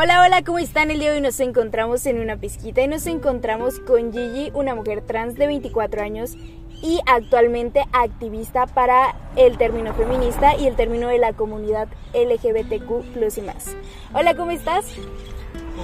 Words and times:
Hola, 0.00 0.22
hola, 0.22 0.44
¿cómo 0.44 0.60
están? 0.60 0.92
El 0.92 1.00
día 1.00 1.10
de 1.10 1.16
hoy 1.16 1.20
nos 1.20 1.40
encontramos 1.40 2.06
en 2.06 2.20
una 2.20 2.36
pizquita 2.36 2.80
y 2.82 2.86
nos 2.86 3.04
encontramos 3.08 3.80
con 3.80 4.12
Gigi, 4.12 4.52
una 4.54 4.76
mujer 4.76 5.00
trans 5.00 5.34
de 5.34 5.48
24 5.48 6.02
años 6.02 6.36
y 6.80 7.00
actualmente 7.04 7.82
activista 7.92 8.66
para 8.66 9.16
el 9.34 9.58
término 9.58 9.92
feminista 9.94 10.54
y 10.54 10.68
el 10.68 10.76
término 10.76 11.08
de 11.08 11.18
la 11.18 11.32
comunidad 11.32 11.88
LGBTQ 12.14 13.12
plus 13.12 13.38
y 13.38 13.42
más. 13.42 13.74
Hola, 14.14 14.36
¿cómo 14.36 14.52
estás? 14.52 14.86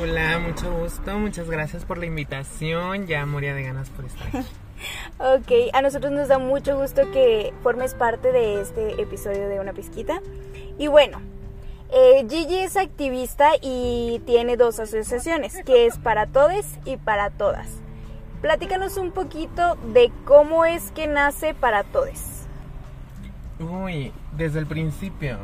Hola, 0.00 0.38
mucho 0.38 0.72
gusto, 0.72 1.18
muchas 1.18 1.50
gracias 1.50 1.84
por 1.84 1.98
la 1.98 2.06
invitación, 2.06 3.08
ya 3.08 3.26
moría 3.26 3.52
de 3.52 3.64
ganas 3.64 3.90
por 3.90 4.04
estar 4.04 4.28
aquí. 4.28 4.38
ok, 5.18 5.74
a 5.74 5.82
nosotros 5.82 6.12
nos 6.12 6.28
da 6.28 6.38
mucho 6.38 6.78
gusto 6.78 7.10
que 7.10 7.52
formes 7.64 7.94
parte 7.94 8.30
de 8.30 8.60
este 8.60 9.02
episodio 9.02 9.48
de 9.48 9.58
Una 9.58 9.72
Pizquita. 9.72 10.22
Y 10.78 10.86
bueno, 10.86 11.20
eh, 11.94 12.26
Gigi 12.28 12.58
es 12.58 12.76
activista 12.76 13.50
y 13.62 14.20
tiene 14.26 14.56
dos 14.56 14.80
asociaciones, 14.80 15.62
que 15.64 15.86
es 15.86 15.96
para 15.98 16.26
todes 16.26 16.66
y 16.84 16.96
para 16.96 17.30
todas. 17.30 17.68
Platícanos 18.42 18.96
un 18.96 19.12
poquito 19.12 19.76
de 19.92 20.10
cómo 20.24 20.64
es 20.64 20.90
que 20.90 21.06
nace 21.06 21.54
para 21.54 21.84
todes. 21.84 22.46
Uy, 23.60 24.12
desde 24.36 24.58
el 24.58 24.66
principio. 24.66 25.38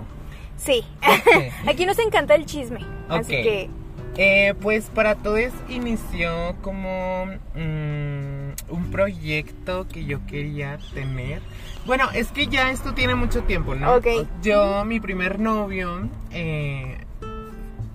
Sí, 0.56 0.84
aquí 1.68 1.86
nos 1.86 1.98
encanta 1.98 2.34
el 2.34 2.46
chisme, 2.46 2.80
así 3.08 3.30
que... 3.30 3.70
Eh, 4.16 4.54
pues 4.60 4.90
para 4.90 5.14
todos 5.14 5.52
inició 5.68 6.56
como 6.62 7.26
mm, 7.54 8.29
un 8.70 8.90
proyecto 8.90 9.86
que 9.88 10.04
yo 10.04 10.24
quería 10.26 10.78
tener. 10.94 11.40
Bueno, 11.86 12.08
es 12.14 12.32
que 12.32 12.46
ya 12.46 12.70
esto 12.70 12.94
tiene 12.94 13.14
mucho 13.14 13.42
tiempo, 13.42 13.74
¿no? 13.74 13.96
Ok. 13.96 14.06
Yo, 14.42 14.84
mi 14.84 15.00
primer 15.00 15.38
novio, 15.38 16.08
eh, 16.30 16.98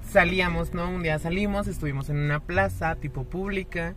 salíamos, 0.09 0.73
¿no? 0.73 0.90
Un 0.90 1.03
día 1.03 1.20
salimos, 1.20 1.68
estuvimos 1.68 2.09
en 2.09 2.18
una 2.18 2.40
plaza 2.40 2.96
tipo 2.96 3.23
pública 3.23 3.96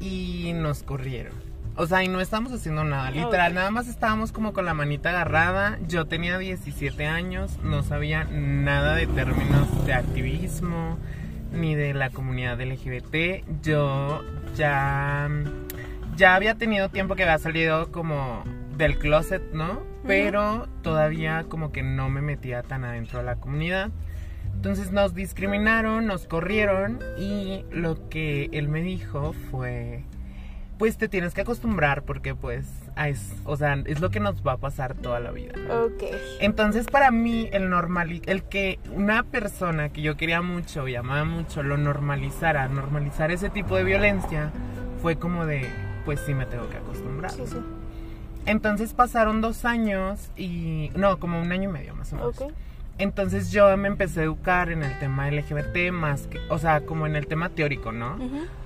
y 0.00 0.52
nos 0.54 0.82
corrieron. 0.82 1.32
O 1.76 1.86
sea, 1.88 2.04
y 2.04 2.08
no 2.08 2.20
estábamos 2.20 2.52
haciendo 2.52 2.84
nada, 2.84 3.10
literal, 3.10 3.52
nada 3.52 3.70
más 3.72 3.88
estábamos 3.88 4.30
como 4.30 4.52
con 4.52 4.64
la 4.64 4.74
manita 4.74 5.10
agarrada. 5.10 5.78
Yo 5.88 6.06
tenía 6.06 6.38
17 6.38 7.04
años, 7.06 7.58
no 7.64 7.82
sabía 7.82 8.24
nada 8.24 8.94
de 8.94 9.08
términos 9.08 9.84
de 9.84 9.92
activismo, 9.92 10.98
ni 11.52 11.74
de 11.74 11.92
la 11.94 12.10
comunidad 12.10 12.60
LGBT. 12.60 13.44
Yo 13.62 14.22
ya, 14.56 15.28
ya 16.16 16.34
había 16.34 16.54
tenido 16.54 16.88
tiempo 16.88 17.14
que 17.16 17.24
había 17.24 17.38
salido 17.38 17.90
como 17.90 18.44
del 18.76 18.98
closet, 18.98 19.42
¿no? 19.52 19.82
Pero 20.06 20.68
todavía 20.82 21.44
como 21.48 21.72
que 21.72 21.82
no 21.82 22.08
me 22.08 22.20
metía 22.20 22.62
tan 22.62 22.84
adentro 22.84 23.20
de 23.20 23.24
la 23.24 23.36
comunidad. 23.36 23.90
Entonces 24.54 24.92
nos 24.92 25.14
discriminaron, 25.14 26.06
nos 26.06 26.26
corrieron 26.26 27.00
y 27.18 27.64
lo 27.70 28.08
que 28.08 28.48
él 28.52 28.68
me 28.68 28.82
dijo 28.82 29.34
fue, 29.50 30.04
pues 30.78 30.96
te 30.96 31.08
tienes 31.08 31.34
que 31.34 31.42
acostumbrar 31.42 32.02
porque 32.02 32.34
pues 32.34 32.66
es, 32.96 33.34
o 33.44 33.56
sea, 33.56 33.82
es 33.86 34.00
lo 34.00 34.10
que 34.10 34.20
nos 34.20 34.46
va 34.46 34.52
a 34.52 34.56
pasar 34.58 34.94
toda 34.94 35.20
la 35.20 35.32
vida. 35.32 35.54
Ok. 35.70 36.04
Entonces 36.40 36.86
para 36.86 37.10
mí 37.10 37.48
el 37.52 37.68
normal, 37.68 38.22
el 38.26 38.42
que 38.44 38.78
una 38.92 39.22
persona 39.24 39.88
que 39.88 40.02
yo 40.02 40.16
quería 40.16 40.40
mucho 40.40 40.86
y 40.88 40.94
amaba 40.94 41.24
mucho 41.24 41.62
lo 41.62 41.76
normalizara, 41.76 42.68
normalizar 42.68 43.30
ese 43.30 43.50
tipo 43.50 43.76
de 43.76 43.84
violencia, 43.84 44.50
fue 45.02 45.16
como 45.16 45.44
de, 45.44 45.68
pues 46.04 46.20
sí 46.20 46.34
me 46.34 46.46
tengo 46.46 46.68
que 46.68 46.76
acostumbrar. 46.76 47.30
Sí, 47.30 47.42
sí. 47.46 47.58
Entonces 48.46 48.92
pasaron 48.92 49.40
dos 49.40 49.64
años 49.64 50.30
y, 50.36 50.90
no, 50.96 51.18
como 51.18 51.40
un 51.40 51.50
año 51.50 51.70
y 51.70 51.72
medio 51.72 51.94
más 51.94 52.12
o 52.12 52.16
menos. 52.16 52.36
Entonces 52.96 53.50
yo 53.50 53.76
me 53.76 53.88
empecé 53.88 54.20
a 54.20 54.22
educar 54.24 54.70
en 54.70 54.82
el 54.84 54.96
tema 55.00 55.28
LGBT 55.28 55.90
más 55.90 56.28
que, 56.28 56.38
o 56.48 56.58
sea, 56.58 56.82
como 56.82 57.06
en 57.06 57.16
el 57.16 57.26
tema 57.26 57.48
teórico, 57.48 57.90
¿no? 57.90 58.16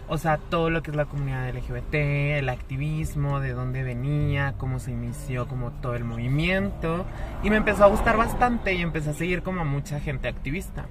O 0.06 0.18
sea, 0.18 0.38
todo 0.38 0.70
lo 0.70 0.82
que 0.82 0.90
es 0.90 0.96
la 0.96 1.04
comunidad 1.04 1.48
LGBT, 1.50 1.94
el 2.38 2.48
activismo, 2.48 3.40
de 3.40 3.52
dónde 3.52 3.82
venía, 3.82 4.54
cómo 4.58 4.80
se 4.80 4.90
inició 4.90 5.46
como 5.46 5.70
todo 5.70 5.94
el 5.94 6.04
movimiento. 6.04 7.06
Y 7.42 7.50
me 7.50 7.56
empezó 7.56 7.84
a 7.84 7.88
gustar 7.88 8.16
bastante 8.16 8.74
y 8.74 8.82
empecé 8.82 9.10
a 9.10 9.14
seguir 9.14 9.42
como 9.42 9.62
a 9.62 9.64
mucha 9.64 10.00
gente 10.00 10.28
activista. 10.28 10.86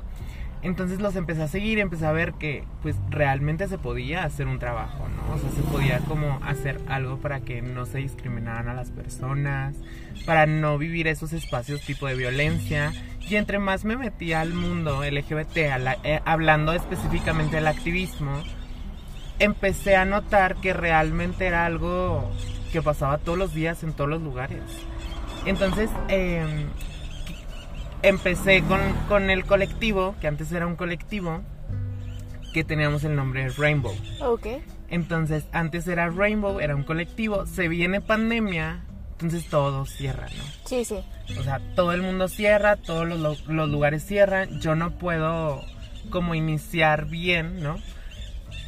Entonces 0.63 0.99
los 0.99 1.15
empecé 1.15 1.43
a 1.43 1.47
seguir 1.47 1.77
empecé 1.79 2.05
a 2.05 2.11
ver 2.11 2.33
que 2.33 2.63
pues 2.81 2.95
realmente 3.09 3.67
se 3.67 3.77
podía 3.77 4.23
hacer 4.23 4.47
un 4.47 4.57
trabajo, 4.59 5.07
¿no? 5.07 5.35
O 5.35 5.37
sea, 5.37 5.49
se 5.51 5.61
podía 5.61 5.99
como 5.99 6.39
hacer 6.43 6.81
algo 6.87 7.17
para 7.19 7.41
que 7.41 7.61
no 7.61 7.85
se 7.85 7.99
discriminaran 7.99 8.67
a 8.67 8.73
las 8.73 8.89
personas, 8.89 9.75
para 10.25 10.45
no 10.47 10.77
vivir 10.77 11.07
esos 11.07 11.31
espacios 11.33 11.81
tipo 11.81 12.07
de 12.07 12.15
violencia. 12.15 12.91
Y 13.21 13.35
entre 13.35 13.59
más 13.59 13.85
me 13.85 13.97
metí 13.97 14.33
al 14.33 14.53
mundo 14.53 15.03
LGBT, 15.03 15.77
la- 15.79 15.97
eh, 16.03 16.21
hablando 16.25 16.73
específicamente 16.73 17.57
del 17.57 17.67
activismo, 17.67 18.41
empecé 19.39 19.95
a 19.95 20.05
notar 20.05 20.55
que 20.55 20.73
realmente 20.73 21.45
era 21.45 21.65
algo 21.65 22.31
que 22.71 22.81
pasaba 22.81 23.19
todos 23.19 23.37
los 23.37 23.53
días 23.53 23.83
en 23.83 23.93
todos 23.93 24.09
los 24.09 24.21
lugares. 24.21 24.61
Entonces, 25.45 25.89
eh, 26.09 26.43
empecé 28.07 28.61
con, 28.63 28.79
con 29.07 29.29
el 29.29 29.45
colectivo, 29.45 30.15
que 30.21 30.27
antes 30.27 30.51
era 30.51 30.65
un 30.67 30.75
colectivo, 30.75 31.41
que 32.53 32.63
teníamos 32.63 33.03
el 33.03 33.15
nombre 33.15 33.49
Rainbow. 33.49 33.93
Ok. 34.21 34.47
Entonces, 34.89 35.45
antes 35.51 35.87
era 35.87 36.09
Rainbow, 36.09 36.59
era 36.59 36.75
un 36.75 36.83
colectivo, 36.83 37.45
se 37.45 37.67
viene 37.67 37.99
pandemia, 38.01 38.83
entonces 39.11 39.47
todo 39.49 39.85
cierra, 39.85 40.27
¿no? 40.37 40.43
Sí, 40.65 40.85
sí. 40.85 40.99
O 41.37 41.43
sea, 41.43 41.59
todo 41.75 41.91
el 41.91 42.01
mundo 42.01 42.27
cierra, 42.29 42.77
todos 42.77 43.07
los, 43.07 43.19
lo- 43.19 43.53
los 43.53 43.69
lugares 43.69 44.05
cierran. 44.05 44.61
Yo 44.61 44.75
no 44.75 44.91
puedo 44.91 45.61
como 46.09 46.35
iniciar 46.35 47.05
bien, 47.07 47.61
¿no? 47.61 47.77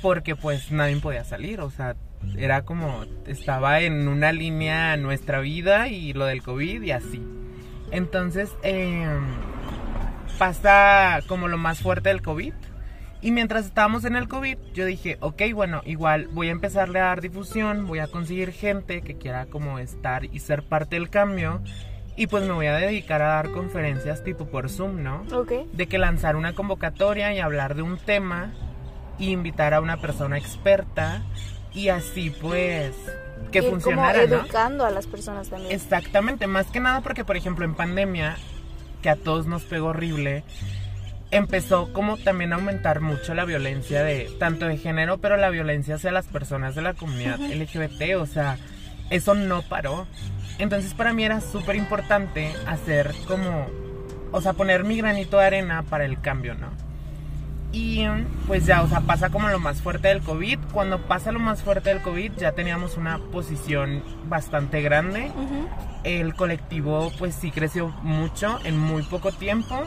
Porque 0.02 0.36
pues 0.36 0.72
nadie 0.72 0.98
podía 0.98 1.24
salir. 1.24 1.62
O 1.62 1.72
sea, 1.72 1.96
era 2.38 2.64
como, 2.64 3.06
estaba 3.28 3.80
en 3.80 4.08
una 4.10 4.34
línea 4.34 4.98
nuestra 4.98 5.40
vida 5.40 5.88
y 5.88 6.12
lo 6.12 6.26
del 6.26 6.44
COVID 6.44 6.82
y 6.84 6.92
así. 6.92 7.22
Entonces, 7.92 8.52
eh, 8.64 9.08
pasa 10.38 11.20
como 11.28 11.48
lo 11.48 11.58
más 11.58 11.80
fuerte 11.80 12.10
del 12.10 12.22
COVID. 12.22 12.54
Y 13.22 13.32
mientras 13.32 13.66
estábamos 13.66 14.06
en 14.06 14.16
el 14.16 14.30
COVID, 14.30 14.58
yo 14.74 14.86
dije, 14.86 15.18
ok, 15.20 15.42
bueno, 15.54 15.82
igual 15.86 16.28
voy 16.32 16.48
a 16.48 16.52
empezarle 16.52 17.00
a 17.00 17.06
dar 17.06 17.22
difusión, 17.22 17.86
voy 17.86 18.00
a 18.00 18.08
conseguir 18.08 18.54
gente 18.54 19.02
que 19.02 19.18
quiera 19.18 19.46
como 19.48 19.78
estar 19.78 20.24
y 20.24 20.40
ser 20.40 20.64
parte 20.64 20.96
del 20.96 21.10
cambio. 21.10 21.62
Y 22.16 22.28
pues 22.28 22.46
me 22.46 22.54
voy 22.54 22.68
a 22.68 22.76
dedicar 22.76 23.22
a 23.22 23.28
dar 23.28 23.52
conferencias 23.52 24.24
tipo 24.24 24.46
por 24.46 24.70
Zoom, 24.70 25.04
¿no? 25.04 25.24
Ok. 25.34 25.52
De 25.74 25.88
que 25.88 25.98
lanzar 25.98 26.38
una 26.38 26.54
convocatoria 26.54 27.34
y 27.34 27.40
hablar 27.40 27.76
de 27.76 27.82
un 27.82 27.98
tema 27.98 28.54
y 29.18 29.32
invitar 29.32 29.74
a 29.74 29.82
una 29.82 29.98
persona 29.98 30.38
experta 30.38 31.22
y 31.74 31.90
así 31.90 32.30
pues 32.30 32.96
que 33.52 33.60
Ir 33.60 33.70
funcionara, 33.70 34.22
como 34.22 34.36
¿no? 34.36 34.42
educando 34.44 34.86
a 34.86 34.92
las 34.92 35.08
personas 35.08 35.50
también. 35.50 35.72
Exactamente, 35.72 36.48
más 36.48 36.68
que 36.68 36.80
nada 36.80 37.02
porque, 37.02 37.26
por 37.26 37.38
ejemplo, 37.38 37.66
en 37.66 37.76
pandemia, 37.76 38.38
que 39.02 39.10
a 39.10 39.16
todos 39.16 39.48
nos 39.48 39.64
pegó 39.64 39.88
horrible, 39.88 40.44
empezó 41.32 41.94
como 41.94 42.18
también 42.18 42.54
a 42.54 42.56
aumentar 42.56 43.02
mucho 43.02 43.34
la 43.34 43.46
violencia 43.46 44.04
de 44.04 44.30
tanto 44.40 44.66
de 44.66 44.78
género, 44.78 45.20
pero 45.20 45.38
la 45.38 45.50
violencia 45.50 45.96
hacia 45.96 46.12
las 46.12 46.26
personas 46.26 46.76
de 46.76 46.82
la 46.82 46.94
comunidad 46.94 47.40
LGBT, 47.40 48.16
o 48.18 48.26
sea, 48.26 48.58
eso 49.10 49.36
no 49.36 49.62
paró. 49.62 50.08
Entonces 50.58 50.94
para 50.94 51.14
mí 51.14 51.24
era 51.24 51.42
súper 51.42 51.76
importante 51.76 52.54
hacer 52.68 53.14
como, 53.28 53.68
o 54.32 54.42
sea, 54.42 54.54
poner 54.54 54.84
mi 54.84 54.98
granito 54.98 55.38
de 55.38 55.46
arena 55.46 55.84
para 55.84 56.06
el 56.06 56.20
cambio, 56.20 56.56
¿no? 56.56 56.89
Y 57.72 58.04
pues 58.48 58.66
ya, 58.66 58.82
o 58.82 58.88
sea, 58.88 59.02
pasa 59.02 59.30
como 59.30 59.48
lo 59.50 59.60
más 59.60 59.82
fuerte 59.82 60.08
del 60.08 60.22
COVID. 60.22 60.58
Cuando 60.72 61.00
pasa 61.02 61.32
lo 61.32 61.40
más 61.40 61.62
fuerte 61.62 61.90
del 61.90 62.02
COVID 62.02 62.32
ya 62.38 62.54
teníamos 62.54 62.98
una 62.98 63.20
posición 63.32 64.04
bastante 64.26 64.82
grande. 64.82 65.32
Ujú. 65.36 65.68
El 66.04 66.34
colectivo 66.34 67.12
pues 67.20 67.36
sí 67.36 67.52
creció 67.52 67.90
mucho 68.02 68.58
en 68.64 68.80
muy 68.80 69.04
poco 69.04 69.32
tiempo, 69.32 69.84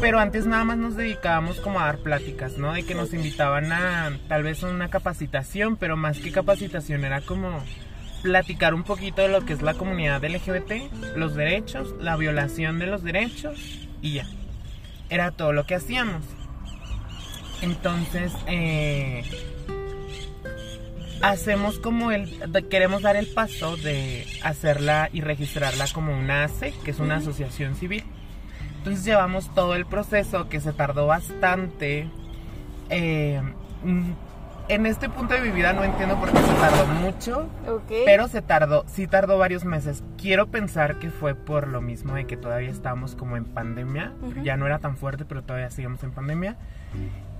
pero 0.00 0.20
antes 0.20 0.46
nada 0.46 0.64
más 0.64 0.78
nos 0.78 0.96
dedicábamos 0.96 1.60
como 1.60 1.80
a 1.80 1.86
dar 1.86 1.98
pláticas, 1.98 2.56
¿no? 2.56 2.72
De 2.72 2.84
que 2.84 2.94
nos 2.94 3.12
invitaban 3.12 3.70
a 3.72 4.16
tal 4.28 4.44
vez 4.44 4.62
una 4.62 4.88
capacitación, 4.88 5.76
pero 5.76 5.96
más 5.96 6.18
que 6.18 6.30
capacitación 6.30 7.04
era 7.04 7.20
como 7.20 7.58
platicar 8.22 8.74
un 8.74 8.84
poquito 8.84 9.22
de 9.22 9.28
lo 9.28 9.44
que 9.44 9.52
es 9.52 9.60
la 9.60 9.74
comunidad 9.74 10.24
LGBT, 10.24 11.16
los 11.16 11.34
derechos, 11.34 11.94
la 12.00 12.16
violación 12.16 12.78
de 12.78 12.86
los 12.86 13.02
derechos 13.02 13.58
y 14.00 14.14
ya. 14.14 14.26
Era 15.08 15.32
todo 15.32 15.52
lo 15.52 15.66
que 15.66 15.74
hacíamos. 15.74 16.22
Entonces, 17.62 18.32
eh, 18.46 19.22
hacemos 21.22 21.78
como 21.78 22.10
el, 22.12 22.40
queremos 22.70 23.02
dar 23.02 23.16
el 23.16 23.26
paso 23.26 23.76
de 23.76 24.26
hacerla 24.42 25.10
y 25.12 25.20
registrarla 25.20 25.86
como 25.92 26.16
una 26.18 26.44
ACE, 26.44 26.72
que 26.84 26.90
es 26.92 26.98
una 27.00 27.16
asociación 27.16 27.74
civil. 27.76 28.04
Entonces 28.78 29.04
llevamos 29.04 29.54
todo 29.54 29.74
el 29.74 29.84
proceso 29.84 30.48
que 30.48 30.60
se 30.60 30.72
tardó 30.72 31.06
bastante. 31.06 32.08
eh, 32.88 33.40
mm, 33.84 34.10
en 34.68 34.86
este 34.86 35.08
punto 35.08 35.34
de 35.34 35.40
mi 35.40 35.50
vida 35.50 35.72
no 35.72 35.82
entiendo 35.82 36.14
por 36.20 36.30
qué 36.30 36.38
se 36.38 36.54
tardó 36.54 36.86
mucho, 36.86 37.48
Ok. 37.68 37.90
pero 38.04 38.28
se 38.28 38.40
tardó, 38.40 38.84
sí 38.86 39.08
tardó 39.08 39.36
varios 39.36 39.64
meses. 39.64 40.04
Quiero 40.16 40.46
pensar 40.46 41.00
que 41.00 41.10
fue 41.10 41.34
por 41.34 41.66
lo 41.66 41.80
mismo 41.80 42.14
de 42.14 42.24
que 42.26 42.36
todavía 42.36 42.70
estábamos 42.70 43.16
como 43.16 43.36
en 43.36 43.44
pandemia, 43.46 44.12
ya 44.44 44.56
no 44.56 44.66
era 44.66 44.78
tan 44.78 44.96
fuerte, 44.96 45.24
pero 45.24 45.42
todavía 45.42 45.70
seguimos 45.70 46.04
en 46.04 46.12
pandemia. 46.12 46.56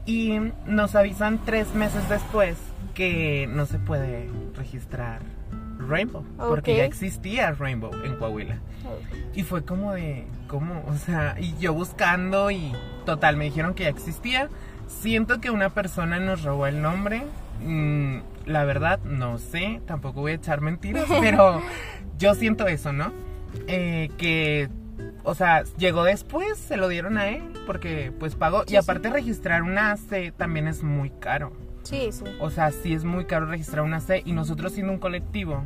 Y 0.07 0.39
nos 0.67 0.95
avisan 0.95 1.41
tres 1.45 1.75
meses 1.75 2.09
después 2.09 2.57
que 2.95 3.49
no 3.51 3.67
se 3.67 3.79
puede 3.79 4.29
registrar 4.57 5.21
Rainbow, 5.79 6.25
porque 6.37 6.77
ya 6.77 6.85
existía 6.85 7.53
Rainbow 7.53 7.91
en 8.05 8.17
Coahuila. 8.17 8.59
Y 9.35 9.43
fue 9.43 9.65
como 9.65 9.93
de, 9.93 10.27
¿cómo? 10.49 10.85
O 10.89 10.95
sea, 10.95 11.37
y 11.39 11.57
yo 11.59 11.73
buscando 11.73 12.51
y 12.51 12.73
total, 13.07 13.37
me 13.37 13.45
dijeron 13.45 13.75
que 13.75 13.85
ya 13.85 13.89
existía. 13.91 14.49
Siento 14.89 15.41
que 15.41 15.51
una 15.51 15.71
persona 15.71 16.19
nos 16.19 16.43
robó 16.43 16.67
el 16.67 16.83
nombre. 16.83 17.23
Mm, 17.65 18.19
la 18.47 18.65
verdad, 18.65 19.01
no 19.05 19.39
sé, 19.39 19.81
tampoco 19.87 20.21
voy 20.21 20.33
a 20.33 20.35
echar 20.35 20.61
mentiras, 20.61 21.07
pero 21.21 21.63
yo 22.19 22.35
siento 22.35 22.67
eso, 22.67 22.93
¿no? 22.93 23.13
Eh, 23.67 24.11
que, 24.19 24.69
o 25.25 25.35
sea, 25.35 25.65
llegó 25.79 26.05
después, 26.05 26.59
se 26.59 26.77
lo 26.77 26.89
dieron 26.89 27.19
a 27.19 27.29
él, 27.29 27.43
porque 27.67 28.13
pues 28.19 28.35
pagó. 28.35 28.65
Sí, 28.67 28.75
y 28.75 28.77
aparte 28.77 29.11
registrar 29.11 29.63
una 29.63 29.93
AC 29.93 30.33
también 30.37 30.69
es 30.69 30.83
muy 30.83 31.11
caro. 31.11 31.53
Sí, 31.83 32.11
sí. 32.13 32.25
O 32.41 32.51
sea, 32.51 32.71
sí 32.71 32.95
es 32.95 33.05
muy 33.05 33.25
caro 33.25 33.47
registrar 33.47 33.85
una 33.85 34.01
C 34.01 34.23
y 34.25 34.33
nosotros 34.33 34.73
siendo 34.73 34.93
un 34.93 34.99
colectivo 34.99 35.65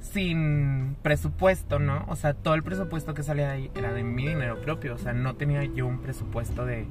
sin 0.00 0.96
presupuesto, 1.02 1.78
¿no? 1.78 2.04
O 2.08 2.16
sea, 2.16 2.34
todo 2.34 2.54
el 2.54 2.62
presupuesto 2.62 3.14
que 3.14 3.22
salía 3.22 3.48
de 3.48 3.52
ahí 3.52 3.70
era 3.74 3.92
de 3.92 4.02
mi 4.02 4.26
dinero 4.26 4.60
propio, 4.60 4.94
o 4.94 4.98
sea, 4.98 5.12
no 5.12 5.36
tenía 5.36 5.64
yo 5.64 5.86
un 5.86 6.00
presupuesto 6.00 6.64
de 6.64 6.86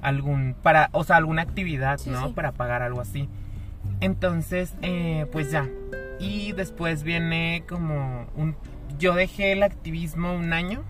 algún 0.00 0.54
para, 0.62 0.90
o 0.92 1.04
sea, 1.04 1.16
alguna 1.16 1.42
actividad, 1.42 1.98
Sí, 1.98 2.10
¿no? 2.10 2.34
Para 2.34 2.52
pagar 2.52 2.82
algo 2.82 3.00
así. 3.00 3.28
Entonces, 4.00 4.74
eh, 4.82 5.26
pues 5.32 5.50
ya. 5.50 5.68
Y 6.20 6.52
después 6.52 7.02
viene 7.02 7.64
como 7.68 8.26
un 8.36 8.54
yo 8.98 9.14
dejé 9.14 9.52
el 9.52 9.62
activismo 9.62 10.34
un 10.34 10.52
año. 10.52 10.82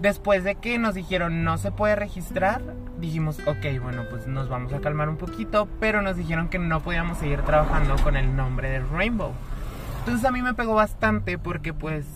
Después 0.00 0.44
de 0.44 0.54
que 0.54 0.78
nos 0.78 0.94
dijeron 0.94 1.44
no 1.44 1.58
se 1.58 1.72
puede 1.72 1.96
registrar, 1.96 2.62
dijimos, 3.00 3.38
ok, 3.46 3.80
bueno, 3.82 4.04
pues 4.10 4.26
nos 4.26 4.48
vamos 4.48 4.72
a 4.72 4.80
calmar 4.80 5.08
un 5.08 5.16
poquito, 5.16 5.68
pero 5.78 6.00
nos 6.00 6.16
dijeron 6.16 6.48
que 6.48 6.58
no 6.58 6.80
podíamos 6.80 7.18
seguir 7.18 7.42
trabajando 7.42 7.96
con 8.02 8.16
el 8.16 8.34
nombre 8.36 8.70
de 8.70 8.80
Rainbow. 8.80 9.32
Entonces 10.00 10.24
a 10.24 10.30
mí 10.30 10.42
me 10.42 10.54
pegó 10.54 10.74
bastante 10.74 11.36
porque 11.38 11.74
pues 11.74 12.06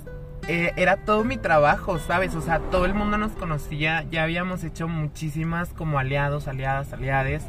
eh, 0.46 0.72
era 0.76 0.96
todo 0.98 1.24
mi 1.24 1.36
trabajo, 1.36 1.98
¿sabes? 1.98 2.34
O 2.34 2.42
sea, 2.42 2.58
todo 2.58 2.84
el 2.84 2.94
mundo 2.94 3.16
nos 3.16 3.32
conocía, 3.32 4.04
ya 4.10 4.22
habíamos 4.22 4.62
hecho 4.62 4.88
muchísimas 4.88 5.70
como 5.70 5.98
aliados, 5.98 6.48
aliadas, 6.48 6.92
aliades. 6.92 7.44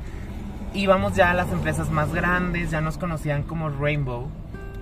Íbamos 0.73 1.15
ya 1.15 1.31
a 1.31 1.33
las 1.33 1.51
empresas 1.51 1.89
más 1.89 2.13
grandes, 2.13 2.71
ya 2.71 2.81
nos 2.81 2.97
conocían 2.97 3.43
como 3.43 3.69
Rainbow. 3.69 4.29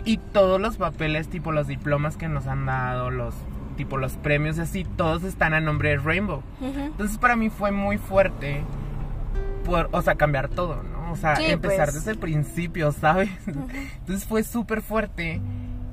Y 0.06 0.18
todos 0.18 0.60
los 0.60 0.78
papeles, 0.78 1.28
tipo 1.30 1.52
los 1.52 1.68
diplomas 1.68 2.18
que 2.18 2.28
nos 2.28 2.48
han 2.48 2.66
dado, 2.66 3.10
los 3.10 3.34
tipo 3.78 3.98
los 3.98 4.14
premios 4.18 4.58
y 4.58 4.62
así, 4.62 4.84
todos 4.84 5.24
están 5.24 5.54
a 5.54 5.60
nombre 5.62 5.90
de 5.90 5.98
Rainbow. 5.98 6.44
Entonces 6.62 7.18
para 7.18 7.36
mí 7.36 7.50
fue 7.50 7.72
muy 7.72 7.98
fuerte, 7.98 8.62
por, 9.66 9.90
o 9.92 10.02
sea, 10.02 10.16
cambiar 10.16 10.50
todo, 10.50 10.84
¿no? 10.84 11.12
O 11.12 11.16
sea, 11.16 11.36
Sí, 11.38 11.46
empezar 11.46 11.86
pues. 11.86 11.96
desde 11.96 12.12
el 12.12 12.18
principio, 12.20 12.92
¿sabes? 12.92 13.30
Entonces 13.48 14.26
fue 14.28 14.44
súper 14.44 14.82
fuerte 14.82 15.42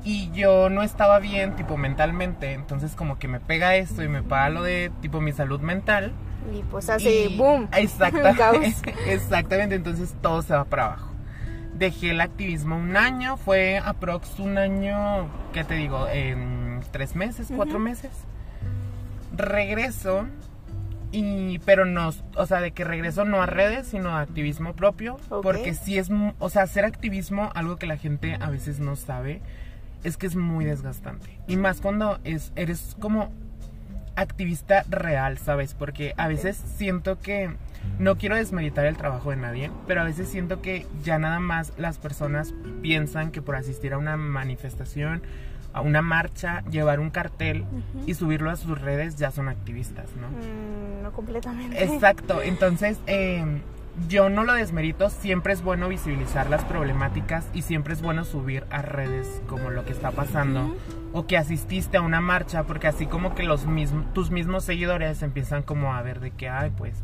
y 0.05 0.31
yo 0.33 0.69
no 0.71 0.83
estaba 0.83 1.19
bien, 1.21 1.57
tipo, 1.57 1.77
mentalmente. 1.77 2.53
Entonces 2.53 2.95
como 2.97 3.19
que 3.19 3.29
me 3.29 3.39
pega 3.41 3.77
esto 3.77 4.03
y 4.03 4.09
me 4.09 4.23
paga 4.23 4.51
lo 4.51 4.63
de, 4.63 4.91
tipo, 5.01 5.21
mi 5.21 5.33
salud 5.33 5.61
mental. 5.61 6.13
Y 6.55 6.63
pues 6.65 6.89
hace 6.91 7.27
Y- 7.29 7.37
boom. 7.39 7.69
Exactamente, 7.77 8.95
exactamente, 9.07 9.75
entonces 9.75 10.15
todo 10.21 10.43
se 10.43 10.53
va 10.55 10.65
para 10.65 10.85
abajo. 10.87 11.10
Dejé 11.81 12.11
el 12.11 12.21
activismo 12.21 12.77
un 12.77 12.95
año, 12.95 13.39
fue 13.39 13.79
aprox 13.79 14.39
un 14.39 14.59
año, 14.59 15.31
¿qué 15.55 15.65
te 15.65 15.75
digo? 15.77 16.07
En 16.09 16.83
tres 16.93 17.17
meses, 17.17 17.49
cuatro 17.57 17.79
meses. 17.79 18.11
Regreso 19.35 20.27
y, 21.11 21.59
pero 21.61 21.87
no, 21.87 22.11
o 22.37 22.45
sea, 22.45 22.61
de 22.61 22.73
que 22.73 22.85
regreso 22.85 23.25
no 23.25 23.43
a 23.43 23.47
redes, 23.47 23.87
sino 23.87 24.11
a 24.11 24.21
activismo 24.21 24.75
propio, 24.75 25.17
porque 25.43 25.73
sí 25.73 25.97
es, 25.97 26.11
o 26.39 26.51
sea, 26.51 26.65
hacer 26.65 26.85
activismo, 26.85 27.51
algo 27.55 27.77
que 27.77 27.87
la 27.87 27.97
gente 27.97 28.37
a 28.39 28.51
veces 28.51 28.79
no 28.79 28.95
sabe, 28.95 29.41
es 30.05 30.19
que 30.19 30.27
es 30.27 30.37
muy 30.37 30.67
desgastante. 30.67 31.41
Y 31.49 31.57
más 31.57 31.81
cuando 31.81 32.19
es, 32.25 32.53
eres 32.57 32.95
como 33.01 33.33
activista 34.21 34.85
real, 34.89 35.39
¿sabes? 35.39 35.75
Porque 35.75 36.15
a 36.17 36.29
veces 36.29 36.63
siento 36.77 37.19
que 37.19 37.51
no 37.99 38.17
quiero 38.17 38.37
desmeritar 38.37 38.87
el 38.87 38.97
trabajo 38.97 39.31
de 39.31 39.37
nadie, 39.37 39.71
pero 39.87 40.03
a 40.03 40.05
veces 40.05 40.29
siento 40.29 40.61
que 40.61 40.87
ya 41.03 41.19
nada 41.19 41.41
más 41.41 41.73
las 41.79 41.99
personas 41.99 42.55
piensan 42.83 43.31
que 43.31 43.43
por 43.43 43.57
asistir 43.57 43.95
a 43.95 43.99
una 43.99 44.17
manifestación, 44.17 45.23
a 45.73 45.81
una 45.81 46.03
marcha, 46.03 46.63
llevar 46.71 47.01
un 47.01 47.11
cartel 47.11 47.65
y 48.07 48.15
subirlo 48.15 48.51
a 48.51 48.57
sus 48.57 48.81
redes 48.81 49.17
ya 49.17 49.31
son 49.31 49.49
activistas, 49.49 50.11
¿no? 50.17 50.29
Mm, 50.29 51.03
no 51.03 51.13
completamente. 51.13 51.83
Exacto, 51.83 52.43
entonces 52.45 52.99
eh, 53.07 53.63
yo 54.09 54.29
no 54.29 54.45
lo 54.45 54.55
desmerito, 54.55 55.11
siempre 55.11 55.53
es 55.53 55.63
bueno 55.63 55.89
visibilizar 55.89 56.49
las 56.51 56.65
problemáticas 56.65 57.47
y 57.55 57.63
siempre 57.63 57.95
es 57.95 58.03
bueno 58.03 58.25
subir 58.25 58.65
a 58.71 58.83
redes 58.83 59.43
como 59.47 59.71
lo 59.71 59.85
que 59.85 59.93
está 59.93 60.11
pasando 60.11 60.75
o 61.13 61.27
que 61.27 61.37
asististe 61.37 61.97
a 61.97 62.03
una 62.03 62.21
marcha, 62.21 62.65
porque 62.65 62.87
así 62.87 63.07
como 63.07 63.35
que 63.35 63.43
los 63.43 63.67
mismos, 63.67 64.13
tus 64.15 64.31
mismos 64.31 64.65
seguidores 64.65 65.23
empiezan 65.23 65.63
como 65.63 65.95
a 65.95 66.03
ver 66.03 66.21
de 66.21 66.31
que, 66.31 66.49
ay, 66.49 66.71
pues, 66.77 66.95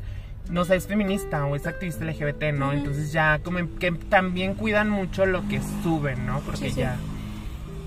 no 0.49 0.65
sé, 0.65 0.77
es 0.77 0.87
feminista 0.87 1.45
o 1.45 1.57
es 1.57 1.67
activista 1.67 2.05
LGBT, 2.05 2.53
¿no? 2.55 2.73
Entonces 2.73 3.13
ya 3.13 3.41
como 3.41 3.59
que 3.81 3.91
también 3.91 4.55
cuidan 4.55 4.89
mucho 4.89 5.27
lo 5.27 5.47
que 5.49 5.61
suben, 5.83 6.25
¿no? 6.25 6.39
Porque 6.41 6.69
Sí, 6.69 6.71
sí. 6.71 6.81
ya... 6.81 6.97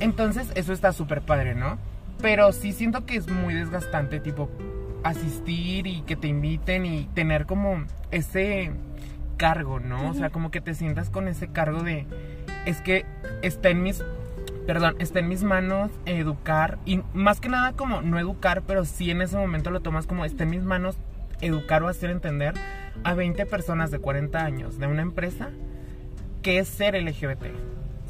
Entonces 0.02 0.52
eso 0.56 0.74
está 0.74 0.92
súper 0.92 1.22
padre, 1.22 1.56
¿no? 1.56 1.78
Pero 2.22 2.52
sí 2.52 2.74
siento 2.74 3.06
que 3.06 3.16
es 3.16 3.30
muy 3.30 3.54
desgastante, 3.54 4.20
tipo, 4.20 4.50
asistir 5.04 5.88
y 5.88 6.02
que 6.02 6.18
te 6.18 6.28
inviten 6.28 6.86
y 6.86 7.06
tener 7.14 7.46
como 7.46 7.86
ese 8.12 8.72
cargo, 9.40 9.80
¿no? 9.80 10.10
O 10.10 10.14
sea, 10.14 10.30
como 10.30 10.52
que 10.52 10.60
te 10.60 10.76
sientas 10.76 11.10
con 11.10 11.30
ese 11.30 11.48
cargo 11.48 11.82
de, 11.82 12.06
es 12.66 12.82
que 12.82 13.06
está 13.42 13.70
en 13.70 13.82
mis, 13.82 14.04
perdón, 14.68 14.96
está 15.00 15.20
en 15.20 15.30
mis 15.30 15.44
manos 15.44 15.90
educar 16.06 16.78
y 16.86 17.02
más 17.14 17.40
que 17.40 17.48
nada 17.48 17.72
como 17.72 18.02
no 18.02 18.20
educar, 18.20 18.64
pero 18.68 18.84
sí 18.84 19.10
en 19.10 19.22
ese 19.22 19.38
momento 19.38 19.72
lo 19.72 19.80
tomas 19.80 20.06
como 20.06 20.26
está 20.26 20.44
en 20.44 20.50
mis 20.50 20.64
manos 20.64 20.98
educar 21.40 21.82
o 21.84 21.88
hacer 21.88 22.10
entender 22.10 22.54
a 23.06 23.14
20 23.14 23.46
personas 23.46 23.92
de 23.92 24.00
40 24.00 24.44
años 24.44 24.78
de 24.78 24.88
una 24.88 25.02
empresa 25.02 25.50
que 26.42 26.60
es 26.60 26.68
ser 26.68 27.02
LGBT. 27.02 27.46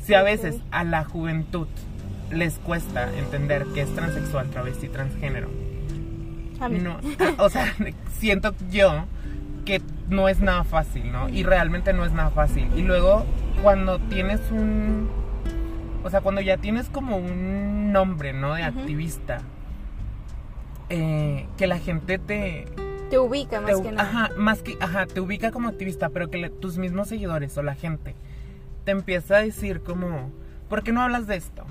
Si 0.04 0.16
a 0.16 0.24
veces 0.24 0.58
a 0.72 0.84
la 0.84 1.04
juventud 1.04 1.68
les 2.32 2.56
cuesta 2.56 3.16
entender 3.16 3.66
que 3.76 3.82
es 3.82 3.94
transexual, 3.94 4.50
travesti, 4.50 4.90
transgénero, 4.90 5.50
A 6.60 6.70
mí. 6.70 6.80
no, 6.80 7.00
o 7.38 7.50
sea, 7.50 7.72
siento 8.18 8.56
yo 8.72 9.06
que 9.66 9.80
no 10.10 10.28
es 10.28 10.40
nada 10.42 10.64
fácil, 10.64 11.12
¿no? 11.12 11.30
Y 11.30 11.44
realmente 11.44 11.94
no 11.94 12.06
es 12.06 12.12
nada 12.12 12.30
fácil. 12.32 12.68
Y 12.76 12.82
luego 12.82 13.26
cuando 13.62 14.00
tienes 14.00 14.42
un, 14.52 15.10
o 16.04 16.10
sea, 16.10 16.22
cuando 16.22 16.42
ya 16.42 16.58
tienes 16.58 16.90
como 16.90 17.18
un 17.18 17.92
nombre, 17.92 18.34
¿no? 18.34 18.54
De 18.56 18.64
activista, 18.64 19.42
eh, 20.90 21.46
que 21.58 21.68
la 21.68 21.78
gente 21.78 22.18
te, 22.18 22.66
Te 23.10 23.20
ubica 23.20 23.62
más 23.62 23.76
te- 23.78 23.82
que 23.84 23.92
nada. 23.92 24.10
Ajá, 24.10 24.30
más 24.38 24.62
que, 24.64 24.78
ajá, 24.80 25.06
te 25.06 25.20
ubica 25.22 25.52
como 25.52 25.70
activista, 25.70 26.10
pero 26.10 26.30
que 26.30 26.38
le- 26.38 26.50
tus 26.50 26.78
mismos 26.78 27.08
seguidores 27.10 27.58
o 27.58 27.64
la 27.64 27.76
gente 27.76 28.16
te 28.86 28.92
empieza 28.92 29.38
a 29.38 29.42
decir 29.42 29.82
como, 29.82 30.32
¿por 30.70 30.84
qué 30.84 30.92
no 30.92 31.02
hablas 31.02 31.28
de 31.28 31.36
esto? 31.36 31.66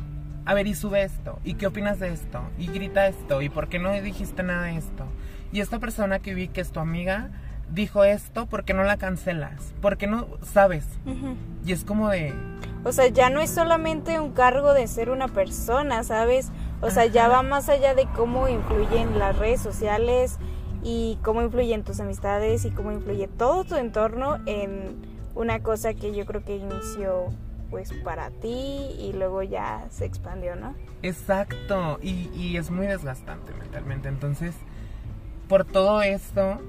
A 0.45 0.54
ver, 0.54 0.66
y 0.66 0.75
sube 0.75 1.02
esto, 1.02 1.38
¿y 1.45 1.54
qué 1.54 1.66
opinas 1.66 1.99
de 1.99 2.12
esto? 2.12 2.40
Y 2.59 2.68
grita 2.68 3.07
esto, 3.09 3.42
¿y 3.42 3.49
por 3.49 3.68
qué 3.68 3.78
no 3.78 3.92
dijiste 4.00 4.42
nada 4.42 4.64
de 4.64 4.76
esto? 4.76 5.04
Y 5.52 5.61
esta 5.61 5.78
persona 5.78 6.21
que 6.21 6.35
vi 6.35 6.49
que 6.49 6.61
es 6.61 6.71
tu 6.73 6.80
amiga 6.80 7.30
dijo 7.73 8.05
esto, 8.05 8.47
¿por 8.47 8.65
qué 8.65 8.75
no 8.75 8.85
la 8.85 8.97
cancelas? 8.97 9.75
¿Por 9.81 9.97
qué 9.97 10.07
no 10.07 10.27
sabes? 10.43 10.87
Y 11.65 11.73
es 11.73 11.85
como 11.85 12.09
de, 12.09 12.33
O 12.85 12.93
sea, 12.93 13.09
ya 13.09 13.31
no 13.31 13.41
es 13.41 13.51
solamente 13.51 14.19
un 14.21 14.33
cargo 14.33 14.73
de 14.73 14.87
ser 14.87 15.11
una 15.11 15.29
persona, 15.29 16.03
¿sabes? 16.05 16.51
O 16.81 16.91
sea, 16.91 17.07
ya 17.07 17.29
va 17.29 17.43
más 17.43 17.69
allá 17.69 17.95
de 17.95 18.07
cómo 18.15 18.49
influyen 18.49 19.19
las 19.19 19.37
redes 19.37 19.61
sociales 19.61 20.39
y 20.83 21.19
cómo 21.23 21.43
influyen 21.43 21.83
tus 21.83 22.01
amistades 22.01 22.65
y 22.65 22.71
cómo 22.71 22.93
influye 22.93 23.29
todo 23.29 23.65
tu 23.65 23.75
entorno 23.75 24.39
en 24.47 24.97
una 25.35 25.61
cosa 25.61 25.95
que 25.95 26.15
yo 26.15 26.25
creo 26.25 26.45
que 26.45 26.57
inició 26.57 27.27
pues 27.71 27.93
para 28.03 28.31
ti 28.31 28.95
y 28.99 29.13
luego 29.13 29.43
ya 29.43 29.85
se 29.91 30.07
expandió, 30.07 30.57
¿no? 30.57 30.75
Exacto, 31.03 31.99
y, 32.01 32.31
y 32.35 32.57
es 32.57 32.71
muy 32.71 32.87
desgastante 32.87 33.53
mentalmente. 33.53 34.09
Entonces, 34.09 34.55
por 35.49 35.65
todo 35.65 36.01
esto, 36.01 36.61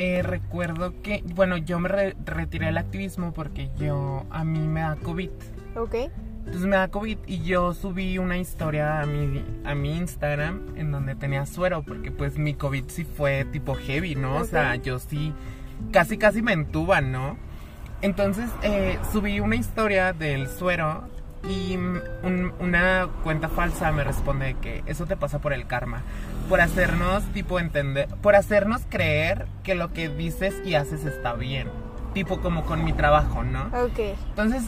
eh, 0.00 0.22
recuerdo 0.22 0.94
que, 1.02 1.22
bueno, 1.34 1.56
yo 1.56 1.78
me 1.80 1.88
re- 1.88 2.16
retiré 2.24 2.66
del 2.66 2.78
activismo 2.78 3.32
porque 3.32 3.68
yo, 3.78 4.24
a 4.30 4.44
mí 4.44 4.60
me 4.66 4.80
da 4.80 4.96
COVID. 4.96 5.30
¿Ok? 5.76 5.94
Entonces 6.46 6.62
me 6.66 6.76
da 6.76 6.88
COVID 6.88 7.18
y 7.26 7.42
yo 7.42 7.74
subí 7.74 8.16
una 8.16 8.38
historia 8.38 9.00
a 9.02 9.06
mi, 9.06 9.44
a 9.64 9.74
mi 9.74 9.96
Instagram 9.98 10.62
en 10.76 10.90
donde 10.92 11.14
tenía 11.14 11.44
suero 11.44 11.82
porque 11.82 12.10
pues 12.10 12.38
mi 12.38 12.54
COVID 12.54 12.84
sí 12.88 13.04
fue 13.04 13.44
tipo 13.44 13.74
heavy, 13.74 14.14
¿no? 14.14 14.36
O 14.36 14.44
sea, 14.44 14.76
yo 14.76 14.98
sí, 14.98 15.34
casi 15.92 16.16
casi 16.16 16.40
me 16.40 16.52
entuban, 16.52 17.12
¿no? 17.12 17.36
Entonces 18.00 18.48
eh, 18.62 18.98
subí 19.12 19.40
una 19.40 19.56
historia 19.56 20.12
del 20.14 20.48
suero 20.48 21.02
y 21.48 21.76
un- 21.76 22.52
una 22.60 23.08
cuenta 23.22 23.48
falsa 23.48 23.92
me 23.92 24.02
responde 24.04 24.56
que 24.62 24.82
eso 24.86 25.04
te 25.06 25.16
pasa 25.16 25.40
por 25.40 25.52
el 25.52 25.66
karma, 25.66 26.02
por 26.48 26.60
hacernos 26.60 27.22
tipo 27.32 27.60
entender, 27.60 28.08
por 28.22 28.34
hacernos 28.34 28.82
creer 28.88 29.46
que 29.62 29.74
lo 29.74 29.92
que 29.92 30.08
dices 30.08 30.54
y 30.64 30.74
haces 30.74 31.04
está 31.04 31.34
bien, 31.34 31.68
tipo 32.14 32.40
como 32.40 32.64
con 32.64 32.84
mi 32.84 32.92
trabajo, 32.92 33.44
¿no? 33.44 33.66
Ok. 33.84 34.16
Entonces 34.30 34.64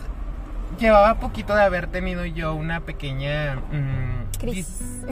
llevaba 0.78 1.18
poquito 1.18 1.54
de 1.54 1.62
haber 1.62 1.87
tenido 1.87 2.25
yo 2.25 2.54
una 2.54 2.80
pequeña 2.80 3.56
mm, 3.56 4.38
Crisis. 4.38 5.02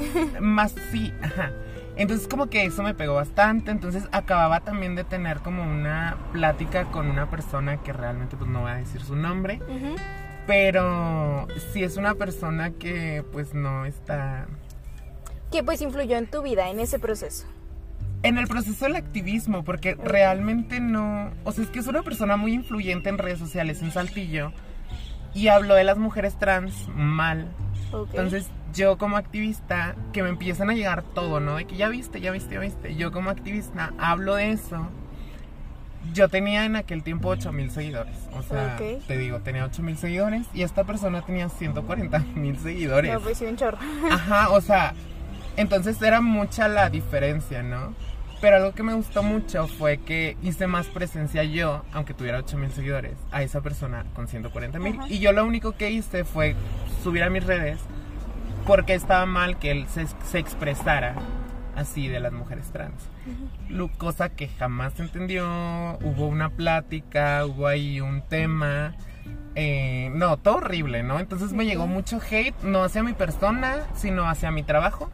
más 0.41 0.75
sí, 0.91 1.13
ajá. 1.23 1.53
Entonces 1.97 2.29
como 2.29 2.49
que 2.49 2.65
eso 2.65 2.83
me 2.83 2.95
pegó 2.95 3.15
bastante, 3.15 3.71
entonces 3.71 4.07
acababa 4.13 4.61
también 4.61 4.95
de 4.95 5.05
tener 5.05 5.39
como 5.41 5.65
una 5.65 6.17
plática 6.33 6.85
con 6.85 7.09
una 7.11 7.29
persona 7.29 7.79
que 7.79 7.93
realmente 7.93 8.37
pues 8.37 8.49
no 8.49 8.61
voy 8.61 8.71
a 8.71 8.77
decir 8.77 9.03
su 9.03 9.17
nombre, 9.17 9.61
pero 10.47 11.49
sí 11.73 11.83
es 11.83 11.97
una 11.97 12.15
persona 12.15 12.71
que 12.71 13.25
pues 13.33 13.53
no 13.53 13.85
está 13.85 14.47
Que 15.51 15.63
pues 15.63 15.81
influyó 15.81 16.17
en 16.17 16.27
tu 16.27 16.43
vida, 16.43 16.69
en 16.71 16.81
ese 16.81 16.99
proceso. 16.99 17.47
en 18.23 18.37
el 18.39 18.49
proceso 18.49 18.85
del 18.85 18.97
activismo, 18.97 19.65
porque 19.65 19.95
realmente 19.95 20.81
no, 20.81 21.31
o 21.45 21.53
sea, 21.53 21.65
es 21.65 21.71
que 21.71 21.79
es 21.79 21.87
una 21.87 22.03
persona 22.03 22.37
muy 22.37 22.53
influyente 22.53 23.09
en 23.09 23.19
redes 23.19 23.39
sociales 23.39 23.81
en 23.83 23.93
Saltillo 23.93 24.53
y 25.35 25.49
habló 25.49 25.75
de 25.75 25.85
las 25.85 25.99
mujeres 25.99 26.37
trans 26.39 26.89
mal. 26.97 27.49
Ok. 27.93 28.09
Entonces, 28.11 28.49
yo 28.75 28.99
como 28.99 29.17
activista, 29.17 29.95
que 30.13 30.23
me 30.23 30.31
empiezan 30.31 30.69
a 30.69 30.75
llegar 30.75 31.03
todo, 31.03 31.41
¿no? 31.41 31.57
De 31.57 31.65
que 31.65 31.77
ya 31.77 31.89
viste, 31.89 32.21
ya 32.21 32.33
viste, 32.33 32.55
ya 32.55 32.61
viste. 32.61 32.97
Yo 32.97 33.13
como 33.13 33.31
activista 33.31 33.93
hablo 33.99 34.35
de 34.35 34.51
eso. 34.51 34.89
Yo 36.13 36.29
tenía 36.29 36.65
en 36.65 36.77
aquel 36.77 37.03
tiempo 37.03 37.29
8 37.29 37.53
mil 37.53 37.71
seguidores. 37.71 38.17
O 38.33 38.43
sea, 38.43 38.77
te 38.77 39.17
digo, 39.17 39.41
tenía 39.41 39.65
8 39.65 39.83
mil 39.83 39.97
seguidores 39.97 40.47
y 40.55 40.63
esta 40.63 40.85
persona 40.85 41.23
tenía 41.23 41.49
140 41.49 42.19
mil 42.35 42.59
seguidores. 42.59 43.13
No, 43.13 43.21
pues 43.21 43.39
sí, 43.39 43.45
un 43.45 43.57
chorro. 43.57 43.79
Ajá, 44.11 44.51
o 44.51 44.61
sea, 44.61 44.95
entonces 45.59 46.01
era 46.01 46.21
mucha 46.21 46.69
la 46.69 46.89
diferencia, 46.91 47.63
¿no? 47.63 47.95
Pero 48.41 48.57
algo 48.57 48.73
que 48.73 48.85
me 48.85 48.95
gustó 48.95 49.23
mucho 49.25 49.67
fue 49.67 49.99
que 49.99 50.37
hice 50.43 50.67
más 50.69 50.87
presencia 50.87 51.43
yo, 51.43 51.85
aunque 51.93 52.15
tuviera 52.15 52.39
8 52.39 52.57
mil 52.57 52.71
seguidores, 52.71 53.15
a 53.33 53.43
esa 53.43 53.61
persona 53.61 54.05
con 54.15 54.29
140 54.29 54.79
mil. 54.79 54.97
Y 55.09 55.19
yo 55.19 55.33
lo 55.33 55.45
único 55.45 55.73
que 55.73 55.91
hice 55.91 56.25
fue 56.25 56.55
subir 57.03 57.25
a 57.25 57.31
mis 57.31 57.45
redes 57.45 57.81
porque 58.67 58.95
estaba 58.95 59.27
mal 59.27 59.59
que 59.59 59.73
él 59.73 59.87
se, 59.89 60.07
se 60.25 60.39
expresara 60.39 61.17
así 61.75 62.07
de 62.09 62.21
las 62.21 62.33
mujeres 62.33 62.71
trans. 62.71 62.95
Cosa 63.99 64.29
que 64.29 64.49
jamás 64.49 64.93
se 64.95 65.03
entendió, 65.03 65.45
hubo 66.03 66.27
una 66.27 66.51
plática, 66.51 67.45
hubo 67.45 67.67
ahí 67.67 68.01
un 68.01 68.23
tema. 68.23 68.95
eh, 69.57 70.11
no, 70.15 70.37
todo 70.37 70.57
horrible, 70.59 71.03
¿no? 71.03 71.19
Entonces 71.19 71.53
me 71.53 71.67
llegó 71.67 71.87
mucho 71.89 72.21
hate, 72.31 72.55
no 72.63 72.85
hacia 72.85 73.03
mi 73.03 73.15
persona, 73.15 73.79
sino 73.97 74.29
hacia 74.29 74.51
mi 74.53 74.63
trabajo. 74.63 75.11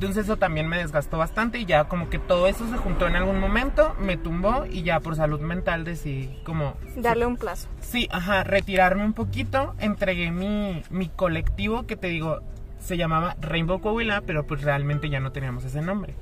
Entonces 0.00 0.24
eso 0.24 0.38
también 0.38 0.66
me 0.66 0.78
desgastó 0.78 1.18
bastante 1.18 1.58
y 1.58 1.66
ya 1.66 1.84
como 1.84 2.08
que 2.08 2.18
todo 2.18 2.46
eso 2.46 2.66
se 2.70 2.78
juntó 2.78 3.06
en 3.06 3.16
algún 3.16 3.38
momento, 3.38 3.94
me 4.00 4.16
tumbó 4.16 4.64
y 4.64 4.82
ya 4.82 4.98
por 5.00 5.14
salud 5.14 5.40
mental 5.40 5.84
decidí 5.84 6.40
como... 6.42 6.78
Darle 6.96 7.26
un 7.26 7.36
plazo. 7.36 7.68
Sí, 7.80 8.08
ajá, 8.10 8.42
retirarme 8.42 9.04
un 9.04 9.12
poquito, 9.12 9.74
entregué 9.78 10.30
mi, 10.30 10.82
mi 10.88 11.10
colectivo 11.10 11.86
que 11.86 11.96
te 11.96 12.06
digo, 12.06 12.40
se 12.78 12.96
llamaba 12.96 13.36
Rainbow 13.42 13.82
Coahuila, 13.82 14.22
pero 14.22 14.46
pues 14.46 14.62
realmente 14.62 15.10
ya 15.10 15.20
no 15.20 15.32
teníamos 15.32 15.64
ese 15.64 15.82
nombre. 15.82 16.14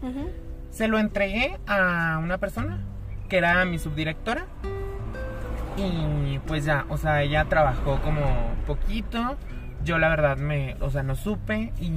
Se 0.70 0.88
lo 0.88 0.99
entregué 0.99 1.61
a 1.68 2.18
una 2.20 2.38
persona 2.38 2.80
que 3.28 3.38
era 3.38 3.64
mi 3.64 3.78
subdirectora. 3.78 4.47
Y 5.76 6.40
pues 6.49 6.64
ya, 6.64 6.85
o 6.88 6.97
sea, 6.97 7.23
ella 7.23 7.44
trabajó 7.44 8.00
como 8.02 8.25
poquito. 8.66 9.37
Yo 9.88 9.97
la 9.97 10.11
verdad 10.11 10.37
me, 10.37 10.76
o 10.80 10.90
sea, 10.90 11.02
no 11.02 11.16
supe. 11.16 11.73
Y 11.80 11.90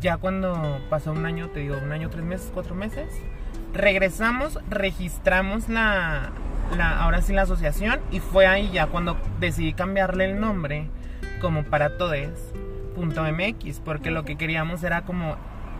ya 0.00 0.18
cuando 0.18 0.78
pasó 0.88 1.10
un 1.10 1.26
año, 1.26 1.48
te 1.48 1.58
digo, 1.58 1.76
un 1.82 1.90
año, 1.90 2.08
tres 2.08 2.22
meses, 2.22 2.48
cuatro 2.54 2.76
meses, 2.76 3.08
regresamos, 3.72 4.60
registramos 4.70 5.68
la, 5.68 6.30
la 6.76 7.02
ahora 7.02 7.22
sí 7.22 7.32
la 7.32 7.42
asociación. 7.42 7.98
Y 8.12 8.20
fue 8.20 8.46
ahí 8.46 8.70
ya 8.72 8.86
cuando 8.86 9.16
decidí 9.40 9.72
cambiarle 9.72 10.26
el 10.26 10.38
nombre 10.38 10.86
como 11.40 11.64
para 11.64 11.98
todes.mx. 11.98 13.80
Porque 13.80 14.12
lo 14.12 14.24
que 14.24 14.36
queríamos 14.36 14.84
era 14.84 15.02
como 15.02 15.34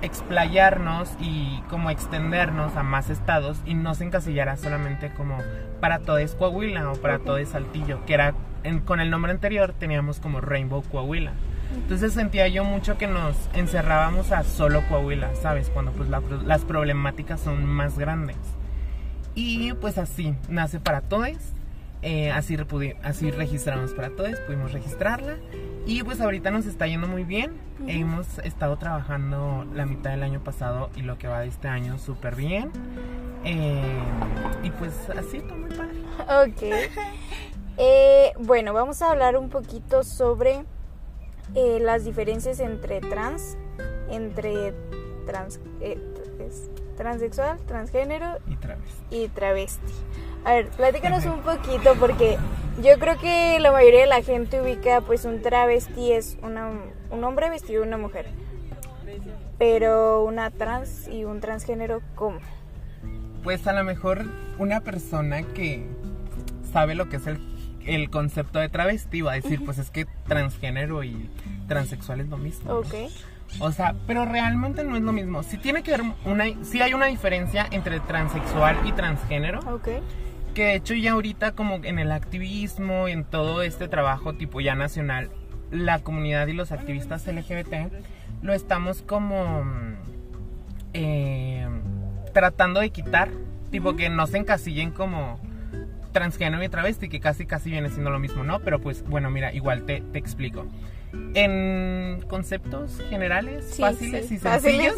explayarnos 0.04 1.10
y 1.20 1.60
como 1.70 1.90
extendernos 1.90 2.76
a 2.76 2.82
más 2.82 3.10
estados 3.10 3.58
y 3.66 3.74
no 3.74 3.94
se 3.94 4.04
encasillara 4.04 4.56
solamente 4.56 5.10
como 5.14 5.38
para 5.80 5.98
Todes 6.00 6.34
Coahuila 6.34 6.90
o 6.90 6.94
para. 6.96 7.18
Todes 7.18 7.50
Saltillo, 7.50 8.04
que 8.06 8.14
era 8.14 8.34
en- 8.62 8.80
con 8.80 9.00
el 9.00 9.10
nombre 9.10 9.32
anterior 9.32 9.74
teníamos 9.78 10.20
como 10.20 10.40
Rainbow 10.40 10.82
Coahuila. 10.82 11.32
Entonces 11.74 12.12
sentía 12.12 12.46
yo 12.48 12.64
mucho 12.64 12.96
que 12.98 13.06
nos 13.06 13.36
encerrábamos 13.54 14.30
a 14.32 14.44
solo 14.44 14.82
Coahuila, 14.88 15.34
¿sabes? 15.34 15.70
Cuando 15.70 15.92
pues 15.92 16.08
la 16.08 16.20
las 16.44 16.62
problemáticas 16.62 17.40
son 17.40 17.64
más 17.66 17.98
grandes. 17.98 18.36
Y 19.34 19.72
pues 19.74 19.98
así, 19.98 20.34
nace 20.48 20.78
para 20.80 21.00
Todes. 21.00 21.52
eh, 22.02 22.30
así, 22.30 22.56
así 23.02 23.30
registramos 23.30 23.92
para 23.94 24.10
Todes, 24.10 24.38
pudimos 24.40 24.72
registrarla. 24.72 25.36
Y 25.86 26.02
pues 26.02 26.20
ahorita 26.20 26.50
nos 26.50 26.66
está 26.66 26.86
yendo 26.86 27.06
muy 27.06 27.24
bien. 27.24 27.52
Hemos 27.86 28.38
estado 28.38 28.78
trabajando 28.78 29.66
la 29.74 29.84
mitad 29.84 30.10
del 30.12 30.22
año 30.22 30.40
pasado 30.42 30.90
y 30.96 31.02
lo 31.02 31.18
que 31.18 31.28
va 31.28 31.40
de 31.40 31.48
este 31.48 31.68
año 31.68 31.98
súper 31.98 32.36
bien. 32.36 32.70
Eh, 33.44 33.82
y 34.62 34.70
pues 34.70 34.92
así, 35.10 35.40
todo 35.40 35.56
muy 35.58 35.70
padre. 35.70 36.00
Ok. 36.48 36.90
Eh, 37.76 38.32
bueno, 38.38 38.72
vamos 38.72 39.02
a 39.02 39.10
hablar 39.10 39.36
un 39.36 39.48
poquito 39.48 40.04
sobre 40.04 40.64
eh, 41.56 41.80
las 41.80 42.04
diferencias 42.04 42.60
entre 42.60 43.00
trans, 43.00 43.56
entre 44.08 44.72
trans, 45.26 45.58
eh, 45.80 45.98
es 46.38 46.70
transexual, 46.96 47.58
transgénero 47.66 48.38
Y 48.46 48.54
Travis. 48.58 48.94
y 49.10 49.26
travesti. 49.26 49.92
A 50.44 50.52
ver, 50.54 50.68
platícanos 50.70 51.24
un 51.26 51.40
poquito 51.40 51.96
porque 51.98 52.38
yo 52.82 52.98
creo 52.98 53.18
que 53.18 53.58
la 53.60 53.72
mayoría 53.72 54.00
de 54.00 54.06
la 54.06 54.22
gente 54.22 54.60
ubica 54.60 55.00
pues 55.00 55.24
un 55.24 55.42
travesti 55.42 56.12
es 56.12 56.36
una, 56.42 56.70
un 57.10 57.24
hombre 57.24 57.50
vestido 57.50 57.82
de 57.82 57.88
una 57.88 57.98
mujer. 57.98 58.26
Pero 59.58 60.24
una 60.24 60.50
trans 60.50 61.08
y 61.08 61.24
un 61.24 61.40
transgénero, 61.40 62.02
¿cómo? 62.14 62.40
Pues 63.42 63.66
a 63.66 63.72
lo 63.72 63.84
mejor 63.84 64.24
una 64.58 64.80
persona 64.80 65.42
que 65.42 65.86
sabe 66.72 66.94
lo 66.94 67.08
que 67.08 67.16
es 67.16 67.26
el, 67.26 67.38
el 67.86 68.10
concepto 68.10 68.58
de 68.58 68.68
travesti 68.68 69.20
va 69.20 69.32
a 69.32 69.34
decir, 69.36 69.64
pues 69.64 69.78
es 69.78 69.90
que 69.90 70.06
transgénero 70.26 71.04
y 71.04 71.30
transexual 71.68 72.20
es 72.20 72.28
lo 72.28 72.36
mismo. 72.36 72.72
¿no? 72.72 72.78
Ok. 72.80 72.94
O 73.60 73.70
sea, 73.70 73.94
pero 74.06 74.24
realmente 74.24 74.82
no 74.82 74.96
es 74.96 75.02
lo 75.02 75.12
mismo. 75.12 75.42
Sí 75.42 75.58
tiene 75.58 75.82
que 75.82 75.94
haber 75.94 76.06
una, 76.24 76.46
sí 76.64 76.80
hay 76.80 76.94
una 76.94 77.06
diferencia 77.06 77.66
entre 77.70 78.00
transexual 78.00 78.76
y 78.84 78.92
transgénero. 78.92 79.60
Ok. 79.72 79.88
Que 80.54 80.64
de 80.64 80.74
hecho 80.76 80.94
ya 80.94 81.12
ahorita 81.12 81.52
como 81.52 81.80
en 81.82 81.98
el 81.98 82.12
activismo, 82.12 83.08
en 83.08 83.24
todo 83.24 83.62
este 83.62 83.88
trabajo 83.88 84.34
tipo 84.34 84.60
ya 84.60 84.74
nacional, 84.74 85.30
la 85.70 85.98
comunidad 85.98 86.46
y 86.46 86.52
los 86.52 86.70
activistas 86.72 87.26
LGBT 87.26 87.74
lo 88.42 88.52
estamos 88.52 89.02
como 89.02 89.64
mm, 89.64 89.94
eh, 90.92 91.66
tratando 92.32 92.80
de 92.80 92.90
quitar, 92.90 93.30
tipo 93.70 93.96
que 93.96 94.10
no 94.10 94.26
se 94.26 94.38
encasillen 94.38 94.90
como 94.90 95.40
transgénero 96.12 96.62
y 96.62 96.68
travesti, 96.68 97.08
que 97.08 97.20
casi 97.20 97.46
casi 97.46 97.70
viene 97.70 97.90
siendo 97.90 98.10
lo 98.10 98.18
mismo, 98.18 98.44
¿no? 98.44 98.60
Pero 98.60 98.80
pues 98.80 99.02
bueno, 99.02 99.30
mira, 99.30 99.52
igual 99.52 99.84
te, 99.84 100.00
te 100.12 100.18
explico. 100.18 100.66
En 101.34 102.24
conceptos 102.28 103.00
generales, 103.08 103.64
Sí, 103.72 103.82
fáciles 103.82 104.28
sí, 104.28 104.34
y 104.34 104.38
sencillos, 104.38 104.94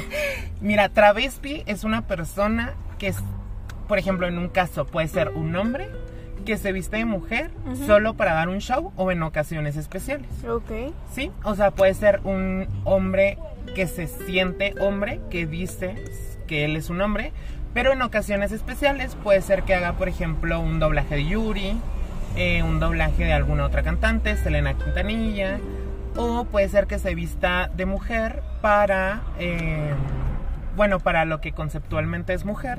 mira, 0.60 0.88
travesti 0.88 1.62
es 1.66 1.84
una 1.84 2.06
persona 2.06 2.74
que 2.98 3.08
es, 3.08 3.18
por 3.88 3.98
ejemplo, 3.98 4.26
en 4.28 4.38
un 4.38 4.48
caso 4.48 4.86
puede 4.86 5.08
ser 5.08 5.30
un 5.30 5.56
hombre 5.56 5.88
que 6.44 6.56
se 6.56 6.72
viste 6.72 6.98
de 6.98 7.04
mujer 7.04 7.50
solo 7.86 8.14
para 8.14 8.34
dar 8.34 8.48
un 8.48 8.60
show 8.60 8.92
o 8.96 9.10
en 9.10 9.22
ocasiones 9.22 9.76
especiales. 9.76 10.28
Ok. 10.48 10.92
¿Sí? 11.12 11.30
O 11.44 11.54
sea, 11.54 11.72
puede 11.72 11.94
ser 11.94 12.20
un 12.24 12.68
hombre 12.84 13.38
que 13.74 13.86
se 13.86 14.06
siente 14.06 14.74
hombre, 14.80 15.20
que 15.30 15.46
dice 15.46 15.96
que 16.46 16.64
él 16.64 16.76
es 16.76 16.88
un 16.90 17.00
hombre, 17.00 17.32
pero 17.74 17.92
en 17.92 18.02
ocasiones 18.02 18.52
especiales 18.52 19.14
puede 19.22 19.42
ser 19.42 19.64
que 19.64 19.74
haga, 19.74 19.94
por 19.94 20.08
ejemplo, 20.08 20.60
un 20.60 20.78
doblaje 20.78 21.16
de 21.16 21.26
Yuri, 21.26 21.78
eh, 22.36 22.62
un 22.62 22.80
doblaje 22.80 23.24
de 23.24 23.32
alguna 23.32 23.64
otra 23.66 23.82
cantante, 23.82 24.36
Selena 24.36 24.74
Quintanilla, 24.74 25.58
o 26.16 26.44
puede 26.44 26.68
ser 26.68 26.86
que 26.86 26.98
se 26.98 27.14
vista 27.14 27.70
de 27.76 27.86
mujer 27.86 28.42
para, 28.62 29.22
eh, 29.38 29.92
bueno, 30.78 31.00
para 31.00 31.26
lo 31.26 31.42
que 31.42 31.52
conceptualmente 31.52 32.32
es 32.32 32.44
mujer, 32.46 32.78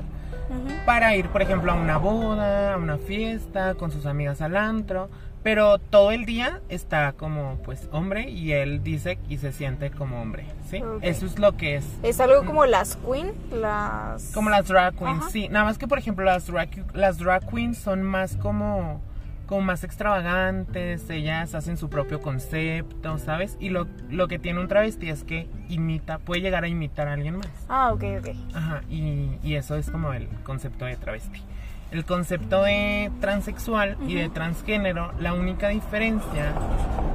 para 0.86 1.14
ir, 1.14 1.28
por 1.28 1.42
ejemplo, 1.42 1.70
a 1.70 1.74
una 1.76 1.98
boda, 1.98 2.74
a 2.74 2.76
una 2.78 2.96
fiesta, 2.96 3.74
con 3.74 3.92
sus 3.92 4.06
amigas 4.06 4.40
al 4.40 4.56
antro, 4.56 5.10
pero 5.42 5.78
todo 5.78 6.10
el 6.10 6.24
día 6.24 6.60
está 6.70 7.12
como, 7.12 7.58
pues, 7.62 7.88
hombre 7.92 8.28
y 8.30 8.52
él 8.52 8.82
dice 8.82 9.18
y 9.28 9.36
se 9.36 9.52
siente 9.52 9.90
como 9.90 10.20
hombre, 10.20 10.46
¿sí? 10.68 10.82
Eso 11.02 11.26
es 11.26 11.38
lo 11.38 11.56
que 11.56 11.76
es. 11.76 11.84
Es 12.02 12.20
algo 12.20 12.44
como 12.44 12.64
las 12.64 12.96
queen, 12.96 13.32
las... 13.52 14.32
Como 14.32 14.48
las 14.50 14.66
drag 14.66 14.94
queens, 14.96 15.20
Ajá. 15.20 15.30
sí. 15.30 15.48
Nada 15.48 15.66
más 15.66 15.76
que, 15.78 15.86
por 15.86 15.98
ejemplo, 15.98 16.24
las 16.24 16.46
drag, 16.46 16.70
las 16.94 17.18
drag 17.18 17.46
queens 17.48 17.78
son 17.78 18.02
más 18.02 18.36
como 18.36 19.02
como 19.50 19.62
más 19.62 19.82
extravagantes, 19.82 21.10
ellas 21.10 21.56
hacen 21.56 21.76
su 21.76 21.90
propio 21.90 22.22
concepto, 22.22 23.18
¿sabes? 23.18 23.56
Y 23.58 23.70
lo, 23.70 23.88
lo 24.08 24.28
que 24.28 24.38
tiene 24.38 24.60
un 24.60 24.68
travesti 24.68 25.08
es 25.08 25.24
que 25.24 25.48
imita, 25.68 26.18
puede 26.18 26.40
llegar 26.40 26.62
a 26.62 26.68
imitar 26.68 27.08
a 27.08 27.14
alguien 27.14 27.38
más. 27.38 27.48
Ah, 27.68 27.92
ok, 27.92 28.04
ok. 28.20 28.28
Ajá, 28.54 28.82
y, 28.88 29.38
y 29.42 29.56
eso 29.56 29.74
es 29.74 29.90
como 29.90 30.12
el 30.12 30.28
concepto 30.44 30.84
de 30.84 30.94
travesti. 30.96 31.42
El 31.90 32.04
concepto 32.04 32.62
de 32.62 33.10
transexual 33.20 33.96
y 34.06 34.14
de 34.14 34.28
transgénero, 34.28 35.12
la 35.18 35.32
única 35.32 35.70
diferencia 35.70 36.54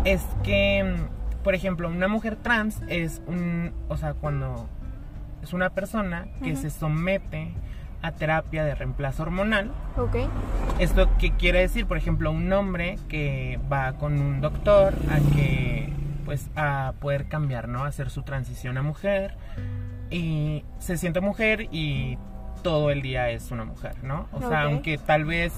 es 0.04 0.22
que, 0.44 0.94
por 1.42 1.56
ejemplo, 1.56 1.88
una 1.88 2.10
mujer 2.10 2.36
trans 2.36 2.82
es 2.90 3.22
un, 3.28 3.72
o 3.88 3.96
sea, 3.96 4.14
cuando 4.14 4.68
es 5.42 5.54
una 5.54 5.70
persona 5.70 6.28
que 6.44 6.58
se 6.58 6.70
somete 6.70 7.54
a 8.02 8.12
terapia 8.12 8.64
de 8.64 8.76
reemplazo 8.76 9.24
hormonal. 9.24 9.72
Ok. 9.98 10.18
Esto 10.80 11.10
que 11.18 11.32
quiere 11.32 11.60
decir, 11.60 11.86
por 11.86 11.98
ejemplo, 11.98 12.32
un 12.32 12.52
hombre 12.54 12.98
que 13.10 13.60
va 13.72 13.94
con 13.94 14.20
un 14.20 14.42
doctor 14.42 14.94
a 15.10 15.36
que 15.36 15.94
pues 16.26 16.50
a 16.56 16.94
poder 17.00 17.28
cambiar, 17.28 17.68
¿no? 17.68 17.84
A 17.84 17.88
hacer 17.88 18.10
su 18.10 18.24
transición 18.24 18.78
a 18.78 18.82
mujer 18.82 19.36
y 20.10 20.64
se 20.80 20.98
siente 20.98 21.22
mujer 21.22 21.68
y 21.72 22.18
todo 22.64 22.90
el 22.90 23.02
día 23.02 23.30
es 23.30 23.52
una 23.52 23.64
mujer, 23.64 24.04
¿no? 24.04 24.28
O 24.32 24.40
sea, 24.40 24.64
aunque 24.64 24.98
tal 24.98 25.26
vez 25.26 25.54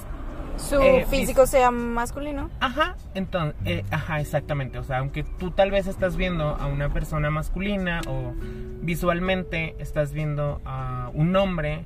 Su 0.58 0.82
Eh, 0.82 1.06
físico 1.10 1.46
sea 1.46 1.70
masculino. 1.72 2.50
Ajá, 2.60 2.96
entonces, 3.14 3.56
eh, 3.66 3.84
ajá, 3.92 4.20
exactamente. 4.20 4.80
O 4.80 4.84
sea, 4.84 4.98
aunque 5.00 5.24
tú 5.24 5.52
tal 5.52 5.70
vez 5.72 5.86
estás 5.88 6.18
viendo 6.18 6.46
a 6.56 6.66
una 6.66 6.90
persona 6.92 7.30
masculina 7.30 8.02
o 8.08 8.34
visualmente 8.82 9.76
estás 9.80 10.14
viendo 10.14 10.62
a 10.66 11.12
un 11.14 11.36
hombre, 11.36 11.86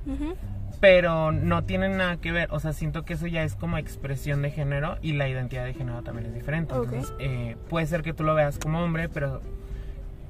pero 0.80 1.32
no 1.32 1.64
tienen 1.66 1.98
nada 1.98 2.18
que 2.18 2.32
ver. 2.32 2.48
O 2.52 2.60
sea, 2.60 2.74
siento 2.74 3.04
que 3.04 3.14
eso 3.14 3.28
ya 3.28 3.44
es 3.44 3.56
como 3.56 3.78
expresión 3.78 4.42
de 4.42 4.52
género 4.52 4.98
y 5.02 5.14
la 5.14 5.28
identidad 5.28 5.66
de 5.66 5.74
género 5.74 6.02
también 6.04 6.28
es 6.28 6.34
diferente. 6.34 6.74
Entonces, 6.74 7.14
eh, 7.20 7.58
puede 7.70 7.86
ser 7.88 8.02
que 8.04 8.14
tú 8.14 8.24
lo 8.24 8.36
veas 8.36 8.58
como 8.58 8.82
hombre, 8.84 9.10
pero 9.10 9.42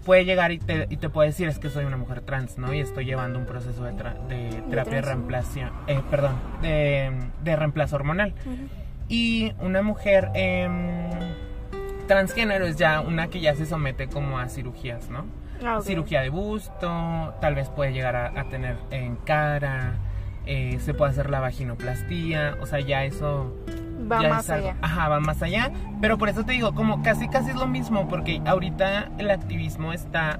puede 0.06 0.26
llegar 0.26 0.52
y 0.52 0.60
te, 0.60 0.88
y 0.90 0.98
te 0.98 1.10
puede 1.10 1.30
decir 1.30 1.48
es 1.48 1.60
que 1.60 1.70
soy 1.70 1.86
una 1.86 1.98
mujer 1.98 2.22
trans, 2.22 2.58
¿no? 2.58 2.74
Y 2.74 2.80
estoy 2.80 3.06
llevando 3.06 3.40
un 3.40 3.46
proceso 3.46 3.84
de, 3.84 3.92
tra- 3.94 4.20
de 4.28 4.62
terapia 4.70 4.96
de 4.96 5.02
reemplazo, 5.02 5.60
eh, 5.88 6.02
perdón, 6.10 6.36
de, 6.62 7.12
de 7.44 7.56
reemplazo 7.56 7.96
hormonal. 7.98 8.34
Y 9.08 9.54
una 9.60 9.82
mujer 9.82 10.30
em, 10.34 11.10
transgénero 12.08 12.66
es 12.66 12.78
ya 12.78 13.02
una 13.02 13.28
que 13.28 13.40
ya 13.42 13.56
se 13.56 13.66
somete 13.66 14.08
como 14.08 14.40
a 14.40 14.48
cirugías, 14.50 15.10
¿no? 15.10 15.26
Ah. 15.64 15.80
Cirugía 15.84 16.22
de 16.22 16.30
busto, 16.30 17.34
tal 17.40 17.56
vez 17.56 17.70
puede 17.70 17.94
llegar 17.94 18.16
a, 18.16 18.40
a 18.40 18.50
tener 18.50 18.78
en 18.90 19.16
cara, 19.18 19.96
eh, 20.46 20.80
se 20.82 20.94
puede 20.94 21.12
hacer 21.12 21.30
la 21.30 21.40
vaginoplastía, 21.40 22.58
o 22.62 22.66
sea, 22.66 22.80
ya 22.80 23.04
eso... 23.04 23.56
Va 24.10 24.22
ya 24.22 24.30
más 24.30 24.50
allá. 24.50 24.76
Ajá, 24.82 25.10
va 25.10 25.20
más 25.20 25.42
allá. 25.42 25.72
Pero 26.00 26.18
por 26.18 26.30
eso 26.30 26.44
te 26.46 26.54
digo, 26.54 26.74
como 26.74 27.04
casi 27.04 27.28
casi 27.28 27.52
es 27.52 27.56
lo 27.56 27.68
mismo, 27.68 28.08
porque 28.08 28.42
ahorita 28.46 29.10
el 29.18 29.30
activismo 29.32 29.94
está 29.94 30.40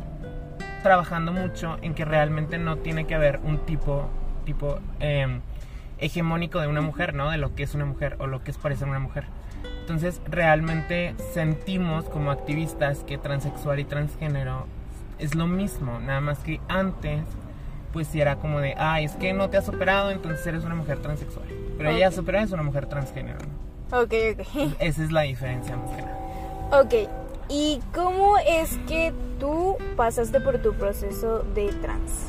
trabajando 0.84 1.32
mucho 1.32 1.78
en 1.82 1.94
que 1.94 2.06
realmente 2.06 2.58
no 2.58 2.78
tiene 2.78 3.06
que 3.06 3.16
haber 3.16 3.40
un 3.44 3.60
tipo, 3.66 4.10
tipo 4.46 4.80
em, 5.00 5.42
hegemónico 6.00 6.60
de 6.60 6.68
una 6.68 6.82
mujer, 6.82 7.14
¿no? 7.14 7.30
De 7.30 7.38
lo 7.38 7.56
que 7.56 7.64
es 7.64 7.76
una 7.76 7.86
mujer 7.86 8.18
o 8.20 8.28
lo 8.28 8.44
que 8.44 8.52
es 8.52 8.58
parecer 8.58 8.88
una 8.88 9.00
mujer. 9.00 9.26
Entonces, 9.82 10.22
realmente 10.26 11.16
sentimos 11.34 12.06
como 12.06 12.32
activistas 12.32 13.04
que 13.04 13.18
transexual 13.18 13.80
y 13.80 13.84
transgénero 13.84 14.66
es 15.20 15.36
lo 15.36 15.48
mismo, 15.48 16.00
nada 16.00 16.20
más 16.20 16.40
que 16.40 16.60
antes, 16.68 17.22
pues 17.94 18.08
sí 18.08 18.20
era 18.20 18.38
como 18.38 18.60
de, 18.60 18.74
ay, 18.78 19.06
es 19.06 19.12
que 19.14 19.34
no 19.34 19.50
te 19.50 19.58
has 19.58 19.70
operado, 19.70 20.10
entonces 20.10 20.46
eres 20.48 20.64
una 20.64 20.76
mujer 20.76 21.00
transexual. 21.00 21.46
Pero 21.82 21.96
ella 21.96 22.10
operó, 22.18 22.40
es 22.40 22.52
una 22.52 22.64
mujer 22.64 22.86
transgénero, 22.86 23.40
¿no? 23.40 24.00
Ok, 24.02 24.14
ok. 24.34 24.74
Esa 24.80 25.04
es 25.04 25.12
la 25.12 25.22
diferencia 25.22 25.76
más 25.76 25.90
que 25.96 26.02
nada. 26.02 26.18
Ok. 26.82 26.94
¿Y 27.50 27.82
cómo 27.94 28.38
es 28.38 28.78
que 28.88 29.14
tú 29.40 29.78
pasaste 29.98 30.40
por 30.40 30.60
tu 30.60 30.74
proceso 30.74 31.40
de 31.56 31.72
trans? 31.74 32.28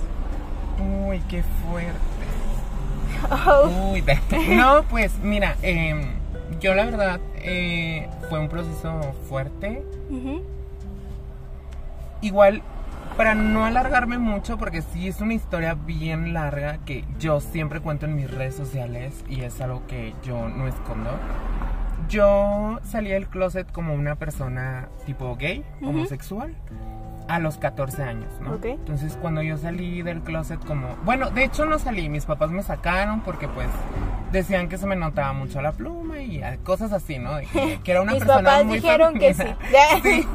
Uy, 1.07 1.21
qué 1.29 1.43
fuerte. 1.43 1.93
Oh, 3.31 3.93
Uy, 3.93 4.03
no, 4.57 4.83
pues 4.91 5.13
mira, 5.23 5.55
em, 5.63 6.15
yo 6.61 6.75
la 6.75 6.87
verdad 6.87 7.21
eh, 7.37 8.09
fue 8.29 8.41
un 8.41 8.49
proceso 8.49 9.15
fuerte. 9.29 9.85
ujú. 10.11 10.43
Igual, 12.21 12.63
para 13.17 13.35
no 13.35 13.65
alargarme 13.65 14.19
mucho, 14.19 14.59
porque 14.59 14.83
sí 14.83 15.09
es 15.09 15.21
una 15.21 15.35
historia 15.35 15.75
bien 15.75 16.33
larga 16.33 16.79
que 16.85 17.05
yo 17.19 17.41
siempre 17.41 17.81
cuento 17.81 18.07
en 18.07 18.17
mis 18.17 18.31
redes 18.31 18.55
sociales 18.55 19.25
y 19.29 19.43
es 19.43 19.61
algo 19.61 19.87
que 19.87 20.15
yo 20.23 20.49
no 20.49 20.67
escondo. 20.67 21.11
Yo 22.09 22.81
salí 22.83 23.11
del 23.11 23.29
closet 23.29 23.71
como 23.71 23.95
una 23.95 24.17
persona 24.17 24.89
tipo 25.07 25.37
gay, 25.37 25.65
homosexual, 25.83 26.55
a 27.29 27.39
los 27.39 27.59
14 27.59 28.03
años, 28.03 28.33
¿no? 28.41 28.55
Ok. 28.55 28.65
Entonces 28.67 29.17
cuando 29.21 29.43
yo 29.43 29.57
salí 29.57 30.03
del 30.03 30.21
closet 30.23 30.63
como... 30.65 30.97
Bueno, 31.05 31.31
de 31.31 31.45
hecho 31.45 31.65
no 31.65 31.79
salí, 31.79 32.09
mis 32.09 32.27
papás 32.27 32.51
me 32.51 32.63
sacaron 32.63 33.21
porque 33.21 33.49
pues 33.49 33.69
decían 34.33 34.69
que 34.69 34.79
se 34.79 34.87
me 34.87 34.97
notaba 34.97 35.33
mucho 35.33 35.61
la 35.63 35.73
pluma 35.73 36.21
y 36.21 36.43
cosas 36.65 36.93
así, 36.93 37.19
¿no? 37.19 37.37
De 37.37 37.47
que, 37.47 37.81
que 37.83 37.91
era 37.91 38.03
una 38.03 38.13
Mis 38.13 38.21
persona 38.25 38.43
papás 38.43 38.65
muy 38.65 38.77
dijeron 38.77 39.19
que 39.19 39.35
sí. 40.03 40.27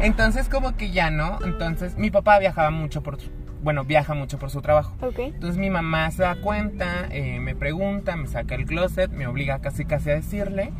Entonces 0.00 0.48
como 0.48 0.76
que 0.76 0.90
ya, 0.90 1.10
¿no? 1.10 1.38
Entonces 1.44 1.96
mi 1.96 2.10
papá 2.10 2.38
viajaba 2.38 2.70
mucho 2.70 3.02
por. 3.02 3.18
Bueno, 3.62 3.84
viaja 3.84 4.14
mucho 4.14 4.38
por 4.38 4.50
su 4.50 4.62
trabajo. 4.62 4.94
Ok. 5.00 5.18
Entonces 5.18 5.58
mi 5.58 5.68
mamá 5.68 6.10
se 6.12 6.22
da 6.22 6.36
cuenta, 6.36 7.08
eh, 7.10 7.40
me 7.40 7.56
pregunta, 7.56 8.14
me 8.14 8.28
saca 8.28 8.54
el 8.54 8.66
closet, 8.66 9.10
me 9.10 9.26
obliga 9.26 9.58
casi 9.60 9.84
casi 9.84 10.10
a 10.10 10.14
decirle. 10.14 10.72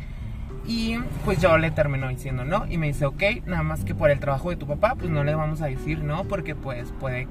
Y 0.65 0.97
pues 1.25 1.41
yo 1.41 1.57
le 1.57 1.71
termino 1.71 2.07
diciendo 2.09 2.45
no. 2.45 2.65
Y 2.69 2.77
me 2.77 2.87
dice, 2.87 3.05
ok, 3.05 3.23
nada 3.45 3.63
más 3.63 3.83
que 3.83 3.95
por 3.95 4.11
el 4.11 4.19
trabajo 4.19 4.49
de 4.49 4.55
tu 4.55 4.67
papá, 4.67 4.95
pues 4.95 5.09
no 5.09 5.23
le 5.23 5.35
vamos 5.35 5.61
a 5.61 5.65
decir 5.65 6.03
no, 6.03 6.25
porque 6.25 6.55
pues 6.55 6.93
puede... 6.99 7.27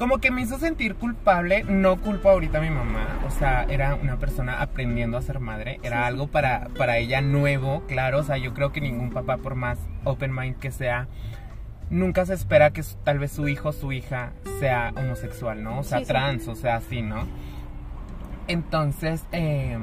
Como 0.00 0.16
que 0.16 0.30
me 0.30 0.40
hizo 0.40 0.58
sentir 0.58 0.94
culpable, 0.94 1.62
no 1.62 2.00
culpo 2.00 2.30
ahorita 2.30 2.56
a 2.56 2.62
mi 2.62 2.70
mamá, 2.70 3.18
o 3.26 3.30
sea, 3.30 3.64
era 3.64 3.94
una 3.96 4.16
persona 4.16 4.62
aprendiendo 4.62 5.18
a 5.18 5.20
ser 5.20 5.40
madre, 5.40 5.78
era 5.82 6.06
algo 6.06 6.26
para, 6.26 6.68
para 6.78 6.96
ella 6.96 7.20
nuevo, 7.20 7.82
claro, 7.86 8.20
o 8.20 8.22
sea, 8.22 8.38
yo 8.38 8.54
creo 8.54 8.72
que 8.72 8.80
ningún 8.80 9.10
papá, 9.10 9.36
por 9.36 9.56
más 9.56 9.78
open 10.04 10.34
mind 10.34 10.58
que 10.58 10.70
sea, 10.70 11.06
nunca 11.90 12.24
se 12.24 12.32
espera 12.32 12.70
que 12.70 12.82
tal 13.04 13.18
vez 13.18 13.30
su 13.30 13.46
hijo 13.46 13.68
o 13.68 13.72
su 13.74 13.92
hija 13.92 14.32
sea 14.58 14.94
homosexual, 14.96 15.62
¿no? 15.62 15.80
O 15.80 15.82
sea, 15.82 15.98
Sí, 15.98 16.06
trans, 16.06 16.48
o 16.48 16.54
sea, 16.54 16.76
así, 16.76 17.02
¿no? 17.02 17.26
Entonces, 18.48 19.26
eh, 19.32 19.76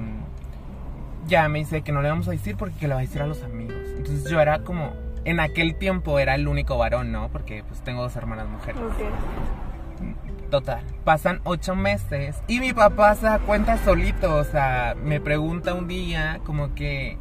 ya 1.28 1.48
me 1.48 1.60
dice 1.60 1.84
que 1.84 1.92
no 1.92 2.02
le 2.02 2.10
vamos 2.10 2.28
a 2.28 2.32
decir 2.32 2.58
porque 2.58 2.76
que 2.78 2.88
le 2.88 2.96
va 2.96 3.02
a 3.02 3.04
decir 3.04 3.22
a 3.22 3.28
los 3.28 3.44
amigos. 3.44 3.78
Entonces 3.96 4.28
yo 4.28 4.42
era 4.42 4.64
como, 4.64 4.94
en 5.26 5.40
aquel 5.40 5.76
tiempo 5.76 6.18
era 6.18 6.34
el 6.34 6.48
único 6.48 6.76
varón, 6.76 7.12
¿no? 7.12 7.30
Porque 7.30 7.64
pues 7.68 7.82
tengo 7.82 8.02
dos 8.02 8.16
hermanas 8.16 8.48
mujeres. 8.50 8.82
Ok. 8.82 9.67
Total, 10.50 10.82
pasan 11.04 11.42
ocho 11.44 11.76
meses 11.76 12.38
y 12.48 12.62
mi 12.62 12.72
papá 12.72 13.16
se 13.16 13.26
da 13.26 13.40
cuenta 13.40 13.78
solito, 13.78 14.36
o 14.36 14.44
sea, 14.46 14.96
me 15.02 15.20
pregunta 15.20 15.74
un 15.74 15.90
día 15.90 16.40
como 16.46 16.74
que 16.74 17.18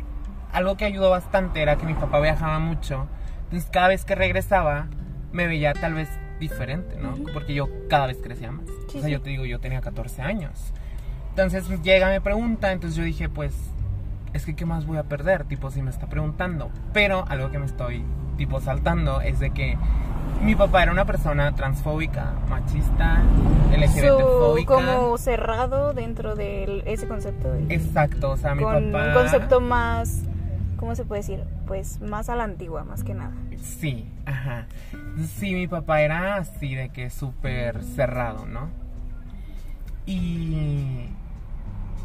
algo 0.53 0.77
que 0.77 0.85
ayudó 0.85 1.11
bastante 1.11 1.61
era 1.61 1.77
que 1.77 1.87
mi 1.87 1.95
papá 1.95 2.21
viajaba 2.21 2.61
mucho, 2.61 3.09
entonces 3.45 3.69
cada 3.71 3.89
vez 3.89 4.05
que 4.05 4.15
regresaba 4.15 4.87
me 5.33 5.49
veía 5.49 5.73
tal 5.73 5.95
vez 5.95 6.09
diferente, 6.39 6.97
¿no? 6.97 7.15
Porque 7.33 7.55
yo 7.55 7.69
cada 7.89 8.07
vez 8.07 8.19
crecía 8.23 8.53
más. 8.53 8.67
Sí, 8.89 8.99
o 8.99 9.01
sea, 9.01 9.05
sí. 9.05 9.11
yo 9.11 9.21
te 9.21 9.31
digo, 9.31 9.45
yo 9.45 9.59
tenía 9.59 9.81
14 9.81 10.23
años. 10.23 10.73
Entonces 11.31 11.69
llega, 11.83 12.09
me 12.09 12.21
pregunta, 12.21 12.73
entonces 12.73 12.97
yo 12.97 13.05
dije, 13.05 13.29
pues, 13.29 13.55
es 14.33 14.45
que 14.47 14.55
¿qué 14.55 14.65
más 14.65 14.87
voy 14.87 14.99
a 14.99 15.05
perder? 15.05 15.45
Tipo, 15.45 15.71
si 15.71 15.83
me 15.83 15.91
está 15.91 16.07
preguntando. 16.07 16.71
Pero 16.93 17.25
algo 17.29 17.51
que 17.51 17.59
me 17.59 17.67
estoy, 17.67 18.05
tipo, 18.37 18.61
saltando 18.61 19.21
es 19.21 19.39
de 19.39 19.51
que 19.51 19.77
mi 20.43 20.55
papá 20.55 20.83
era 20.83 20.93
una 20.93 21.05
persona 21.07 21.55
transfóbica, 21.55 22.33
machista, 22.51 23.23
LGBTfóbica. 23.77 24.75
como 24.75 25.17
cerrado 25.19 25.93
dentro 25.95 26.35
de 26.37 26.83
ese 26.87 27.09
concepto. 27.09 27.53
de- 27.53 27.75
Exacto, 27.75 28.31
o 28.33 28.37
sea, 28.37 28.55
mi 28.55 28.63
con 28.63 28.93
papá... 28.93 29.07
un 29.09 29.15
concepto 29.15 29.61
más, 29.61 30.23
¿cómo 30.77 30.95
se 30.95 31.05
puede 31.05 31.21
decir? 31.23 31.45
Pues 31.67 32.01
más 32.01 32.29
a 32.29 32.37
la 32.37 32.45
antigua, 32.45 32.85
más 32.85 33.03
que 33.03 33.15
nada. 33.15 33.33
Sí, 33.63 34.07
ajá. 34.27 34.67
Sí, 35.37 35.55
mi 35.55 35.67
papá 35.67 36.03
era 36.03 36.37
así 36.37 36.75
de 36.75 36.91
que 36.91 37.09
súper 37.11 37.83
cerrado, 37.83 38.45
¿no? 38.47 38.69
Y 40.05 41.09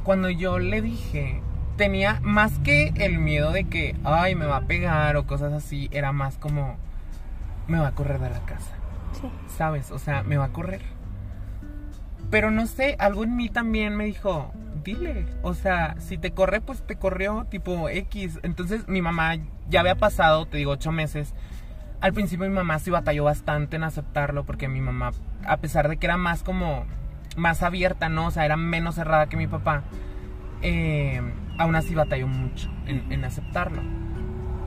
cuando 0.03 0.29
yo 0.29 0.57
le 0.59 0.81
dije, 0.81 1.41
tenía 1.77 2.19
más 2.21 2.59
que 2.59 2.93
el 2.97 3.17
miedo 3.19 3.51
de 3.51 3.65
que, 3.65 3.95
ay, 4.03 4.35
me 4.35 4.45
va 4.45 4.57
a 4.57 4.61
pegar 4.67 5.15
o 5.17 5.25
cosas 5.25 5.53
así, 5.53 5.89
era 5.91 6.11
más 6.11 6.37
como, 6.37 6.77
me 7.67 7.79
va 7.79 7.87
a 7.87 7.91
correr 7.95 8.19
de 8.19 8.29
la 8.29 8.39
casa, 8.41 8.75
Sí. 9.19 9.29
¿sabes? 9.57 9.91
O 9.91 9.99
sea, 9.99 10.23
me 10.23 10.37
va 10.37 10.45
a 10.45 10.49
correr. 10.53 10.81
Pero 12.29 12.49
no 12.51 12.65
sé, 12.65 12.95
algo 12.99 13.23
en 13.23 13.35
mí 13.35 13.49
también 13.49 13.95
me 13.95 14.05
dijo, 14.05 14.51
dile, 14.83 15.25
o 15.41 15.53
sea, 15.53 15.95
si 15.99 16.17
te 16.17 16.31
corre, 16.31 16.61
pues 16.61 16.81
te 16.85 16.95
corrió 16.95 17.45
tipo 17.49 17.89
X. 17.89 18.39
Entonces 18.43 18.87
mi 18.87 19.01
mamá 19.01 19.35
ya 19.69 19.81
había 19.81 19.95
pasado, 19.95 20.45
te 20.45 20.57
digo, 20.57 20.71
ocho 20.71 20.91
meses. 20.91 21.33
Al 21.99 22.13
principio 22.13 22.47
mi 22.47 22.55
mamá 22.55 22.79
sí 22.79 22.89
batalló 22.89 23.25
bastante 23.25 23.75
en 23.75 23.83
aceptarlo 23.83 24.45
porque 24.45 24.67
mi 24.67 24.81
mamá, 24.81 25.11
a 25.45 25.57
pesar 25.57 25.87
de 25.89 25.97
que 25.97 26.05
era 26.07 26.17
más 26.17 26.41
como, 26.41 26.85
más 27.35 27.63
abierta, 27.63 28.07
¿no? 28.09 28.27
O 28.27 28.31
sea, 28.31 28.45
era 28.45 28.55
menos 28.57 28.95
cerrada 28.95 29.27
que 29.27 29.37
mi 29.37 29.47
papá. 29.47 29.83
Eh, 30.61 31.21
aún 31.57 31.75
así 31.75 31.95
batalló 31.95 32.27
mucho 32.27 32.69
en, 32.87 33.23
aceptarlo. 33.25 33.81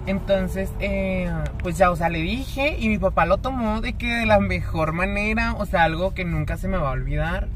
Entonces, 0.06 0.70
eh, 0.80 1.30
pues 1.62 1.78
ya, 1.78 1.90
o 1.90 1.96
sea, 1.96 2.08
le 2.08 2.20
dije 2.20 2.76
y 2.78 2.88
mi 2.88 2.98
papá 2.98 3.24
lo 3.26 3.38
tomó 3.38 3.80
de 3.80 3.94
que 3.94 4.12
de 4.12 4.26
la 4.26 4.38
mejor 4.38 4.92
manera, 4.92 5.54
o 5.54 5.64
sea, 5.64 5.84
algo 5.84 6.12
que 6.14 6.24
nunca 6.24 6.56
se 6.56 6.68
me 6.68 6.76
va 6.76 6.88
a 6.88 6.92
olvidar. 6.92 7.48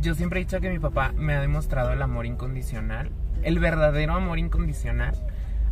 Yo 0.00 0.14
siempre 0.14 0.40
he 0.40 0.44
dicho 0.44 0.60
que 0.60 0.70
mi 0.70 0.78
papá 0.78 1.12
me 1.16 1.34
ha 1.34 1.40
demostrado 1.40 1.92
el 1.92 2.02
amor 2.02 2.26
incondicional, 2.26 3.10
el 3.42 3.58
verdadero 3.58 4.14
amor 4.14 4.38
incondicional, 4.38 5.14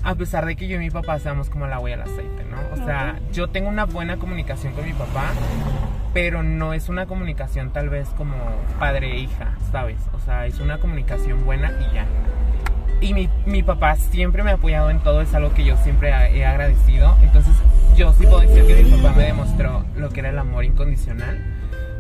a 0.03 0.15
pesar 0.15 0.47
de 0.47 0.57
que 0.57 0.67
yo 0.67 0.77
y 0.77 0.79
mi 0.79 0.91
papá 0.91 1.19
seamos 1.19 1.51
como 1.51 1.67
la 1.67 1.81
y 1.87 1.93
el 1.93 2.01
aceite, 2.01 2.45
¿no? 2.45 2.83
O 2.83 2.85
sea, 2.85 3.19
yo 3.33 3.49
tengo 3.49 3.69
una 3.69 3.85
buena 3.85 4.17
comunicación 4.17 4.73
con 4.73 4.85
mi 4.85 4.93
papá, 4.93 5.31
pero 6.15 6.43
no 6.43 6.73
es 6.73 6.89
una 6.89 7.07
comunicación 7.07 7.73
tal 7.73 7.89
vez 7.91 8.09
como 8.11 8.35
padre 8.79 9.13
e 9.13 9.19
hija, 9.19 9.55
¿sabes? 9.71 9.99
O 10.13 10.19
sea, 10.21 10.47
es 10.47 10.59
una 10.59 10.79
comunicación 10.79 11.45
buena 11.45 11.73
y 11.81 11.95
ya. 11.95 12.07
Y 13.03 13.15
mi, 13.15 13.29
mi 13.47 13.63
papá 13.63 13.97
siempre 13.97 14.43
me 14.43 14.51
ha 14.51 14.55
apoyado 14.55 14.91
en 14.91 15.01
todo, 15.01 15.21
es 15.23 15.35
algo 15.35 15.55
que 15.55 15.65
yo 15.65 15.77
siempre 15.79 16.11
he 16.11 16.45
agradecido. 16.45 17.17
Entonces, 17.23 17.55
yo 17.97 18.13
sí 18.13 18.27
puedo 18.27 18.41
decir 18.41 18.67
que 18.67 18.83
mi 18.83 18.91
papá 19.03 19.15
me 19.17 19.25
demostró 19.25 19.85
lo 19.97 20.11
que 20.11 20.21
era 20.21 20.31
el 20.31 20.39
amor 20.39 20.65
incondicional. 20.65 21.39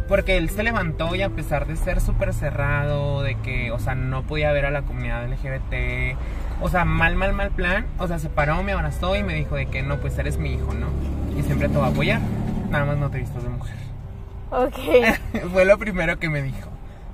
Porque 0.08 0.36
él 0.36 0.50
se 0.50 0.62
levantó 0.62 1.14
y 1.14 1.22
a 1.22 1.30
pesar 1.30 1.66
de 1.66 1.76
ser 1.76 2.00
súper 2.00 2.34
cerrado, 2.34 3.22
de 3.22 3.36
que, 3.36 3.70
o 3.70 3.78
sea, 3.78 3.94
no 3.94 4.24
podía 4.24 4.50
ver 4.50 4.66
a 4.66 4.70
la 4.70 4.82
comunidad 4.82 5.24
LGBT, 5.26 6.18
o 6.60 6.68
sea, 6.68 6.84
mal, 6.84 7.16
mal, 7.16 7.32
mal 7.32 7.50
plan, 7.50 7.86
o 7.98 8.06
sea, 8.06 8.18
se 8.18 8.28
paró, 8.28 8.62
me 8.62 8.72
abrazó 8.72 9.16
y 9.16 9.22
me 9.22 9.34
dijo 9.34 9.56
de 9.56 9.66
que 9.66 9.82
no, 9.82 9.98
pues 9.98 10.18
eres 10.18 10.38
mi 10.38 10.54
hijo, 10.54 10.72
¿no? 10.74 10.88
Y 11.38 11.42
siempre 11.42 11.68
te 11.68 11.76
voy 11.76 11.86
a 11.86 11.90
apoyar, 11.90 12.20
nada 12.70 12.84
más 12.84 12.98
no 12.98 13.10
te 13.10 13.18
vistas 13.18 13.42
de 13.42 13.48
mujer. 13.48 13.76
Ok. 14.50 15.48
Fue 15.52 15.64
lo 15.64 15.78
primero 15.78 16.18
que 16.18 16.28
me 16.28 16.42
dijo. 16.42 16.70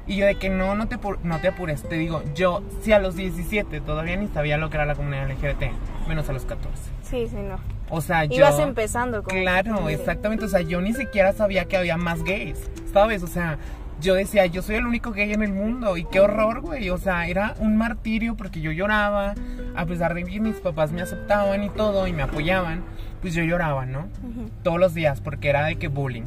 Y 0.07 0.17
yo 0.17 0.27
de 0.27 0.37
que 0.37 0.49
no, 0.49 0.75
no 0.75 0.87
te, 0.87 0.99
no 1.25 1.41
te 1.41 1.49
apures. 1.49 1.83
Te 1.83 1.97
digo, 1.97 2.23
yo, 2.35 2.63
si 2.83 2.93
a 2.93 2.99
los 3.01 3.17
17 3.17 3.81
todavía 3.81 4.17
ni 4.17 4.29
sabía 4.29 4.57
lo 4.57 4.71
que 4.71 4.77
era 4.77 4.87
la 4.87 4.95
comunidad 4.95 5.29
LGBT, 5.29 5.65
menos 6.07 6.29
a 6.29 6.33
los 6.33 6.45
14. 6.45 6.71
Sí, 7.03 7.27
sí, 7.29 7.37
no. 7.37 7.59
O 7.91 8.01
sea, 8.01 8.25
yo... 8.25 8.37
Ibas 8.37 8.59
empezando 8.61 9.23
como 9.25 9.41
Claro, 9.41 9.89
exactamente. 9.89 10.45
O 10.45 10.49
sea, 10.49 10.61
yo 10.61 10.81
ni 10.81 10.93
siquiera 10.93 11.33
sabía 11.33 11.65
que 11.65 11.77
había 11.77 11.97
más 11.97 12.23
gays, 12.23 12.71
¿sabes? 12.93 13.23
O 13.25 13.27
sea, 13.27 13.59
yo 14.01 14.15
decía, 14.15 14.47
yo 14.47 14.63
soy 14.63 14.77
el 14.77 14.87
único 14.87 15.13
gay 15.13 15.33
en 15.33 15.43
el 15.43 15.53
mundo. 15.53 15.97
Y 15.97 16.05
qué 16.05 16.21
horror, 16.21 16.61
güey. 16.61 16.91
O 16.91 16.99
sea, 16.99 17.27
era 17.29 17.55
un 17.59 17.77
martirio 17.77 18.37
porque 18.37 18.61
yo 18.61 18.73
lloraba. 18.73 19.35
A 19.75 19.87
pesar 19.87 20.15
de 20.15 20.25
que 20.25 20.41
mis 20.41 20.57
papás 20.57 20.93
me 20.93 21.03
aceptaban 21.03 21.63
y 21.65 21.71
todo 21.71 22.07
y 22.07 22.13
me 22.13 22.23
apoyaban, 22.23 22.85
pues 23.21 23.35
yo 23.35 23.43
lloraba, 23.45 23.87
¿no? 23.87 24.09
Ujú. 24.23 24.51
todos 24.63 24.79
los 24.79 24.95
días 24.95 25.21
porque 25.21 25.49
era 25.49 25.65
de 25.67 25.77
que 25.77 25.89
bullying. 25.89 26.25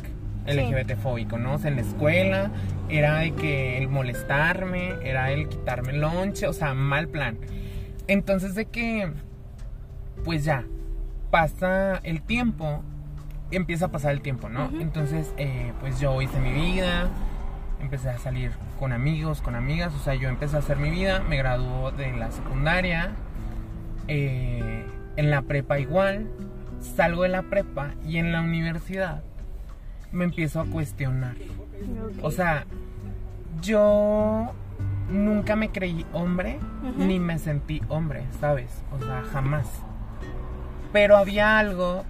LGBT 0.47 0.95
fóbico, 0.95 1.37
¿no? 1.37 1.53
O 1.53 1.57
sea, 1.59 1.69
en 1.69 1.75
la 1.75 1.81
escuela 1.83 2.51
era 2.89 3.19
de 3.19 3.33
que 3.33 3.77
el 3.77 3.87
molestarme, 3.87 4.93
era 5.03 5.31
el 5.31 5.47
quitarme 5.47 5.91
el 5.91 6.01
lonche, 6.01 6.47
o 6.47 6.53
sea, 6.53 6.73
mal 6.73 7.07
plan. 7.07 7.37
Entonces 8.07 8.55
de 8.55 8.65
que, 8.65 9.11
pues 10.23 10.45
ya, 10.45 10.63
pasa 11.29 11.99
el 12.03 12.21
tiempo, 12.21 12.83
empieza 13.51 13.85
a 13.85 13.91
pasar 13.91 14.11
el 14.11 14.21
tiempo, 14.21 14.49
¿no? 14.49 14.71
Entonces, 14.79 15.31
eh, 15.37 15.71
pues 15.79 15.99
yo 15.99 16.19
hice 16.21 16.39
mi 16.39 16.51
vida, 16.51 17.09
empecé 17.79 18.09
a 18.09 18.17
salir 18.17 18.51
con 18.77 18.91
amigos, 18.91 19.41
con 19.41 19.55
amigas, 19.55 19.93
o 19.93 19.99
sea, 19.99 20.15
yo 20.15 20.29
empecé 20.29 20.55
a 20.55 20.59
hacer 20.59 20.77
mi 20.77 20.89
vida, 20.89 21.21
me 21.21 21.37
graduó 21.37 21.91
de 21.91 22.11
la 22.13 22.31
secundaria, 22.31 23.11
eh, 24.07 24.85
en 25.15 25.29
la 25.29 25.41
prepa 25.43 25.79
igual, 25.79 26.27
salgo 26.79 27.23
de 27.23 27.29
la 27.29 27.43
prepa 27.43 27.93
y 28.05 28.17
en 28.17 28.31
la 28.31 28.41
universidad 28.41 29.23
me 30.11 30.23
empiezo 30.23 30.61
a 30.61 30.65
cuestionar. 30.65 31.35
O 32.21 32.31
sea, 32.31 32.65
yo 33.61 34.53
nunca 35.09 35.55
me 35.55 35.69
creí 35.69 36.05
hombre 36.13 36.59
ni 36.97 37.19
me 37.19 37.39
sentí 37.39 37.81
hombre, 37.89 38.23
¿sabes? 38.39 38.83
O 38.91 38.99
sea, 38.99 39.23
jamás. 39.31 39.67
Pero 40.91 41.17
había 41.17 41.59
algo 41.59 42.03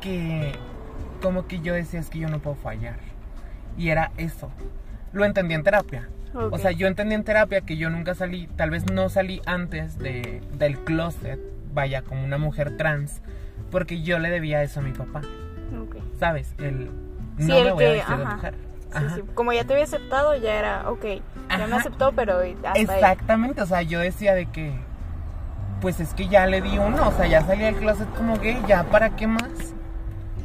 que 0.00 0.52
como 1.22 1.46
que 1.46 1.60
yo 1.60 1.74
decía 1.74 2.00
es 2.00 2.10
que 2.10 2.18
yo 2.18 2.28
no 2.28 2.38
puedo 2.38 2.56
fallar. 2.56 3.07
Y 3.78 3.88
era 3.90 4.10
eso. 4.18 4.50
Lo 5.12 5.24
entendí 5.24 5.54
en 5.54 5.62
terapia. 5.62 6.08
O 6.34 6.58
sea, 6.58 6.72
yo 6.72 6.86
entendí 6.86 7.14
en 7.14 7.24
terapia 7.24 7.62
que 7.62 7.76
yo 7.78 7.88
nunca 7.88 8.14
salí, 8.14 8.48
tal 8.56 8.70
vez 8.70 8.90
no 8.92 9.08
salí 9.08 9.40
antes 9.46 9.98
de, 9.98 10.42
del 10.52 10.78
closet, 10.80 11.40
vaya, 11.72 12.02
como 12.02 12.22
una 12.22 12.36
mujer 12.36 12.76
trans, 12.76 13.22
porque 13.70 14.02
yo 14.02 14.18
le 14.18 14.28
debía 14.28 14.62
eso 14.62 14.80
a 14.80 14.82
mi 14.82 14.92
papá, 14.92 15.22
Ok. 15.82 15.96
¿sabes? 16.18 16.54
El 16.58 16.90
Sí, 17.38 17.46
no 17.46 17.56
el 17.56 17.64
me 17.64 17.72
voy 17.72 17.84
a 17.84 17.90
vestir 17.90 18.16
de 18.16 18.24
mujer. 18.24 18.54
Sí, 18.92 19.04
sí. 19.14 19.22
Como 19.34 19.52
ya 19.52 19.64
te 19.64 19.72
había 19.72 19.84
aceptado, 19.84 20.36
ya 20.36 20.58
era, 20.58 20.90
ok, 20.90 21.04
ya 21.50 21.66
me 21.66 21.76
aceptó, 21.76 22.12
pero 22.12 22.38
hasta 22.38 22.72
ahí. 22.72 22.82
Exactamente, 22.82 23.62
o 23.62 23.66
sea, 23.66 23.82
yo 23.82 24.00
decía 24.00 24.34
de 24.34 24.46
que, 24.46 24.72
pues 25.80 26.00
es 26.00 26.14
que 26.14 26.28
ya 26.28 26.46
le 26.46 26.60
di 26.60 26.78
uno, 26.78 27.08
o 27.08 27.12
sea, 27.12 27.26
ya 27.26 27.42
salí 27.42 27.62
del 27.62 27.76
closet 27.76 28.08
como 28.14 28.36
gay, 28.38 28.60
ya 28.66 28.84
para 28.84 29.10
qué 29.16 29.26
más, 29.26 29.74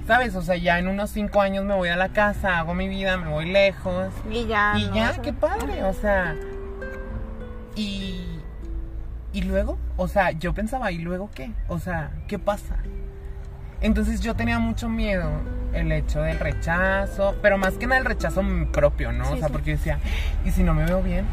¿sabes? 0.07 0.35
O 0.35 0.41
sea, 0.41 0.55
ya 0.57 0.79
en 0.79 0.87
unos 0.87 1.09
cinco 1.11 1.41
años 1.41 1.63
me 1.65 1.73
voy 1.73 1.89
a 1.89 1.95
la 1.95 2.09
casa, 2.09 2.59
hago 2.59 2.73
mi 2.73 2.87
vida, 2.87 3.17
me 3.17 3.29
voy 3.29 3.45
lejos, 3.51 4.13
Y 4.29 4.45
ya. 4.47 4.73
y 4.77 4.85
Ah, 4.85 4.87
no, 4.89 4.95
ya, 4.95 5.21
qué 5.21 5.33
padre, 5.33 5.83
o 5.83 5.93
sea, 5.93 6.35
y, 7.75 8.39
y 9.33 9.41
luego, 9.43 9.77
o 9.97 10.07
sea, 10.07 10.31
yo 10.31 10.53
pensaba, 10.53 10.91
¿y 10.91 10.99
luego 10.99 11.29
qué? 11.33 11.51
O 11.67 11.79
sea, 11.79 12.11
¿qué 12.27 12.37
pasa? 12.39 12.77
Entonces 13.81 14.21
yo 14.21 14.35
tenía 14.35 14.59
mucho 14.59 14.87
miedo 14.89 15.29
el 15.73 15.91
hecho 15.91 16.21
del 16.21 16.39
rechazo, 16.39 17.35
pero 17.41 17.57
más 17.57 17.73
que 17.73 17.87
nada 17.87 17.99
el 17.99 18.05
rechazo 18.05 18.41
propio, 18.71 19.11
¿no? 19.11 19.25
Sí, 19.25 19.33
o 19.33 19.37
sea, 19.37 19.47
sí. 19.47 19.51
porque 19.51 19.71
yo 19.71 19.77
decía, 19.77 19.99
¿y 20.45 20.51
si 20.51 20.63
no 20.63 20.73
me 20.73 20.85
veo 20.85 21.01
bien? 21.01 21.25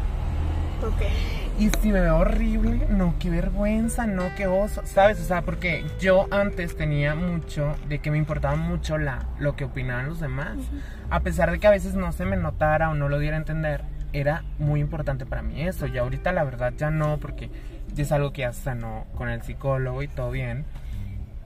Y 1.59 1.69
si 1.81 1.91
me 1.91 2.01
veo 2.01 2.17
horrible, 2.17 2.87
no, 2.89 3.15
qué 3.19 3.29
vergüenza, 3.29 4.07
no, 4.07 4.33
qué 4.35 4.47
oso, 4.47 4.81
¿sabes? 4.85 5.19
O 5.19 5.23
sea, 5.23 5.43
porque 5.43 5.85
yo 5.99 6.27
antes 6.31 6.75
tenía 6.75 7.13
mucho 7.13 7.75
de 7.87 7.99
que 7.99 8.09
me 8.09 8.17
importaba 8.17 8.55
mucho 8.55 8.97
la, 8.97 9.27
lo 9.37 9.55
que 9.55 9.65
opinaban 9.65 10.07
los 10.07 10.19
demás. 10.19 10.57
A 11.09 11.19
pesar 11.19 11.51
de 11.51 11.59
que 11.59 11.67
a 11.67 11.71
veces 11.71 11.93
no 11.93 12.11
se 12.13 12.25
me 12.25 12.37
notara 12.37 12.89
o 12.89 12.95
no 12.95 13.09
lo 13.09 13.19
diera 13.19 13.37
a 13.37 13.39
entender, 13.39 13.83
era 14.13 14.43
muy 14.57 14.79
importante 14.79 15.25
para 15.25 15.43
mí 15.43 15.61
eso. 15.61 15.85
Y 15.85 15.97
ahorita 15.97 16.31
la 16.31 16.43
verdad 16.43 16.73
ya 16.75 16.89
no, 16.89 17.17
porque 17.17 17.51
ya 17.93 18.03
es 18.03 18.11
algo 18.11 18.33
que 18.33 18.41
ya 18.41 18.53
sanó 18.53 19.05
con 19.15 19.29
el 19.29 19.41
psicólogo 19.43 20.01
y 20.01 20.07
todo 20.07 20.31
bien. 20.31 20.65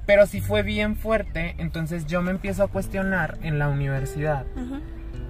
Pero 0.06 0.28
sí 0.28 0.39
fue 0.39 0.62
bien 0.62 0.96
fuerte, 0.96 1.56
entonces 1.58 2.06
yo 2.06 2.22
me 2.22 2.32
empiezo 2.32 2.63
a 2.63 2.68
cuestionar 2.68 3.38
en 3.41 3.58
la 3.58 3.70
universidad 3.70 4.46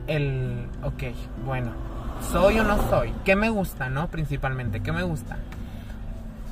el, 0.07 0.67
ok, 0.83 1.03
bueno, 1.45 1.73
soy 2.21 2.59
o 2.59 2.63
no 2.63 2.77
soy, 2.89 3.13
qué 3.23 3.35
me 3.35 3.49
gusta, 3.49 3.89
¿no? 3.89 4.07
Principalmente, 4.07 4.81
qué 4.81 4.91
me 4.91 5.03
gusta. 5.03 5.37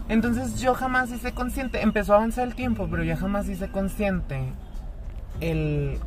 Entonces 0.10 0.60
yo 0.60 0.74
jamás 0.74 1.12
hice 1.12 1.34
consciente, 1.34 1.82
empezó 1.82 2.14
a 2.14 2.18
avanzar 2.18 2.48
el 2.48 2.56
tiempo, 2.56 2.88
pero 2.90 3.04
yo 3.04 3.16
jamás 3.16 3.48
hice 3.48 3.70
consciente 3.70 4.54
el 5.40 6.00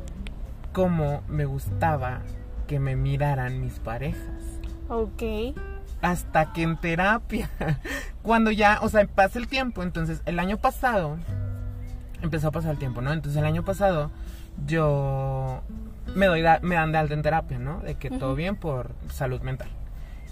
cómo 0.73 1.23
me 1.29 1.47
gustaba 1.47 2.21
que 2.67 2.79
me 2.79 2.97
miraran 2.97 3.61
mis 3.61 3.79
parejas. 3.79 4.61
Ok. 4.89 5.57
Hasta 6.03 6.53
que 6.53 6.63
en 6.63 6.77
terapia, 6.77 7.51
cuando 8.23 8.51
ya, 8.51 8.81
o 8.83 8.89
sea, 8.89 9.07
pasa 9.07 9.39
el 9.39 9.49
tiempo, 9.49 9.83
entonces 9.83 10.21
el 10.27 10.39
año 10.39 10.59
pasado, 10.59 11.17
empezó 12.21 12.49
a 12.49 12.53
pasar 12.53 12.73
el 12.73 12.79
tiempo, 12.79 13.01
¿no? 13.01 13.13
Entonces 13.13 13.41
el 13.41 13.47
año 13.47 13.65
pasado 13.65 14.11
yo 14.67 15.63
me 16.15 16.27
doy 16.27 16.43
da- 16.43 16.61
me 16.63 16.75
dan 16.77 16.93
de 16.93 16.99
alta 16.99 17.15
en 17.15 17.23
terapia, 17.23 17.59
¿no? 17.59 17.81
De 17.81 17.95
que 17.97 18.11
todo 18.11 18.35
bien 18.35 18.57
por 18.57 18.93
salud 19.09 19.41
mental. 19.43 19.69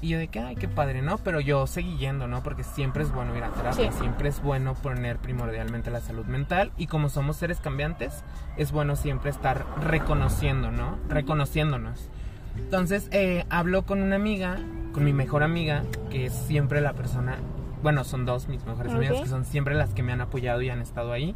Y 0.00 0.08
yo 0.08 0.18
de 0.18 0.28
que, 0.28 0.38
ay, 0.38 0.56
qué 0.56 0.68
padre, 0.68 1.00
¿no? 1.00 1.16
Pero 1.18 1.40
yo 1.40 1.66
seguí 1.66 1.96
yendo, 1.96 2.26
¿no? 2.26 2.42
Porque 2.42 2.62
siempre 2.62 3.02
es 3.02 3.10
bueno 3.12 3.34
ir 3.36 3.42
a 3.42 3.48
terapia, 3.50 3.90
Sí. 3.90 3.98
siempre 4.00 4.28
es 4.28 4.42
bueno 4.42 4.74
poner 4.74 5.16
primordialmente 5.16 5.90
la 5.90 6.00
salud 6.02 6.26
mental. 6.26 6.72
Y 6.76 6.88
como 6.88 7.08
somos 7.08 7.36
seres 7.36 7.58
cambiantes, 7.60 8.22
es 8.58 8.70
bueno 8.70 8.96
siempre 8.96 9.30
estar 9.30 9.64
reconociendo, 9.80 10.70
¿no? 10.70 10.98
Reconociéndonos. 11.08 12.10
Entonces, 12.56 13.08
eh, 13.12 13.46
hablo 13.48 13.82
con 13.86 14.02
una 14.02 14.16
amiga, 14.16 14.56
con 14.92 15.04
mi 15.04 15.12
mejor 15.14 15.42
amiga, 15.42 15.84
que 16.10 16.26
es 16.26 16.34
siempre 16.34 16.80
la 16.82 16.92
persona, 16.92 17.36
bueno, 17.82 18.04
son 18.04 18.26
dos 18.26 18.46
mis 18.48 18.64
mejores 18.66 18.92
Ok. 18.92 18.98
amigas, 18.98 19.20
que 19.22 19.28
son 19.28 19.44
siempre 19.46 19.74
las 19.74 19.94
que 19.94 20.02
me 20.02 20.12
han 20.12 20.20
apoyado 20.20 20.60
y 20.60 20.68
han 20.68 20.82
estado 20.82 21.12
ahí, 21.12 21.34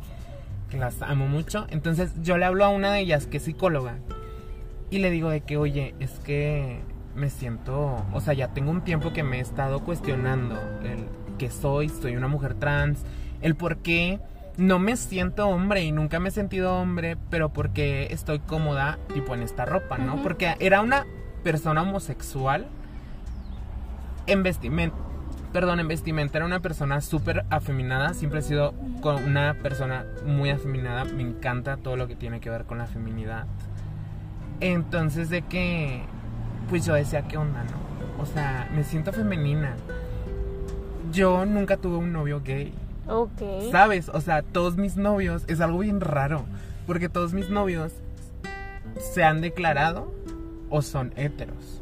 las 0.72 1.01
amo 1.01 1.27
mucho. 1.27 1.66
Entonces, 1.70 2.12
yo 2.22 2.37
le 2.37 2.44
hablo 2.44 2.64
a 2.66 2.68
una 2.68 2.92
de 2.92 3.01
ellas, 3.01 3.27
que 3.27 3.38
es 3.38 3.44
psicóloga, 3.44 3.94
y 4.90 4.98
le 4.98 5.11
digo 5.11 5.31
de 5.31 5.40
que, 5.42 5.57
oye, 5.57 5.94
es 6.01 6.18
que 6.20 6.81
me 7.14 7.31
siento, 7.31 8.05
o 8.12 8.20
sea, 8.20 8.35
ya 8.35 8.48
tengo 8.48 8.70
un 8.70 8.83
tiempo 8.83 9.12
que 9.12 9.22
me 9.22 9.38
he 9.38 9.40
estado 9.40 9.81
cuestionando 9.81 10.57
el 10.83 11.07
que 11.37 11.51
soy, 11.51 11.88
soy 11.88 12.16
una 12.16 12.29
mujer 12.29 12.55
trans, 12.55 13.05
el 13.40 13.55
por 13.55 13.79
qué 13.79 14.20
no 14.57 14.79
me 14.79 14.96
siento 14.96 15.48
hombre 15.48 15.85
y 15.85 15.92
nunca 15.92 16.18
me 16.18 16.31
he 16.31 16.33
sentido 16.33 16.77
hombre, 16.77 17.16
pero 17.31 17.53
porque 17.53 18.09
estoy 18.11 18.40
cómoda, 18.40 18.98
tipo 19.14 19.35
en 19.35 19.42
esta 19.42 19.64
ropa, 19.64 19.98
¿no? 19.98 20.22
Porque 20.22 20.57
era 20.59 20.81
una 20.81 21.07
persona 21.44 21.83
homosexual 21.83 22.66
en 24.27 24.42
vestimenta. 24.42 24.96
Perdón, 25.53 25.81
en 25.81 25.88
vestimenta 25.88 26.38
era 26.38 26.44
una 26.44 26.61
persona 26.61 27.01
súper 27.01 27.44
afeminada. 27.51 28.12
Siempre 28.14 28.40
he 28.40 28.42
sido 28.42 28.74
con 29.01 29.24
una 29.24 29.55
persona 29.62 30.05
muy 30.27 30.51
afeminada. 30.51 31.05
Me 31.05 31.22
encanta 31.22 31.79
todo 31.79 31.96
lo 31.96 32.07
que 32.07 32.16
tiene 32.16 32.40
que 32.40 32.51
ver 32.51 32.64
con 32.64 32.79
la 32.79 32.87
feminidad. 32.87 33.46
Entonces, 34.61 35.31
de 35.31 35.42
que. 35.42 36.03
Pues 36.68 36.85
yo 36.85 36.94
decía, 36.94 37.23
¿qué 37.23 37.37
onda, 37.37 37.64
no? 37.64 38.23
O 38.23 38.27
sea, 38.27 38.68
me 38.75 38.85
siento 38.85 39.12
femenina. 39.12 39.77
yo 41.12 41.47
nunca 41.47 41.77
tuve 41.77 41.97
un 41.97 42.12
novio 42.12 42.42
gay. 42.44 42.75
Ok. 43.07 43.71
¿Sabes? 43.71 44.11
O 44.11 44.21
sea, 44.21 44.42
todos 44.42 44.77
mis 44.77 44.97
novios, 44.97 45.44
es 45.49 45.61
algo 45.61 45.79
bien 45.79 46.01
raro, 46.01 46.44
porque 46.87 47.09
todos 47.09 47.33
mis 47.33 47.49
novios 47.49 47.92
se 48.99 49.25
han 49.25 49.40
declarado 49.40 50.12
o 50.68 50.83
son 50.83 51.12
heteros. 51.16 51.81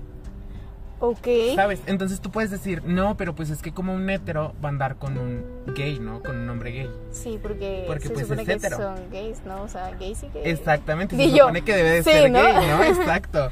Ok. 0.98 1.26
¿Sabes? 1.54 1.82
Entonces 1.86 2.20
tú 2.20 2.30
puedes 2.30 2.50
decir, 2.50 2.82
no, 2.84 3.16
pero 3.16 3.34
pues 3.34 3.50
es 3.50 3.60
que 3.60 3.72
como 3.72 3.92
un 3.94 4.08
hetero 4.08 4.54
va 4.64 4.68
a 4.68 4.72
andar 4.72 4.96
con 4.96 5.18
un 5.18 5.44
gay, 5.74 5.98
¿no? 5.98 6.22
Con 6.22 6.36
un 6.36 6.48
hombre 6.48 6.70
gay. 6.70 6.90
Sí, 7.10 7.38
porque, 7.42 7.84
Porque, 7.86 8.08
se 8.08 8.14
pues, 8.14 8.22
supone 8.26 8.42
es 8.42 8.48
que 8.48 8.54
hetero. 8.54 8.76
son 8.78 9.10
gays, 9.10 9.42
¿no? 9.44 9.62
O 9.62 9.68
sea, 9.68 9.90
gays 9.98 10.22
y 10.22 10.28
gays. 10.28 10.46
Exactamente, 10.46 11.14
se 11.16 11.30
yo. 11.30 11.38
supone 11.44 11.62
que 11.62 11.76
debe 11.76 11.90
de 11.90 12.02
Sí, 12.02 12.10
ser 12.10 12.30
¿no? 12.30 12.42
gay, 12.42 12.54
¿no? 12.66 12.82
Exacto. 13.00 13.50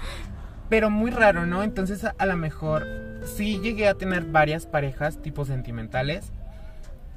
Pero 0.71 0.89
muy 0.89 1.11
raro, 1.11 1.45
¿no? 1.45 1.63
Entonces 1.63 2.05
a, 2.05 2.15
a 2.17 2.25
lo 2.27 2.37
mejor 2.37 2.87
sí 3.25 3.59
llegué 3.61 3.89
a 3.89 3.95
tener 3.95 4.25
varias 4.25 4.67
parejas 4.67 5.21
tipo 5.21 5.45
sentimentales 5.45 6.33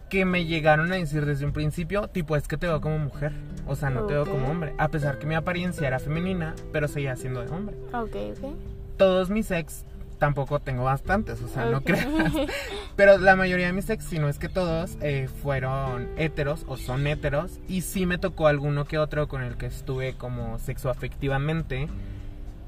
que 0.09 0.23
me 0.25 0.45
llegaron 0.45 0.91
a 0.93 0.95
decir 0.95 1.25
desde 1.25 1.45
un 1.45 1.51
principio, 1.51 2.07
tipo, 2.07 2.35
es 2.37 2.47
que 2.47 2.55
te 2.57 2.65
veo 2.67 2.79
como 2.79 2.97
mujer, 2.97 3.33
o 3.65 3.75
sea, 3.75 3.89
no 3.89 4.03
te 4.05 4.13
veo 4.13 4.25
como 4.25 4.47
hombre, 4.49 4.73
a 4.77 4.87
pesar 4.87 5.19
que 5.19 5.25
mi 5.27 5.35
apariencia 5.35 5.85
era 5.85 5.99
femenina, 5.99 6.55
pero 6.71 6.87
seguía 6.87 7.15
siendo 7.17 7.41
de 7.43 7.49
hombre. 7.51 7.75
Ok, 7.93 8.15
ok. 8.37 8.53
Todos 8.97 9.29
mis 9.29 9.51
ex, 9.51 9.83
tampoco 10.17 10.59
tengo 10.59 10.83
bastantes, 10.83 11.41
o 11.41 11.47
sea, 11.47 11.65
no 11.65 11.81
creas, 11.81 12.07
pero 12.95 13.17
la 13.17 13.35
mayoría 13.35 13.67
de 13.67 13.73
mis 13.73 13.89
ex, 13.89 14.03
si 14.05 14.19
no 14.19 14.29
es 14.29 14.39
que 14.39 14.49
todos, 14.49 14.97
eh, 15.01 15.29
fueron 15.41 16.09
heteros 16.17 16.65
o 16.67 16.77
son 16.77 17.05
heteros, 17.07 17.59
y 17.67 17.81
sí 17.81 18.05
me 18.05 18.17
tocó 18.17 18.47
alguno 18.47 18.85
que 18.85 18.97
otro 18.97 19.27
con 19.27 19.43
el 19.43 19.57
que 19.57 19.67
estuve 19.67 20.15
como 20.15 20.57
sexoafectivamente, 20.59 21.87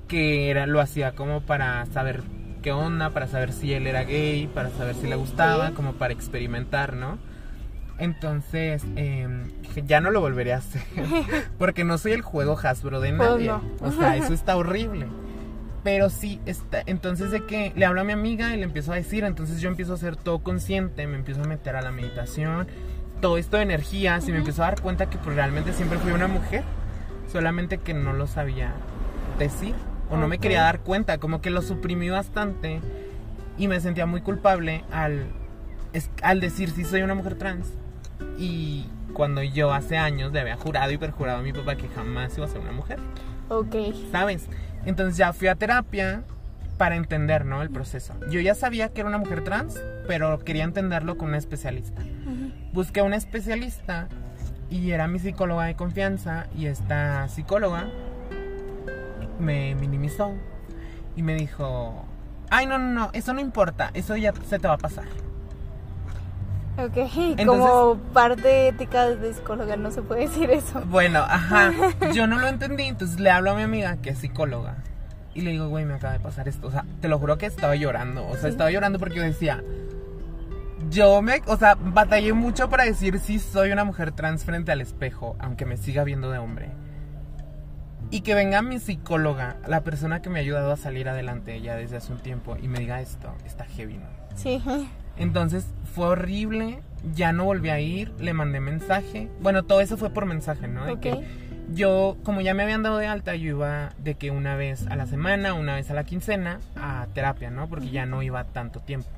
que 0.08 0.50
era, 0.50 0.66
lo 0.68 0.80
hacía 0.82 1.14
como 1.14 1.42
para 1.42 1.86
saber 1.88 2.22
qué 2.62 2.72
onda, 2.72 3.12
para 3.12 3.28
saber 3.28 3.54
si 3.54 3.74
él 3.74 3.88
era 3.88 4.04
gay, 4.04 4.48
para 4.48 4.70
saber 4.70 4.96
si 4.96 5.08
le 5.08 5.16
gustaba, 5.16 5.72
como 5.72 5.94
para 5.94 6.14
experimentar, 6.14 6.96
¿no? 6.96 7.18
Entonces, 8.00 8.84
eh, 8.96 9.28
ya 9.86 10.00
no 10.02 10.10
lo 10.12 10.22
volveré 10.22 10.54
a 10.54 10.58
hacer. 10.58 10.82
Porque 11.58 11.84
no 11.84 11.98
soy 11.98 12.14
el 12.14 12.22
juego 12.22 12.58
Hasbro 12.58 13.02
de 13.02 13.14
Pues 13.14 13.30
nadie. 13.30 13.48
no. 13.48 13.62
O 13.82 13.92
sea, 13.92 14.16
eso 14.16 14.34
está 14.34 14.56
horrible. 14.56 15.08
Pero 15.84 16.10
sí, 16.10 16.42
está, 16.46 16.82
entonces 16.86 17.32
de 17.32 17.46
que 17.46 17.72
le 17.76 17.86
hablo 17.86 18.02
a 18.02 18.04
mi 18.04 18.12
amiga 18.12 18.54
y 18.54 18.58
le 18.58 18.64
empiezo 18.64 18.92
a 18.92 18.96
decir, 18.96 19.24
entonces 19.24 19.62
yo 19.62 19.70
empiezo 19.70 19.94
a 19.94 19.98
ser 19.98 20.16
todo 20.18 20.40
consciente, 20.40 21.08
me 21.08 21.16
empiezo 21.18 21.42
a 21.42 21.46
meter 21.46 21.76
a 21.78 21.82
la 21.82 21.92
meditación, 21.92 22.68
todo 23.22 23.38
esto 23.38 23.58
de 23.58 23.64
energías 23.64 24.28
y 24.28 24.32
me 24.32 24.40
empiezo 24.40 24.62
a 24.64 24.68
dar 24.68 24.82
cuenta 24.82 25.10
que 25.10 25.18
pues, 25.18 25.36
realmente 25.36 25.72
siempre 25.74 25.98
fui 26.00 26.12
una 26.12 26.28
mujer, 26.28 26.64
solamente 27.32 27.78
que 27.78 27.94
no 27.94 28.12
lo 28.14 28.28
sabía 28.28 28.74
decir 29.38 29.74
o 30.10 30.18
no 30.18 30.28
me 30.28 30.38
quería 30.40 30.64
dar 30.64 30.80
cuenta, 30.82 31.18
como 31.18 31.40
que 31.42 31.50
lo 31.50 31.62
suprimí 31.62 32.10
bastante 32.10 32.82
y 33.58 33.68
me 33.68 33.80
sentía 33.80 34.06
muy 34.06 34.22
culpable 34.22 34.84
al, 34.92 35.28
es- 35.94 36.10
al 36.24 36.40
decir 36.42 36.72
si 36.72 36.84
soy 36.84 37.04
una 37.04 37.14
mujer 37.16 37.36
trans 37.36 37.68
y 38.38 38.88
cuando 39.14 39.44
yo 39.44 39.72
hace 39.74 39.98
años 39.98 40.32
le 40.34 40.40
había 40.42 40.56
jurado 40.58 40.92
y 40.92 40.98
perjurado 40.98 41.40
a 41.40 41.42
mi 41.42 41.54
papá 41.54 41.76
que 41.76 41.88
jamás 41.90 42.36
iba 42.38 42.46
a 42.46 42.50
ser 42.50 42.60
una 42.60 42.72
mujer. 42.74 43.00
Ok. 43.50 43.76
¿sabes? 44.12 44.48
Entonces 44.86 45.18
ya 45.18 45.34
fui 45.34 45.48
a 45.48 45.56
terapia 45.56 46.24
para 46.78 46.96
entender, 46.96 47.46
¿no? 47.46 47.62
El 47.62 47.70
proceso. 47.70 48.14
Yo 48.32 48.40
ya 48.40 48.56
sabía 48.56 48.90
que 48.90 49.02
era 49.02 49.10
una 49.10 49.18
mujer 49.18 49.44
trans, 49.44 49.80
pero 50.08 50.40
quería 50.40 50.64
entenderlo 50.64 51.18
con 51.18 51.30
una 51.30 51.38
especialista. 51.38 52.02
Busqué 52.72 53.02
a 53.02 53.04
una 53.04 53.18
especialista 53.18 54.08
y 54.70 54.92
era 54.92 55.08
mi 55.08 55.20
psicóloga 55.20 55.66
de 55.66 55.76
confianza 55.76 56.48
y 56.56 56.68
esta 56.68 57.28
psicóloga 57.28 57.90
me 59.40 59.76
minimizó 59.76 60.34
y 61.16 61.24
me 61.24 61.36
dijo, 61.36 62.06
ay, 62.50 62.66
no, 62.66 62.78
no, 62.78 62.94
no, 62.94 63.10
eso 63.14 63.34
no 63.34 63.42
importa, 63.42 63.92
eso 63.94 64.16
ya 64.16 64.34
se 64.48 64.60
te 64.60 64.68
va 64.68 64.76
a 64.76 64.78
pasar. 64.78 65.06
Ok. 66.86 66.98
Entonces- 67.38 67.46
Como 67.46 67.98
parte 68.14 68.68
ética 68.70 69.10
de 69.10 69.34
psicóloga 69.34 69.76
no 69.78 69.92
se 69.92 70.02
puede 70.02 70.22
decir 70.22 70.50
eso. 70.52 70.82
Bueno, 70.86 71.20
ajá. 71.20 71.72
Yo 72.14 72.28
no 72.28 72.40
lo 72.40 72.48
entendí, 72.48 72.84
entonces 72.84 73.20
le 73.20 73.30
hablo 73.32 73.52
a 73.52 73.56
mi 73.56 73.64
amiga 73.64 73.98
que 73.98 74.12
es 74.12 74.20
psicóloga. 74.20 74.78
Y 75.36 75.42
le 75.42 75.52
digo, 75.52 75.68
güey, 75.70 75.86
me 75.86 75.94
acaba 75.94 76.14
de 76.14 76.20
pasar 76.20 76.48
esto. 76.48 76.68
O 76.68 76.72
sea, 76.72 76.86
te 77.02 77.08
lo 77.08 77.20
juro 77.20 77.38
que 77.38 77.46
estaba 77.46 77.76
llorando. 77.76 78.26
O 78.28 78.32
sea, 78.34 78.42
Sí. 78.44 78.48
estaba 78.50 78.72
llorando 78.72 79.00
porque 79.00 79.16
yo 79.16 79.24
decía. 79.24 79.64
Yo 80.90 81.22
me. 81.22 81.42
O 81.46 81.58
sea, 81.58 81.76
batallé 81.76 82.34
mucho 82.34 82.70
para 82.70 82.84
decir 82.86 83.20
si 83.20 83.38
soy 83.40 83.72
una 83.72 83.84
mujer 83.84 84.12
trans 84.12 84.44
frente 84.44 84.72
al 84.72 84.82
espejo, 84.82 85.36
aunque 85.40 85.66
me 85.66 85.78
siga 85.78 86.04
viendo 86.04 86.32
de 86.32 86.40
hombre. 86.40 86.70
Y 88.12 88.22
que 88.22 88.34
venga 88.34 88.62
mi 88.64 88.80
psicóloga, 88.80 89.58
la 89.68 89.82
persona 89.82 90.22
que 90.22 90.30
me 90.32 90.40
ha 90.40 90.42
ayudado 90.42 90.72
a 90.72 90.78
salir 90.78 91.08
adelante 91.10 91.62
ya 91.62 91.76
desde 91.76 91.98
hace 91.98 92.12
un 92.12 92.20
tiempo, 92.20 92.58
y 92.60 92.68
me 92.68 92.80
diga 92.80 93.02
esto, 93.02 93.32
está 93.46 93.66
heavy, 93.66 93.98
¿no? 93.98 94.08
Sí. 94.36 94.64
Entonces 95.18 95.68
fue 95.90 96.08
horrible, 96.08 96.82
ya 97.14 97.32
no 97.32 97.46
volví 97.46 97.70
a 97.70 97.80
ir, 97.80 98.12
le 98.20 98.34
mandé 98.34 98.60
mensaje. 98.60 99.30
Bueno, 99.42 99.64
todo 99.64 99.82
eso 99.82 99.98
fue 99.98 100.10
por 100.10 100.26
mensaje, 100.26 100.68
¿no? 100.68 100.86
De 100.86 101.00
que 101.00 101.24
yo, 101.74 102.18
como 102.24 102.42
ya 102.42 102.54
me 102.54 102.64
habían 102.64 102.84
dado 102.84 102.98
de 102.98 103.08
alta, 103.08 103.36
yo 103.36 103.50
iba 103.50 103.94
de 104.00 104.16
que 104.16 104.32
una 104.32 104.56
vez 104.56 104.88
a 104.88 104.96
la 104.96 105.06
semana, 105.06 105.54
una 105.54 105.76
vez 105.76 105.90
a 105.92 105.94
la 105.94 106.04
quincena, 106.04 106.60
a 106.76 107.08
terapia, 107.14 107.52
¿no? 107.52 107.68
Porque 107.68 107.90
ya 107.90 108.06
no 108.06 108.22
iba 108.24 108.44
tanto 108.46 108.80
tiempo. 108.80 109.10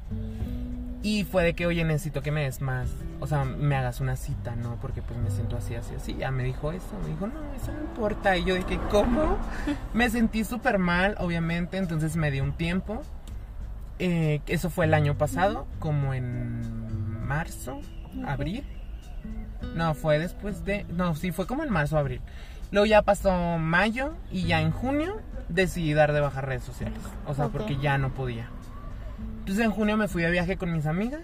Y 1.04 1.24
fue 1.24 1.44
de 1.44 1.54
que, 1.54 1.66
oye, 1.66 1.84
necesito 1.84 2.22
que 2.22 2.32
me 2.32 2.44
des 2.44 2.62
más, 2.62 2.90
o 3.20 3.28
sea, 3.28 3.44
me 3.44 3.76
hagas 3.76 4.02
una 4.02 4.16
cita, 4.16 4.56
¿no? 4.56 4.78
Porque 4.80 5.02
pues 5.02 5.20
me 5.20 5.32
siento 5.32 5.58
así, 5.58 5.74
así, 5.74 5.96
así. 5.96 6.16
Ya 6.16 6.30
me 6.30 6.44
dijo 6.44 6.72
eso, 6.72 6.96
me 7.02 7.10
dijo, 7.10 7.26
no, 7.26 7.54
eso 7.56 7.72
no 7.72 7.82
importa. 7.82 8.38
Y 8.38 8.44
yo 8.44 8.54
dije, 8.54 8.80
¿cómo? 8.92 9.38
Me 9.94 10.10
sentí 10.10 10.44
súper 10.44 10.78
mal, 10.78 11.16
obviamente, 11.18 11.78
entonces 11.78 12.16
me 12.16 12.30
di 12.30 12.40
un 12.40 12.54
tiempo. 12.54 13.02
Eh, 14.04 14.42
eso 14.48 14.72
fue 14.72 14.86
el 14.86 14.96
año 14.96 15.16
pasado, 15.16 15.68
como 15.78 16.16
en 16.16 17.24
marzo, 17.24 17.82
abril. 18.26 18.64
No, 19.76 19.94
fue 19.94 20.18
después 20.18 20.66
de... 20.66 20.86
No, 20.86 21.14
sí, 21.14 21.32
fue 21.32 21.46
como 21.46 21.62
en 21.64 21.70
marzo, 21.70 22.00
abril. 22.00 22.20
Luego 22.72 22.88
ya 22.88 23.04
pasó 23.04 23.60
mayo 23.60 24.16
y 24.32 24.46
ya 24.46 24.60
en 24.60 24.72
junio 24.72 25.22
decidí 25.50 25.94
dar 25.94 26.14
de 26.14 26.20
bajar 26.20 26.48
redes 26.48 26.64
sociales. 26.64 26.98
O 27.28 27.36
sea, 27.36 27.50
porque 27.50 27.78
ya 27.78 28.00
no 28.00 28.12
podía. 28.12 28.50
Entonces 29.42 29.64
en 29.64 29.72
junio 29.72 29.98
me 29.98 30.08
fui 30.08 30.24
de 30.24 30.32
viaje 30.32 30.58
con 30.58 30.74
mis 30.74 30.88
amigas 30.88 31.22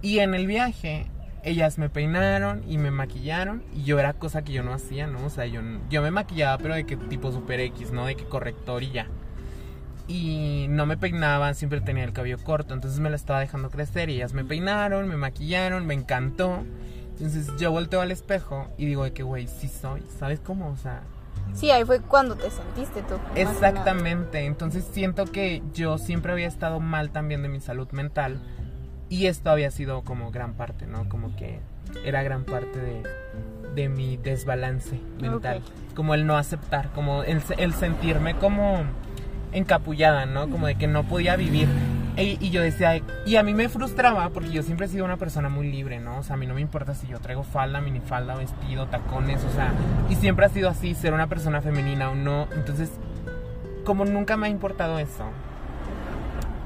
y 0.00 0.20
en 0.20 0.34
el 0.34 0.46
viaje 0.46 1.10
ellas 1.42 1.76
me 1.76 1.90
peinaron 1.90 2.64
y 2.66 2.78
me 2.78 2.90
maquillaron 2.90 3.62
y 3.74 3.82
yo 3.82 3.98
era 3.98 4.14
cosa 4.14 4.42
que 4.42 4.54
yo 4.54 4.62
no 4.62 4.72
hacía, 4.72 5.06
¿no? 5.06 5.22
O 5.26 5.28
sea, 5.28 5.44
yo, 5.44 5.60
yo 5.90 6.00
me 6.00 6.10
maquillaba 6.10 6.56
pero 6.56 6.74
de 6.74 6.86
que 6.86 6.96
tipo 6.96 7.30
super 7.30 7.60
X, 7.60 7.92
¿no? 7.92 8.06
De 8.06 8.16
que 8.16 8.24
corrector 8.24 8.82
y 8.82 8.92
ya. 8.92 9.06
Y 10.08 10.66
no 10.68 10.86
me 10.86 10.96
peinaba, 10.96 11.52
siempre 11.54 11.80
tenía 11.80 12.04
el 12.04 12.12
cabello 12.12 12.38
corto, 12.38 12.74
entonces 12.74 13.00
me 13.00 13.10
lo 13.10 13.16
estaba 13.16 13.40
dejando 13.40 13.70
crecer 13.70 14.08
y 14.08 14.16
ellas 14.16 14.34
me 14.34 14.44
peinaron, 14.44 15.08
me 15.08 15.16
maquillaron, 15.16 15.84
me 15.86 15.94
encantó. 15.94 16.64
Entonces 17.12 17.48
yo 17.58 17.72
volteo 17.72 18.00
al 18.02 18.12
espejo 18.12 18.68
y 18.78 18.86
digo 18.86 19.04
de 19.04 19.12
que, 19.12 19.22
güey, 19.22 19.48
sí 19.48 19.68
soy, 19.68 20.02
¿sabes 20.18 20.38
cómo? 20.40 20.68
O 20.68 20.76
sea, 20.76 21.02
Sí, 21.54 21.70
ahí 21.70 21.84
fue 21.84 22.00
cuando 22.00 22.34
te 22.36 22.50
sentiste 22.50 23.02
tú. 23.02 23.14
Exactamente, 23.34 24.44
entonces 24.44 24.84
siento 24.92 25.26
que 25.26 25.62
yo 25.72 25.96
siempre 25.96 26.32
había 26.32 26.48
estado 26.48 26.80
mal 26.80 27.10
también 27.10 27.42
de 27.42 27.48
mi 27.48 27.60
salud 27.60 27.88
mental 27.92 28.40
y 29.08 29.26
esto 29.26 29.50
había 29.50 29.70
sido 29.70 30.02
como 30.02 30.30
gran 30.30 30.54
parte, 30.54 30.86
¿no? 30.86 31.08
Como 31.08 31.34
que 31.36 31.60
era 32.04 32.22
gran 32.22 32.44
parte 32.44 32.78
de, 32.78 33.02
de 33.74 33.88
mi 33.88 34.16
desbalance 34.16 35.00
mental, 35.20 35.62
como 35.94 36.14
el 36.14 36.26
no 36.26 36.36
aceptar, 36.36 36.90
como 36.92 37.22
el, 37.22 37.40
el 37.58 37.72
sentirme 37.72 38.34
como 38.34 38.84
encapullada, 39.52 40.26
¿no? 40.26 40.48
Como 40.50 40.66
de 40.66 40.74
que 40.76 40.86
no 40.86 41.04
podía 41.04 41.36
vivir. 41.36 41.68
E- 42.16 42.38
Y 42.40 42.50
yo 42.50 42.62
decía, 42.62 43.00
y 43.26 43.36
a 43.36 43.42
mí 43.42 43.52
me 43.54 43.68
frustraba 43.68 44.30
porque 44.30 44.50
yo 44.50 44.62
siempre 44.62 44.86
he 44.86 44.88
sido 44.88 45.04
una 45.04 45.16
persona 45.18 45.48
muy 45.48 45.70
libre, 45.70 46.00
¿no? 46.00 46.18
O 46.18 46.22
sea, 46.22 46.34
a 46.34 46.36
mí 46.38 46.46
no 46.46 46.54
me 46.54 46.60
importa 46.62 46.94
si 46.94 47.06
yo 47.06 47.18
traigo 47.20 47.42
falda, 47.42 47.80
minifalda, 47.80 48.34
vestido, 48.36 48.86
tacones, 48.86 49.44
o 49.44 49.50
sea, 49.50 49.72
y 50.08 50.14
siempre 50.14 50.46
ha 50.46 50.48
sido 50.48 50.68
así, 50.70 50.94
ser 50.94 51.12
una 51.12 51.26
persona 51.26 51.60
femenina 51.60 52.10
o 52.10 52.14
no. 52.14 52.48
Entonces, 52.54 52.90
como 53.84 54.04
nunca 54.04 54.36
me 54.36 54.46
ha 54.46 54.50
importado 54.50 54.98
eso, 54.98 55.24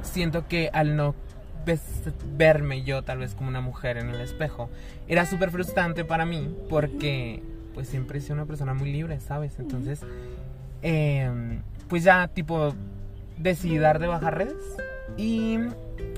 siento 0.03 0.47
que 0.49 0.71
al 0.73 0.97
no 0.97 1.15
verme 2.37 2.83
yo 2.83 3.03
tal 3.03 3.19
vez 3.19 3.35
como 3.35 3.49
una 3.49 3.61
mujer 3.61 3.97
en 3.99 4.09
el 4.09 4.21
espejo, 4.21 4.71
era 5.07 5.27
súper 5.27 5.51
frustrante 5.51 6.05
para 6.05 6.25
mí 6.27 6.53
porque 6.69 7.43
pues 7.75 7.87
siempre 7.89 8.19
he 8.19 8.23
sido 8.23 8.35
una 8.35 8.47
persona 8.47 8.75
muy 8.75 8.91
libre, 8.93 9.21
¿sabes? 9.21 9.59
Entonces, 9.59 10.01
eh, 10.83 11.61
pues 11.89 12.05
ya 12.05 12.29
tipo 12.29 12.75
decidí 13.39 13.79
dar 13.79 13.99
de 13.99 14.07
bajar 14.07 14.37
redes 14.39 14.77
y 15.17 15.59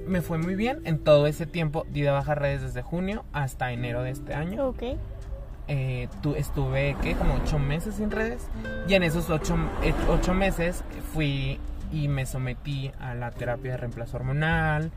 me 0.07 0.20
fue 0.22 0.38
muy 0.38 0.55
bien. 0.55 0.81
En 0.85 0.98
todo 0.98 1.27
ese 1.27 1.46
tiempo 1.46 1.87
di 1.90 2.03
de 2.03 2.11
bajar 2.11 2.40
redes 2.40 2.62
desde 2.62 2.83
junio 2.83 3.25
hasta 3.33 3.72
enero 3.72 4.03
de 4.03 4.11
este 4.11 4.35
año. 4.35 4.66
Ok. 4.68 4.83
Eh, 5.68 6.09
tu- 6.22 6.35
estuve, 6.35 6.96
¿qué? 7.03 7.14
Como 7.14 7.35
ocho 7.35 7.59
meses 7.59 7.94
sin 7.94 8.11
redes. 8.11 8.48
Y 8.88 8.94
en 8.94 9.05
esos 9.05 9.31
ocho, 9.31 9.57
eh, 9.83 9.94
ocho 10.09 10.35
meses 10.35 10.83
fui 11.12 11.59
y 11.92 12.09
me 12.09 12.27
sometí 12.27 12.90
a 13.01 13.14
la 13.14 13.31
terapia 13.31 13.72
de 13.72 13.77
reemplazo 13.77 14.16
hormonal. 14.16 14.90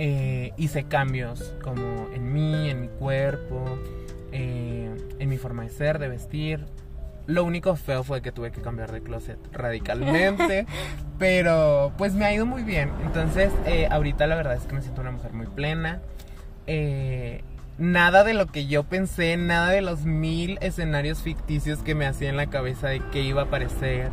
eh, 0.00 0.52
hice 0.56 0.84
cambios 0.84 1.56
como 1.62 2.06
en 2.14 2.32
mí, 2.32 2.70
en 2.70 2.80
mi 2.82 2.86
cuerpo, 2.88 3.64
eh, 4.30 4.88
en 5.18 5.28
mi 5.28 5.36
forma 5.38 5.64
de 5.64 5.70
ser, 5.70 5.98
de 5.98 6.08
vestir. 6.08 6.64
Lo 7.28 7.44
único 7.44 7.76
feo 7.76 8.02
fue 8.02 8.22
que 8.22 8.32
tuve 8.32 8.50
que 8.50 8.60
cambiar 8.60 8.90
de 8.90 9.02
closet 9.02 9.38
radicalmente. 9.52 10.66
pero 11.18 11.92
pues 11.98 12.14
me 12.14 12.24
ha 12.24 12.34
ido 12.34 12.46
muy 12.46 12.62
bien. 12.62 12.90
Entonces, 13.04 13.52
eh, 13.66 13.86
ahorita 13.90 14.26
la 14.26 14.34
verdad 14.34 14.54
es 14.54 14.64
que 14.64 14.74
me 14.74 14.82
siento 14.82 15.00
una 15.02 15.10
mujer 15.10 15.32
muy 15.32 15.46
plena. 15.46 16.00
eh, 16.66 17.44
nada 17.78 18.24
de 18.24 18.34
lo 18.34 18.46
que 18.46 18.66
yo 18.66 18.82
pensé, 18.82 19.36
nada 19.36 19.70
de 19.70 19.82
los 19.82 20.04
mil 20.04 20.58
escenarios 20.60 21.22
ficticios 21.22 21.78
que 21.80 21.94
me 21.94 22.06
hacía 22.06 22.28
en 22.28 22.36
la 22.36 22.48
cabeza 22.48 22.88
de 22.88 23.00
que 23.12 23.22
iba 23.22 23.42
a 23.42 23.44
aparecer, 23.44 24.10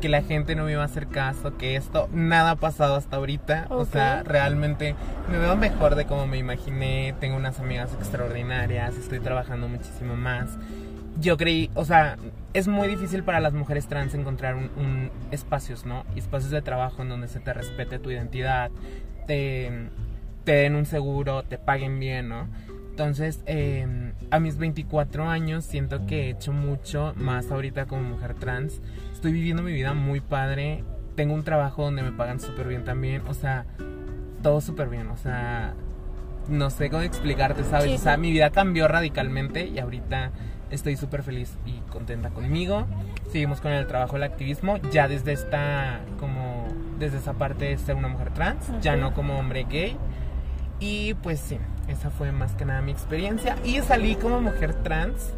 que 0.00 0.08
la 0.08 0.22
gente 0.22 0.54
no 0.54 0.64
me 0.64 0.72
iba 0.72 0.82
a 0.82 0.84
hacer 0.84 1.08
caso, 1.08 1.56
que 1.56 1.74
esto, 1.74 2.08
nada 2.12 2.52
ha 2.52 2.56
pasado 2.56 2.94
hasta 2.94 3.16
ahorita. 3.16 3.66
O 3.70 3.84
sea, 3.84 4.22
realmente 4.22 4.94
me 5.28 5.38
veo 5.38 5.56
mejor 5.56 5.96
de 5.96 6.06
como 6.06 6.26
me 6.26 6.38
imaginé, 6.38 7.14
tengo 7.18 7.36
unas 7.36 7.58
amigas 7.58 7.90
extraordinarias, 7.94 8.96
estoy 8.96 9.18
trabajando 9.18 9.68
muchísimo 9.68 10.14
más. 10.14 10.56
Yo 11.20 11.36
creí, 11.36 11.70
o 11.74 11.84
sea, 11.84 12.16
es 12.54 12.68
muy 12.68 12.88
difícil 12.88 13.24
para 13.24 13.40
las 13.40 13.52
mujeres 13.52 13.88
trans 13.88 14.14
encontrar 14.14 14.54
un, 14.54 15.10
espacios, 15.30 15.84
¿no? 15.84 16.04
Espacios 16.14 16.50
de 16.50 16.62
trabajo 16.62 17.02
en 17.02 17.08
donde 17.08 17.28
se 17.28 17.40
te 17.40 17.52
respete 17.52 17.98
tu 17.98 18.10
identidad, 18.10 18.70
te, 19.26 19.88
te 20.44 20.52
den 20.52 20.76
un 20.76 20.86
seguro, 20.86 21.42
te 21.42 21.58
paguen 21.58 21.98
bien, 21.98 22.28
¿no? 22.28 22.46
Entonces, 22.98 23.42
em, 23.46 24.12
a 24.32 24.40
mis 24.40 24.58
24 24.58 25.28
años 25.28 25.64
siento 25.64 26.04
que 26.04 26.22
he 26.22 26.30
hecho 26.30 26.52
mucho 26.52 27.14
más 27.16 27.48
ahorita 27.52 27.86
como 27.86 28.02
mujer 28.02 28.34
trans. 28.34 28.80
Estoy 29.12 29.30
viviendo 29.30 29.62
mi 29.62 29.72
vida 29.72 29.94
muy 29.94 30.20
padre. 30.20 30.82
Tengo 31.14 31.32
un 31.34 31.44
trabajo 31.44 31.84
donde 31.84 32.02
me 32.02 32.10
pagan 32.10 32.40
súper 32.40 32.66
bien 32.66 32.82
también. 32.82 33.22
O 33.28 33.34
sea, 33.34 33.66
todo 34.42 34.60
súper 34.60 34.88
bien. 34.88 35.06
O 35.10 35.16
sea, 35.16 35.74
no 36.48 36.70
sé 36.70 36.90
cómo 36.90 37.04
explicarte, 37.04 37.62
¿sabes? 37.62 38.00
O 38.00 38.02
sea, 38.02 38.16
mi 38.16 38.32
vida 38.32 38.50
cambió 38.50 38.88
radicalmente 38.88 39.68
y 39.68 39.78
ahorita 39.78 40.32
estoy 40.70 40.96
súper 40.96 41.22
feliz 41.22 41.56
y 41.66 41.78
contenta 41.90 42.30
conmigo. 42.30 42.86
Seguimos 43.30 43.60
con 43.60 43.72
el 43.72 43.86
trabajo 43.86 44.14
del 44.14 44.24
activismo, 44.24 44.78
ya 44.90 45.08
desde 45.08 45.32
esta, 45.32 46.00
como, 46.18 46.66
desde 46.98 47.18
esa 47.18 47.34
parte 47.34 47.66
de 47.66 47.78
ser 47.78 47.96
una 47.96 48.08
mujer 48.08 48.32
trans, 48.32 48.70
ya 48.80 48.96
no 48.96 49.14
como 49.14 49.38
hombre 49.38 49.66
gay. 49.68 49.96
Y 50.80 51.14
pues 51.14 51.40
sí, 51.40 51.58
esa 51.88 52.10
fue 52.10 52.32
más 52.32 52.52
que 52.54 52.64
nada 52.64 52.80
mi 52.82 52.92
experiencia. 52.92 53.56
Y 53.64 53.80
salí 53.80 54.14
como 54.14 54.40
mujer 54.40 54.74
trans 54.74 55.32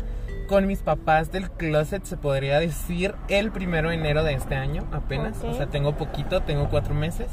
con 0.48 0.66
mis 0.66 0.80
papás 0.80 1.30
del 1.30 1.50
closet, 1.50 2.04
se 2.04 2.16
podría 2.16 2.58
decir, 2.58 3.14
el 3.28 3.52
primero 3.52 3.90
de 3.90 3.94
enero 3.94 4.24
de 4.24 4.34
este 4.34 4.56
año, 4.56 4.84
apenas. 4.92 5.42
O 5.44 5.54
sea, 5.54 5.68
tengo 5.68 5.96
poquito, 5.96 6.42
tengo 6.42 6.68
cuatro 6.68 6.94
meses. 6.94 7.28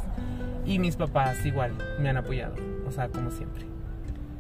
Y 0.66 0.80
mis 0.80 0.98
papás 0.98 1.46
igual 1.46 1.74
me 2.00 2.10
han 2.10 2.18
apoyado, 2.18 2.56
o 2.88 2.92
sea, 2.92 3.08
como 3.08 3.32
siempre. 3.32 3.77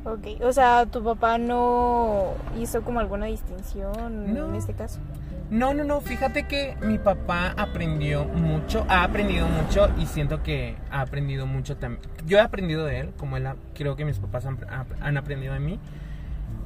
Ok, 0.07 0.41
o 0.41 0.53
sea, 0.53 0.85
tu 0.85 1.03
papá 1.03 1.37
no 1.37 2.33
hizo 2.57 2.81
como 2.81 3.01
alguna 3.01 3.25
distinción 3.25 4.37
en 4.37 4.55
este 4.55 4.73
caso. 4.73 4.99
No, 5.49 5.73
no, 5.73 5.83
no, 5.83 5.99
fíjate 5.99 6.47
que 6.47 6.77
mi 6.81 6.97
papá 6.97 7.53
aprendió 7.57 8.23
mucho, 8.23 8.85
ha 8.87 9.03
aprendido 9.03 9.47
mucho 9.47 9.89
y 9.97 10.05
siento 10.05 10.43
que 10.43 10.77
ha 10.91 11.01
aprendido 11.01 11.45
mucho 11.45 11.75
también. 11.75 12.01
Yo 12.25 12.37
he 12.37 12.41
aprendido 12.41 12.85
de 12.85 13.01
él, 13.01 13.13
como 13.17 13.35
él, 13.35 13.49
creo 13.73 13.97
que 13.97 14.05
mis 14.05 14.19
papás 14.19 14.45
han, 14.45 15.17
aprendido 15.17 15.53
de 15.53 15.59
mí. 15.59 15.79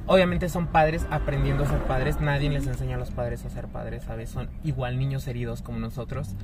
Obviamente 0.06 0.48
son 0.48 0.68
padres 0.68 1.04
aprendiendo 1.10 1.64
a 1.64 1.66
ser 1.66 1.78
padres, 1.80 2.20
nadie 2.20 2.48
les 2.48 2.66
enseña 2.68 2.94
a 2.94 2.98
los 2.98 3.10
padres 3.10 3.44
a 3.44 3.50
ser 3.50 3.66
padres, 3.66 4.04
¿sabes? 4.04 4.30
Son 4.30 4.50
igual 4.62 4.98
niños 4.98 5.26
heridos 5.26 5.62
como 5.62 5.80
nosotros. 5.80 6.36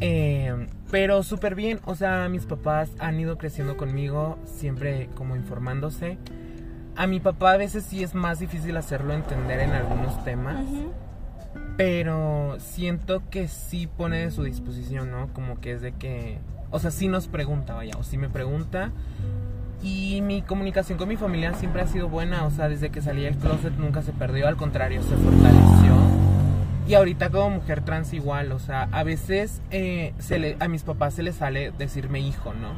Eh, 0.00 0.68
pero 0.90 1.22
súper 1.22 1.54
bien, 1.54 1.80
o 1.84 1.94
sea, 1.94 2.28
mis 2.28 2.46
papás 2.46 2.90
han 2.98 3.18
ido 3.18 3.36
creciendo 3.36 3.76
conmigo, 3.76 4.38
siempre 4.44 5.08
como 5.14 5.36
informándose. 5.36 6.18
A 6.96 7.06
mi 7.06 7.20
papá 7.20 7.52
a 7.52 7.56
veces 7.56 7.84
sí 7.84 8.02
es 8.02 8.14
más 8.14 8.38
difícil 8.38 8.76
hacerlo 8.76 9.12
entender 9.12 9.60
en 9.60 9.70
algunos 9.70 10.24
temas. 10.24 10.64
Pero 11.76 12.56
siento 12.58 13.22
que 13.30 13.46
sí 13.46 13.86
pone 13.86 14.18
de 14.18 14.30
su 14.32 14.42
disposición, 14.42 15.10
¿no? 15.10 15.28
Como 15.32 15.60
que 15.60 15.72
es 15.72 15.80
de 15.80 15.92
que. 15.92 16.38
O 16.70 16.80
sea, 16.80 16.90
sí 16.90 17.06
nos 17.06 17.28
pregunta, 17.28 17.74
vaya, 17.74 17.94
o 17.98 18.02
sí 18.02 18.18
me 18.18 18.28
pregunta. 18.28 18.90
Y 19.80 20.20
mi 20.22 20.42
comunicación 20.42 20.98
con 20.98 21.08
mi 21.08 21.16
familia 21.16 21.54
siempre 21.54 21.82
ha 21.82 21.86
sido 21.86 22.08
buena, 22.08 22.44
o 22.46 22.50
sea, 22.50 22.68
desde 22.68 22.90
que 22.90 23.00
salí 23.00 23.22
del 23.22 23.36
closet 23.36 23.74
nunca 23.76 24.02
se 24.02 24.12
perdió, 24.12 24.48
al 24.48 24.56
contrario, 24.56 25.02
se 25.02 25.16
fortaleció. 25.16 26.17
Y 26.88 26.94
ahorita 26.94 27.30
como 27.30 27.50
mujer 27.50 27.84
trans 27.84 28.14
igual, 28.14 28.50
o 28.52 28.58
sea, 28.58 28.88
a 28.92 29.04
veces 29.04 29.60
eh, 29.70 30.14
se 30.18 30.38
le, 30.38 30.56
a 30.58 30.68
mis 30.68 30.82
papás 30.84 31.14
se 31.14 31.22
les 31.22 31.36
sale 31.36 31.70
decirme 31.70 32.18
hijo, 32.20 32.54
¿no? 32.54 32.70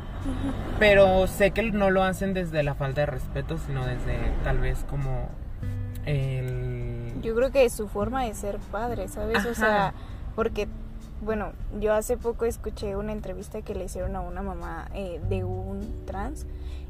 Pero 0.80 1.28
sé 1.28 1.52
que 1.52 1.62
no 1.70 1.90
lo 1.90 2.02
hacen 2.02 2.34
desde 2.34 2.64
la 2.64 2.74
falta 2.74 3.02
de 3.02 3.06
respeto, 3.06 3.56
sino 3.58 3.86
desde 3.86 4.18
tal 4.42 4.58
vez 4.58 4.84
como 4.90 5.28
el 6.06 7.00
yo 7.22 7.34
creo 7.34 7.50
que 7.50 7.64
es 7.64 7.72
su 7.72 7.88
forma 7.88 8.24
de 8.24 8.34
ser 8.34 8.58
padre, 8.72 9.08
¿sabes? 9.08 9.44
O 9.46 9.54
sea, 9.54 9.94
porque, 10.34 10.68
bueno, 11.22 11.52
yo 11.78 11.92
hace 11.92 12.16
poco 12.16 12.44
escuché 12.44 12.96
una 12.96 13.12
entrevista 13.12 13.62
que 13.62 13.74
le 13.74 13.84
hicieron 13.84 14.16
a 14.16 14.20
una 14.20 14.42
mamá 14.42 14.88
eh, 14.94 15.20
de 15.28 15.44
un 15.44 16.04
trans 16.06 16.46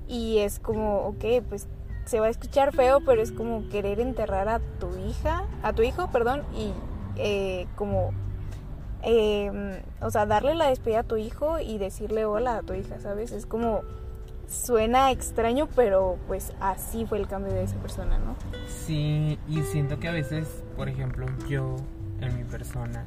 y 0.08 0.38
es 0.38 0.58
como, 0.58 1.00
ok, 1.00 1.24
pues 1.48 1.66
se 2.04 2.20
va 2.20 2.26
a 2.26 2.30
escuchar 2.30 2.74
feo, 2.74 3.00
pero 3.04 3.22
es 3.22 3.32
como 3.32 3.68
querer 3.68 4.00
enterrar 4.00 4.48
a 4.48 4.60
tu 4.78 4.96
hija, 5.08 5.44
a 5.62 5.72
tu 5.72 5.82
hijo, 5.82 6.10
perdón, 6.10 6.42
y 6.56 6.72
eh, 7.22 7.66
como, 7.76 8.12
em, 9.02 9.80
o 10.00 10.10
sea, 10.10 10.26
darle 10.26 10.54
la 10.54 10.68
despedida 10.68 11.00
a 11.00 11.04
tu 11.04 11.16
hijo 11.16 11.58
y 11.58 11.78
decirle 11.78 12.24
hola 12.24 12.56
a 12.56 12.62
tu 12.62 12.74
hija, 12.74 12.98
¿sabes? 13.00 13.32
Es 13.32 13.46
como 13.46 13.82
suena 14.48 15.12
extraño, 15.12 15.68
pero 15.76 16.18
pues 16.26 16.52
así 16.60 17.06
fue 17.06 17.18
el 17.18 17.28
cambio 17.28 17.52
de 17.52 17.62
esa 17.62 17.76
persona, 17.76 18.18
¿no? 18.18 18.34
Sí, 18.66 19.38
y 19.48 19.62
siento 19.62 20.00
que 20.00 20.08
a 20.08 20.12
veces, 20.12 20.64
por 20.76 20.88
ejemplo, 20.88 21.26
yo 21.48 21.76
en 22.20 22.36
mi 22.36 22.44
persona, 22.44 23.06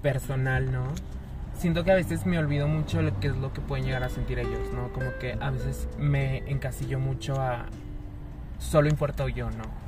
personal, 0.00 0.72
¿no? 0.72 0.84
Siento 1.54 1.84
que 1.84 1.92
a 1.92 1.94
veces 1.94 2.24
me 2.24 2.38
olvido 2.38 2.66
mucho 2.66 3.02
de 3.02 3.12
qué 3.20 3.28
es 3.28 3.36
lo 3.36 3.52
que 3.52 3.60
pueden 3.60 3.84
llegar 3.84 4.02
a 4.02 4.08
sentir 4.08 4.38
ellos, 4.38 4.72
¿no? 4.74 4.92
Como 4.92 5.12
que 5.20 5.36
a 5.40 5.50
veces 5.50 5.88
me 5.98 6.38
encasillo 6.50 6.98
mucho 6.98 7.40
a 7.40 7.66
solo 8.58 8.88
importo 8.88 9.28
yo, 9.28 9.50
¿no? 9.50 9.81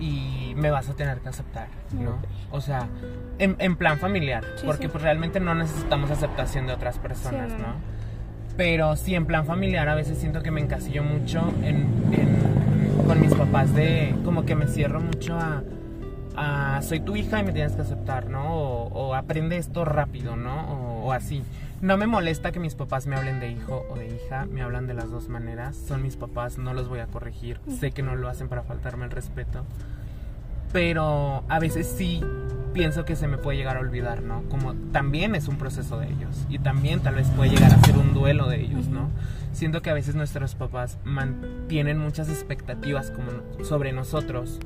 Y 0.00 0.54
me 0.56 0.70
vas 0.70 0.88
a 0.88 0.94
tener 0.94 1.18
que 1.20 1.28
aceptar, 1.28 1.68
¿no? 1.92 2.18
O 2.50 2.60
sea, 2.60 2.88
en, 3.38 3.76
plan 3.76 3.98
familiar, 3.98 4.44
porque 4.64 4.88
pues 4.88 5.02
realmente 5.02 5.38
no 5.38 5.54
necesitamos 5.54 6.10
aceptación 6.10 6.66
de 6.66 6.72
otras 6.72 6.98
personas, 6.98 7.50
¿no? 7.50 7.74
Pero 8.56 8.96
sí, 8.96 9.14
en 9.14 9.26
plan 9.26 9.46
familiar 9.46 9.88
a 9.88 9.94
veces 9.94 10.18
siento 10.18 10.42
que 10.42 10.50
me 10.50 10.60
encasillo 10.60 11.02
mucho 11.02 11.52
en, 11.62 11.86
con 13.06 13.20
mis 13.20 13.34
papás 13.34 13.74
de 13.74 14.14
como 14.24 14.44
que 14.44 14.54
me 14.54 14.66
cierro 14.66 15.00
mucho 15.00 15.38
a, 16.36 16.80
soy 16.82 17.00
tu 17.00 17.16
hija 17.16 17.40
y 17.40 17.44
me 17.44 17.52
tienes 17.52 17.72
que 17.72 17.82
aceptar, 17.82 18.30
¿no? 18.30 18.54
O, 18.54 19.14
aprende 19.14 19.58
esto 19.58 19.84
rápido, 19.84 20.36
¿no? 20.36 21.04
O, 21.04 21.12
así. 21.12 21.42
No 21.80 21.96
me 21.96 22.06
molesta 22.06 22.52
que 22.52 22.60
mis 22.60 22.74
papás 22.74 23.06
me 23.06 23.16
hablen 23.16 23.40
de 23.40 23.50
hijo 23.50 23.86
o 23.88 23.96
de 23.96 24.06
hija, 24.08 24.44
me 24.44 24.60
hablan 24.60 24.86
de 24.86 24.92
las 24.92 25.10
dos 25.10 25.30
maneras. 25.30 25.74
Son 25.74 26.02
mis 26.02 26.16
papás, 26.16 26.58
no 26.58 26.74
los 26.74 26.90
voy 26.90 26.98
a 26.98 27.06
corregir. 27.06 27.58
Sé 27.78 27.92
que 27.92 28.02
no 28.02 28.16
lo 28.16 28.28
hacen 28.28 28.50
para 28.50 28.62
faltarme 28.62 29.06
el 29.06 29.10
respeto. 29.10 29.64
Pero 30.74 31.42
a 31.48 31.58
veces 31.58 31.86
sí 31.86 32.22
pienso 32.74 33.06
que 33.06 33.16
se 33.16 33.26
me 33.28 33.38
puede 33.38 33.56
llegar 33.56 33.78
a 33.78 33.80
olvidar, 33.80 34.22
¿no? 34.22 34.42
Como 34.50 34.74
también 34.92 35.34
es 35.34 35.48
un 35.48 35.56
proceso 35.56 35.98
de 35.98 36.08
ellos 36.08 36.44
y 36.50 36.58
también 36.58 37.00
tal 37.00 37.14
vez 37.14 37.28
puede 37.30 37.50
llegar 37.50 37.72
a 37.72 37.82
ser 37.82 37.96
un 37.96 38.12
duelo 38.12 38.46
de 38.46 38.60
ellos, 38.60 38.88
¿no? 38.88 39.08
Siento 39.52 39.80
que 39.80 39.88
a 39.88 39.94
veces 39.94 40.14
nuestros 40.14 40.54
papás 40.54 40.98
mantienen 41.04 41.96
muchas 41.98 42.28
expectativas 42.28 43.10
como 43.10 43.64
sobre 43.64 43.92
nosotros, 43.92 44.60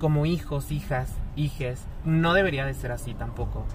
como 0.00 0.26
hijos, 0.26 0.72
hijas, 0.72 1.14
hijes. 1.36 1.84
No 2.04 2.34
debería 2.34 2.66
de 2.66 2.74
ser 2.74 2.90
así 2.90 3.14
tampoco, 3.14 3.66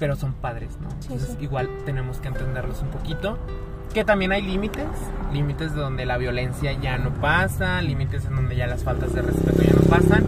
pero 0.00 0.16
son 0.16 0.32
padres, 0.32 0.76
¿no? 0.80 0.88
Entonces 1.02 1.36
igual 1.40 1.68
tenemos 1.84 2.18
que 2.18 2.26
entenderlos 2.26 2.82
un 2.82 2.88
poquito. 2.88 3.38
Que 3.94 4.04
también 4.04 4.32
hay 4.32 4.42
límites, 4.42 4.86
límites 5.32 5.74
de 5.74 5.80
donde 5.80 6.06
la 6.06 6.16
violencia 6.16 6.72
ya 6.72 6.98
no 6.98 7.12
pasa, 7.14 7.80
límites 7.82 8.24
en 8.24 8.36
donde 8.36 8.56
ya 8.56 8.66
las 8.66 8.84
faltas 8.84 9.12
de 9.12 9.22
respeto 9.22 9.62
ya 9.62 9.72
no 9.72 9.82
pasan 9.82 10.24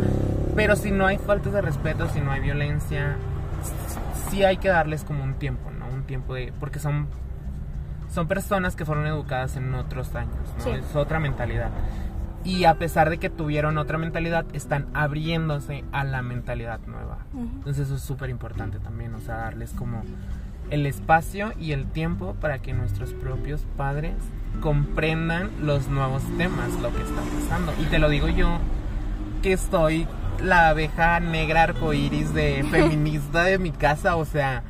pero 0.55 0.77
si 0.77 0.91
no 0.91 1.07
hay 1.07 1.19
faltas 1.19 1.53
de 1.53 1.63
respeto, 1.63 2.09
si 2.09 2.21
no 2.21 2.31
hay 2.31 2.41
violencia, 2.41 3.17
sí 4.31 4.45
hay 4.45 4.59
que 4.59 4.69
darles 4.69 5.05
como 5.05 5.25
un 5.25 5.35
tiempo, 5.35 5.71
¿no? 5.71 5.87
Un 5.87 6.03
tiempo 6.05 6.35
de... 6.35 6.53
Porque 6.61 6.79
son, 6.79 7.09
son 8.13 8.29
personas 8.29 8.77
que 8.77 8.85
fueron 8.85 9.07
educadas 9.07 9.57
en 9.57 9.75
otros 9.75 10.15
años, 10.15 10.37
¿no? 10.59 10.75
Es 10.75 10.95
otra 10.95 11.21
mentalidad. 11.21 11.71
Y 12.45 12.65
a 12.65 12.75
pesar 12.75 13.09
de 13.11 13.19
que 13.19 13.31
tuvieron 13.31 13.79
otra 13.79 13.99
mentalidad, 13.99 14.45
están 14.53 14.89
abriéndose 14.95 15.85
a 15.93 16.05
la 16.05 16.23
mentalidad 16.23 16.81
nueva. 16.87 17.19
Entonces 17.35 17.87
eso 17.87 17.97
es 17.97 18.03
súper 18.03 18.31
importante 18.31 18.79
también, 18.79 19.15
o 19.15 19.21
sea, 19.21 19.37
darles 19.37 19.73
como 19.73 20.03
el 20.71 20.87
espacio 20.87 21.53
y 21.61 21.73
el 21.73 21.87
tiempo 21.87 22.35
para 22.41 22.59
que 22.59 22.73
nuestros 22.73 23.13
propios 23.13 23.67
padres 23.77 24.15
comprendan 24.61 25.51
los 25.61 25.89
nuevos 25.89 26.23
temas, 26.37 26.73
lo 26.81 26.91
que 26.95 27.03
está 27.03 27.21
pasando. 27.21 27.73
Y 27.81 27.85
te 27.87 27.99
lo 27.99 28.09
digo 28.09 28.29
yo, 28.29 28.59
que 29.43 29.53
estoy 29.53 30.07
la 30.43 30.71
abeja 30.71 31.21
negra 31.21 31.65
arcoíris 31.65 32.33
de 32.35 32.65
feminista 32.71 33.45
de 33.45 33.59
mi 33.59 33.71
casa, 33.71 34.17
o 34.17 34.25
sea, 34.25 34.63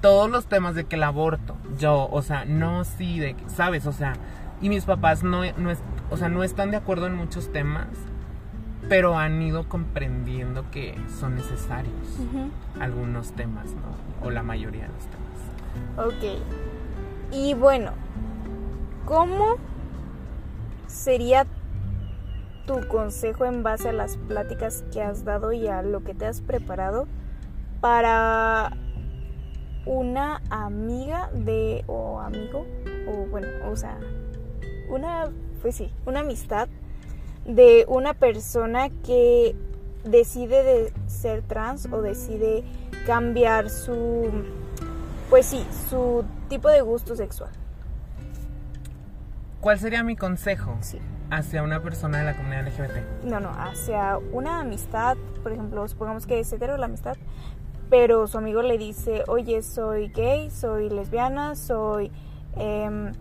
todos 0.00 0.30
los 0.30 0.46
temas 0.46 0.74
de 0.74 0.84
que 0.84 0.96
el 0.96 1.02
aborto, 1.02 1.56
yo, 1.78 2.08
o 2.10 2.22
sea, 2.22 2.44
no 2.44 2.84
sí, 2.84 3.18
de, 3.18 3.36
¿sabes? 3.46 3.86
O 3.86 3.92
sea, 3.92 4.14
y 4.60 4.68
mis 4.68 4.84
papás 4.84 5.22
no, 5.22 5.42
no, 5.56 5.70
o 6.14 6.16
sea, 6.16 6.28
no 6.28 6.44
están 6.44 6.70
de 6.70 6.76
acuerdo 6.76 7.08
en 7.08 7.16
muchos 7.16 7.50
temas, 7.50 7.88
pero 8.88 9.18
han 9.18 9.42
ido 9.42 9.68
comprendiendo 9.68 10.64
que 10.70 10.96
son 11.18 11.34
necesarios 11.34 11.92
algunos 12.78 13.32
temas, 13.32 13.66
¿no? 13.66 14.26
O 14.26 14.30
la 14.30 14.44
mayoría 14.44 14.82
de 14.82 14.88
los 14.88 16.06
temas. 16.06 16.14
Ok. 16.14 16.40
Y 17.32 17.54
bueno, 17.54 17.90
¿cómo 19.06 19.56
sería 20.86 21.46
tu 22.64 22.86
consejo 22.86 23.44
en 23.44 23.64
base 23.64 23.88
a 23.88 23.92
las 23.92 24.16
pláticas 24.16 24.84
que 24.92 25.02
has 25.02 25.24
dado 25.24 25.52
y 25.52 25.66
a 25.66 25.82
lo 25.82 26.04
que 26.04 26.14
te 26.14 26.26
has 26.26 26.40
preparado 26.42 27.08
para 27.80 28.70
una 29.84 30.40
amiga 30.48 31.28
de 31.34 31.82
o 31.88 32.20
amigo 32.20 32.66
o 33.08 33.26
bueno, 33.26 33.48
o 33.68 33.74
sea, 33.74 33.98
una 34.88 35.28
pues 35.64 35.76
sí, 35.76 35.90
una 36.04 36.20
amistad 36.20 36.68
de 37.46 37.86
una 37.88 38.12
persona 38.12 38.90
que 38.90 39.56
decide 40.04 40.62
de 40.62 40.92
ser 41.06 41.40
trans 41.40 41.88
o 41.90 42.02
decide 42.02 42.62
cambiar 43.06 43.70
su 43.70 44.30
pues 45.30 45.46
sí, 45.46 45.66
su 45.88 46.22
tipo 46.50 46.68
de 46.68 46.82
gusto 46.82 47.16
sexual. 47.16 47.48
¿Cuál 49.62 49.78
sería 49.78 50.02
mi 50.02 50.16
consejo? 50.16 50.76
Sí. 50.82 50.98
Hacia 51.30 51.62
una 51.62 51.80
persona 51.80 52.18
de 52.18 52.24
la 52.24 52.36
comunidad 52.36 52.68
LGBT. 52.68 53.24
No, 53.24 53.40
no, 53.40 53.48
hacia 53.48 54.18
una 54.18 54.60
amistad, 54.60 55.16
por 55.42 55.50
ejemplo, 55.52 55.88
supongamos 55.88 56.26
que 56.26 56.40
es 56.40 56.52
hetero 56.52 56.76
la 56.76 56.84
amistad, 56.84 57.16
pero 57.88 58.26
su 58.26 58.36
amigo 58.36 58.60
le 58.60 58.76
dice, 58.76 59.24
oye, 59.28 59.62
soy 59.62 60.08
gay, 60.08 60.50
soy 60.50 60.90
lesbiana, 60.90 61.56
soy... 61.56 62.12
em, 62.56 63.12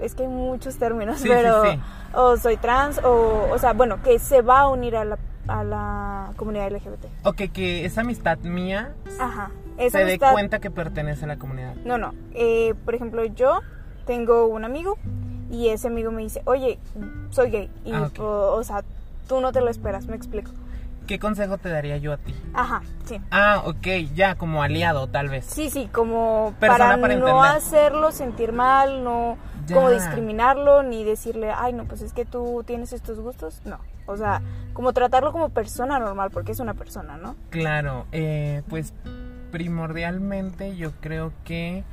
es 0.00 0.14
que 0.14 0.22
hay 0.22 0.28
muchos 0.28 0.76
términos, 0.76 1.16
Sí, 1.18 1.24
sí, 1.24 1.28
pero... 1.28 1.64
sí. 1.64 1.80
O 2.16 2.36
soy 2.36 2.56
trans, 2.56 2.98
o, 3.02 3.48
o 3.50 3.58
sea, 3.58 3.72
bueno, 3.72 4.00
que 4.02 4.20
se 4.20 4.40
va 4.40 4.60
a 4.60 4.68
unir 4.68 4.96
a 4.96 5.04
la, 5.04 5.18
a 5.48 5.64
la 5.64 6.30
comunidad 6.36 6.70
LGBT. 6.70 7.06
Ok, 7.24 7.50
que 7.52 7.84
esa 7.84 8.02
amistad 8.02 8.38
mía 8.38 8.94
Ajá. 9.18 9.50
Esa 9.78 9.98
se 9.98 10.04
dé 10.04 10.18
cuenta 10.20 10.60
que 10.60 10.70
pertenece 10.70 11.24
a 11.24 11.28
la 11.28 11.36
comunidad. 11.38 11.74
No, 11.84 11.98
no. 11.98 12.14
Eh, 12.32 12.74
por 12.84 12.94
ejemplo, 12.94 13.24
yo 13.24 13.62
tengo 14.06 14.46
un 14.46 14.64
amigo 14.64 14.96
y 15.50 15.70
ese 15.70 15.88
amigo 15.88 16.12
me 16.12 16.22
dice, 16.22 16.42
oye, 16.44 16.78
soy 17.30 17.50
gay. 17.50 17.70
Y, 17.84 17.92
Ah, 17.92 18.08
o, 18.20 18.22
o 18.58 18.62
sea, 18.62 18.84
tú 19.26 19.40
no 19.40 19.50
te 19.50 19.60
lo 19.60 19.68
esperas, 19.70 20.06
me 20.06 20.14
explico. 20.14 20.52
¿Qué 21.08 21.18
consejo 21.18 21.58
te 21.58 21.68
daría 21.68 21.96
yo 21.98 22.12
a 22.12 22.16
ti? 22.16 22.34
Ajá, 22.54 22.82
sí. 23.04 23.20
Ah, 23.32 23.62
ok, 23.66 23.86
ya, 24.14 24.36
como 24.36 24.62
aliado, 24.62 25.08
tal 25.08 25.28
vez. 25.28 25.44
Sí, 25.46 25.68
sí, 25.68 25.88
como 25.92 26.54
Persona 26.60 26.90
para, 26.90 27.00
para 27.00 27.16
no 27.16 27.42
hacerlo 27.42 28.12
sentir 28.12 28.52
mal, 28.52 29.02
no 29.04 29.36
Ya. 29.66 29.76
como 29.76 29.90
discriminarlo, 29.90 30.82
ni 30.82 31.04
decirle, 31.04 31.52
ay, 31.56 31.72
no, 31.72 31.84
pues 31.84 32.02
es 32.02 32.12
que 32.12 32.24
tú 32.24 32.62
tienes 32.66 32.92
estos 32.92 33.20
gustos. 33.20 33.62
No, 33.64 33.78
o 34.06 34.16
sea, 34.16 34.42
como 34.72 34.92
tratarlo 34.92 35.32
como 35.32 35.48
persona 35.50 35.98
normal, 35.98 36.30
porque 36.30 36.52
es 36.52 36.60
una 36.60 36.74
persona, 36.74 37.16
¿no? 37.16 37.36
Claro, 37.50 38.06
eh, 38.12 38.62
pues 38.68 38.92
primordialmente 39.50 40.76
yo 40.76 40.92
creo 41.00 41.32
que 41.44 41.84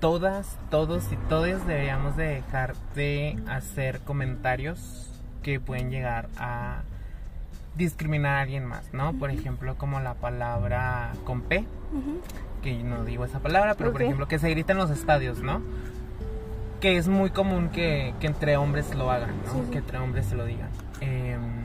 todas, 0.00 0.58
todos 0.70 1.12
y 1.12 1.16
todas 1.28 1.66
deberíamos 1.66 2.16
de 2.16 2.26
dejar 2.26 2.74
de 2.94 3.38
hacer 3.48 4.00
comentarios 4.00 5.08
que 5.42 5.60
pueden 5.60 5.90
llegar 5.90 6.28
a 6.38 6.82
discriminar 7.76 8.36
a 8.36 8.40
alguien 8.42 8.64
más, 8.64 8.92
¿no? 8.92 9.12
Por 9.14 9.30
ejemplo, 9.30 9.76
como 9.76 10.00
la 10.00 10.14
palabra 10.14 11.12
con 11.24 11.42
P, 11.42 11.64
que 12.62 12.82
no 12.82 13.04
digo 13.04 13.24
esa 13.24 13.40
palabra, 13.40 13.74
pero 13.74 13.92
por 13.92 14.02
ejemplo 14.02 14.28
que 14.28 14.38
se 14.38 14.50
grita 14.50 14.72
en 14.72 14.78
los 14.78 14.90
estadios, 14.90 15.40
¿no? 15.40 15.62
Que 16.82 16.98
es 16.98 17.08
muy 17.08 17.30
común 17.30 17.70
que, 17.70 18.12
que 18.20 18.26
entre 18.26 18.58
hombres 18.58 18.94
lo 18.94 19.10
hagan, 19.10 19.30
¿no? 19.46 19.52
Sí, 19.52 19.58
sí. 19.64 19.70
Que 19.70 19.78
entre 19.78 19.96
hombres 19.98 20.26
se 20.26 20.34
lo 20.34 20.44
digan. 20.44 20.68
Em, 21.00 21.62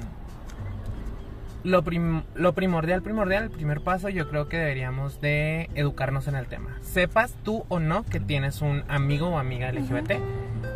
lo, 1.63 1.83
prim- 1.83 2.23
lo 2.35 2.53
primordial, 2.53 3.01
primordial, 3.01 3.43
el 3.45 3.49
primer 3.49 3.81
paso, 3.81 4.07
yo 4.09 4.29
creo 4.29 4.47
que 4.47 4.57
deberíamos 4.57 5.19
de 5.19 5.69
educarnos 5.75 6.27
en 6.29 6.35
el 6.35 6.45
tema. 6.45 6.77
Sepas 6.81 7.33
tú 7.43 7.65
o 7.67 7.79
no 7.79 8.03
que 8.05 8.19
tienes 8.21 8.61
un 8.61 8.83
amigo 8.87 9.27
o 9.29 9.37
amiga 9.39 9.71
LGBT, 9.71 10.13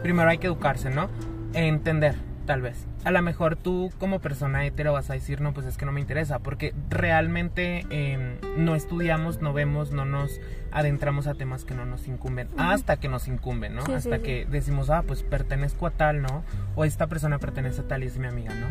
primero 0.04 0.30
hay 0.30 0.40
que 0.40 0.48
educarse, 0.48 0.90
¿no? 0.90 1.08
Entender, 1.54 2.16
tal 2.52 2.62
vez. 2.62 2.86
A 3.06 3.12
lo 3.12 3.22
mejor 3.22 3.56
tú 3.56 3.94
como 3.98 4.20
persona 4.20 4.66
hetero 4.66 4.92
vas 4.92 5.10
a 5.10 5.14
decir, 5.14 5.40
no, 5.40 5.54
pues 5.54 5.66
es 5.66 5.78
que 5.78 5.86
no 5.86 5.94
me 5.94 6.02
interesa, 6.02 6.40
porque 6.40 6.74
realmente 6.90 7.86
eh, 7.90 8.38
no 8.58 8.76
estudiamos, 8.76 9.42
no 9.42 9.54
vemos, 9.54 9.92
no 9.94 10.04
nos 10.04 10.42
adentramos 10.74 11.28
a 11.28 11.34
temas 11.34 11.64
que 11.64 11.74
no 11.74 11.86
nos 11.86 12.10
incumben, 12.10 12.50
hasta 12.58 12.98
que 12.98 13.08
nos 13.08 13.30
incumben, 13.30 13.74
¿no? 13.74 13.86
Sí, 13.86 13.94
hasta 13.94 14.18
sí. 14.18 14.24
que 14.24 14.46
decimos, 14.52 14.90
ah, 14.90 15.06
pues 15.08 15.24
pertenezco 15.24 15.88
a 15.88 15.92
tal, 15.92 16.22
¿no? 16.22 16.44
O 16.76 16.84
esta 16.84 17.08
persona 17.08 17.40
pertenece 17.40 17.80
a 17.80 17.88
tal 17.88 18.04
y 18.04 18.08
es 18.08 18.18
mi 18.18 18.28
amiga, 18.28 18.54
¿no? 18.54 18.68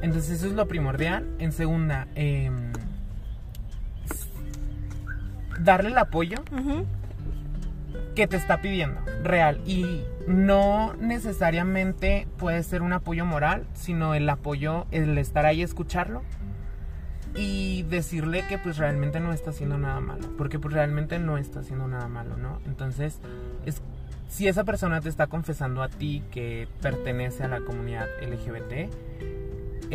Entonces 0.00 0.38
eso 0.38 0.46
es 0.46 0.54
lo 0.54 0.66
primordial. 0.66 1.28
En 1.38 1.52
segunda, 1.52 2.08
eh, 2.14 2.50
darle 5.60 5.90
el 5.90 5.98
apoyo 5.98 6.38
Ujú. 6.50 6.86
Que 8.14 8.26
te 8.26 8.36
está 8.36 8.60
pidiendo, 8.60 9.00
real. 9.22 9.60
Y 9.66 10.04
no 10.26 10.94
necesariamente 10.94 12.28
puede 12.38 12.62
ser 12.62 12.82
un 12.82 12.92
apoyo 12.92 13.24
moral, 13.24 13.66
sino 13.74 14.14
el 14.14 14.28
apoyo, 14.28 14.86
el 14.90 15.16
estar 15.18 15.46
ahí, 15.46 15.62
escucharlo 15.62 16.22
y 17.34 17.84
decirle 17.84 18.44
que 18.48 18.58
pues 18.58 18.76
realmente 18.76 19.20
no 19.20 19.32
está 19.32 19.50
haciendo 19.50 19.78
nada 19.78 20.00
malo, 20.00 20.28
porque 20.36 20.58
pues 20.58 20.74
realmente 20.74 21.18
no 21.18 21.38
está 21.38 21.60
haciendo 21.60 21.88
nada 21.88 22.08
malo, 22.08 22.36
¿no? 22.36 22.60
Entonces, 22.66 23.20
es, 23.64 23.80
si 24.28 24.48
esa 24.48 24.64
persona 24.64 25.00
te 25.00 25.08
está 25.08 25.26
confesando 25.26 25.82
a 25.82 25.88
ti 25.88 26.22
que 26.30 26.68
pertenece 26.80 27.44
a 27.44 27.48
la 27.48 27.60
comunidad 27.60 28.06
LGBT, 28.20 28.92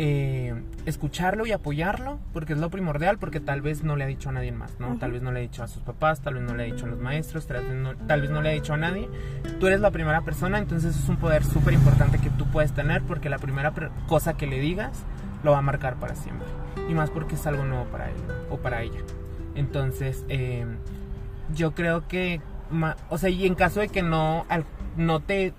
eh, 0.00 0.54
escucharlo 0.86 1.44
y 1.44 1.50
apoyarlo, 1.50 2.20
porque 2.32 2.52
es 2.52 2.58
lo 2.60 2.70
primordial, 2.70 3.18
porque 3.18 3.40
tal 3.40 3.62
vez 3.62 3.82
no 3.82 3.96
le 3.96 4.04
ha 4.04 4.06
dicho 4.06 4.28
a 4.28 4.32
nadie 4.32 4.52
más, 4.52 4.78
¿no? 4.78 4.96
Tal 4.96 5.10
vez 5.10 5.22
no 5.22 5.32
le 5.32 5.40
ha 5.40 5.42
dicho 5.42 5.64
a 5.64 5.66
sus 5.66 5.82
papás, 5.82 6.20
tal 6.20 6.34
vez 6.34 6.44
no 6.44 6.54
le 6.54 6.62
ha 6.62 6.66
dicho 6.66 6.86
a 6.86 6.88
los 6.88 7.00
maestros, 7.00 7.48
tal 7.48 7.64
vez 7.66 7.74
no, 7.74 7.96
tal 8.06 8.20
vez 8.20 8.30
no 8.30 8.40
le 8.40 8.50
ha 8.50 8.52
dicho 8.52 8.74
a 8.74 8.76
nadie. 8.76 9.08
Tú 9.58 9.66
eres 9.66 9.80
la 9.80 9.90
primera 9.90 10.20
persona, 10.20 10.58
entonces 10.58 10.96
es 10.96 11.08
un 11.08 11.16
poder 11.16 11.42
súper 11.44 11.74
importante 11.74 12.18
que 12.18 12.30
tú 12.30 12.46
puedes 12.46 12.70
tener, 12.72 13.02
porque 13.02 13.28
la 13.28 13.38
primera 13.38 13.72
cosa 14.06 14.36
que 14.36 14.46
le 14.46 14.60
digas 14.60 15.02
lo 15.42 15.50
va 15.50 15.58
a 15.58 15.62
marcar 15.62 15.96
para 15.96 16.14
siempre. 16.14 16.46
Y 16.88 16.94
más 16.94 17.10
porque 17.10 17.34
es 17.34 17.44
algo 17.48 17.64
nuevo 17.64 17.84
para 17.86 18.08
él 18.08 18.16
o 18.50 18.58
para 18.58 18.82
ella. 18.82 19.00
Entonces, 19.56 20.24
eh, 20.28 20.64
yo 21.56 21.72
creo 21.72 22.06
que, 22.06 22.40
o 23.08 23.18
sea, 23.18 23.30
y 23.30 23.46
en 23.46 23.56
caso 23.56 23.80
de 23.80 23.88
que 23.88 24.02
no, 24.02 24.46
al- 24.48 24.64
no 24.96 25.18
te, 25.18 25.52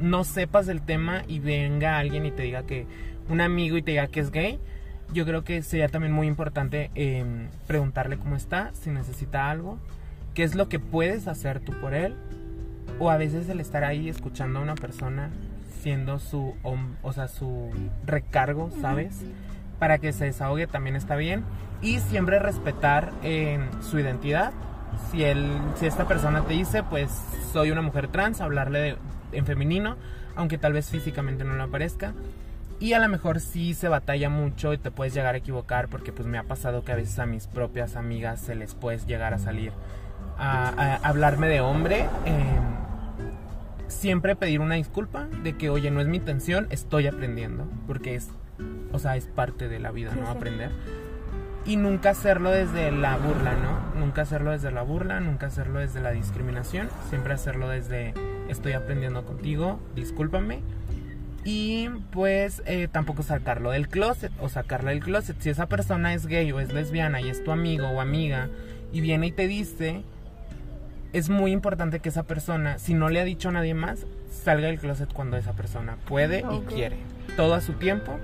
no 0.00 0.24
sepas 0.24 0.66
del 0.66 0.82
tema 0.82 1.22
y 1.28 1.38
venga 1.38 1.98
alguien 1.98 2.26
y 2.26 2.32
te 2.32 2.42
diga 2.42 2.64
que 2.64 2.86
un 3.30 3.40
amigo 3.40 3.76
y 3.78 3.82
te 3.82 3.92
diga 3.92 4.06
que 4.08 4.20
es 4.20 4.30
gay, 4.30 4.58
yo 5.12 5.24
creo 5.24 5.42
que 5.44 5.62
sería 5.62 5.88
también 5.88 6.12
muy 6.12 6.26
importante 6.26 6.90
eh, 6.94 7.24
preguntarle 7.66 8.18
cómo 8.18 8.36
está, 8.36 8.70
si 8.74 8.90
necesita 8.90 9.50
algo, 9.50 9.78
qué 10.34 10.42
es 10.44 10.54
lo 10.54 10.68
que 10.68 10.78
puedes 10.78 11.26
hacer 11.28 11.60
tú 11.60 11.72
por 11.80 11.94
él, 11.94 12.14
o 12.98 13.10
a 13.10 13.16
veces 13.16 13.48
el 13.48 13.60
estar 13.60 13.84
ahí 13.84 14.08
escuchando 14.08 14.58
a 14.58 14.62
una 14.62 14.74
persona 14.74 15.30
siendo 15.80 16.18
su, 16.18 16.54
o 17.02 17.12
sea, 17.12 17.26
su 17.28 17.70
recargo, 18.04 18.70
¿sabes? 18.82 19.22
Para 19.78 19.98
que 19.98 20.12
se 20.12 20.26
desahogue 20.26 20.66
también 20.66 20.94
está 20.94 21.16
bien 21.16 21.42
y 21.80 22.00
siempre 22.00 22.38
respetar 22.38 23.12
eh, 23.22 23.58
su 23.80 23.98
identidad. 23.98 24.52
Si 25.10 25.24
él, 25.24 25.46
si 25.76 25.86
esta 25.86 26.06
persona 26.06 26.42
te 26.42 26.52
dice, 26.52 26.82
pues 26.82 27.10
soy 27.52 27.70
una 27.70 27.80
mujer 27.80 28.08
trans, 28.08 28.40
hablarle 28.42 28.78
de- 28.80 28.96
en 29.32 29.46
femenino, 29.46 29.96
aunque 30.36 30.58
tal 30.58 30.74
vez 30.74 30.90
físicamente 30.90 31.44
no 31.44 31.54
lo 31.54 31.62
aparezca. 31.62 32.12
Y 32.80 32.94
a 32.94 32.98
lo 32.98 33.08
mejor 33.08 33.40
sí 33.40 33.74
se 33.74 33.88
batalla 33.88 34.30
mucho 34.30 34.72
y 34.72 34.78
te 34.78 34.90
puedes 34.90 35.12
llegar 35.14 35.34
a 35.34 35.38
equivocar 35.38 35.88
porque 35.88 36.12
pues 36.12 36.26
me 36.26 36.38
ha 36.38 36.44
pasado 36.44 36.82
que 36.82 36.92
a 36.92 36.96
veces 36.96 37.18
a 37.18 37.26
mis 37.26 37.46
propias 37.46 37.94
amigas 37.94 38.40
se 38.40 38.54
les 38.54 38.74
puede 38.74 38.98
llegar 39.06 39.34
a 39.34 39.38
salir 39.38 39.72
a, 40.38 40.68
a 40.68 40.94
hablarme 41.08 41.48
de 41.48 41.60
hombre. 41.60 42.06
eh, 42.24 42.60
siempre 43.88 44.36
pedir 44.36 44.60
una 44.60 44.76
disculpa 44.76 45.26
de 45.42 45.56
que, 45.56 45.68
oye, 45.68 45.90
no 45.90 46.00
es 46.00 46.06
mi 46.06 46.18
intención, 46.18 46.66
estoy 46.70 47.06
aprendiendo, 47.06 47.66
porque 47.86 48.14
es, 48.14 48.28
o 48.92 48.98
sea, 48.98 49.16
es 49.16 49.26
parte 49.26 49.68
de 49.68 49.80
la 49.80 49.90
vida, 49.90 50.12
Sí, 50.12 50.20
¿no? 50.20 50.26
sí. 50.26 50.32
Aprender. 50.36 50.70
Y 51.66 51.76
nunca 51.76 52.10
hacerlo 52.10 52.50
desde 52.50 52.90
la 52.92 53.16
burla, 53.16 53.52
¿no? 53.54 54.00
Nunca 54.00 54.22
hacerlo 54.22 54.52
desde 54.52 54.70
la 54.70 54.82
burla, 54.82 55.20
nunca 55.20 55.46
hacerlo 55.48 55.80
desde 55.80 56.00
la 56.00 56.12
discriminación, 56.12 56.88
siempre 57.10 57.34
hacerlo 57.34 57.68
desde 57.68 58.14
estoy 58.48 58.72
aprendiendo 58.72 59.24
contigo, 59.24 59.78
discúlpame. 59.94 60.62
Y 61.44 61.88
pues 62.12 62.62
eh, 62.66 62.88
tampoco 62.90 63.22
sacarlo 63.22 63.70
del 63.70 63.88
closet 63.88 64.32
o 64.40 64.48
sacarla 64.48 64.90
del 64.90 65.00
closet. 65.00 65.40
Si 65.40 65.48
esa 65.48 65.66
persona 65.66 66.12
es 66.12 66.26
gay 66.26 66.52
o 66.52 66.60
es 66.60 66.72
lesbiana 66.72 67.20
y 67.20 67.30
es 67.30 67.42
tu 67.42 67.50
amigo 67.50 67.88
o 67.88 68.00
amiga 68.00 68.48
y 68.92 69.00
viene 69.00 69.28
y 69.28 69.32
te 69.32 69.46
dice, 69.46 70.02
es 71.12 71.30
muy 71.30 71.52
importante 71.52 72.00
que 72.00 72.10
esa 72.10 72.24
persona, 72.24 72.78
si 72.78 72.94
no 72.94 73.08
le 73.08 73.20
ha 73.20 73.24
dicho 73.24 73.48
a 73.48 73.52
nadie 73.52 73.74
más, 73.74 74.06
salga 74.30 74.66
del 74.66 74.78
closet 74.78 75.12
cuando 75.12 75.36
esa 75.36 75.52
persona 75.54 75.96
puede 76.06 76.44
y 76.50 76.60
quiere. 76.72 76.98
Todo 77.36 77.54
a 77.54 77.60
su 77.60 77.74
tiempo. 77.74 78.18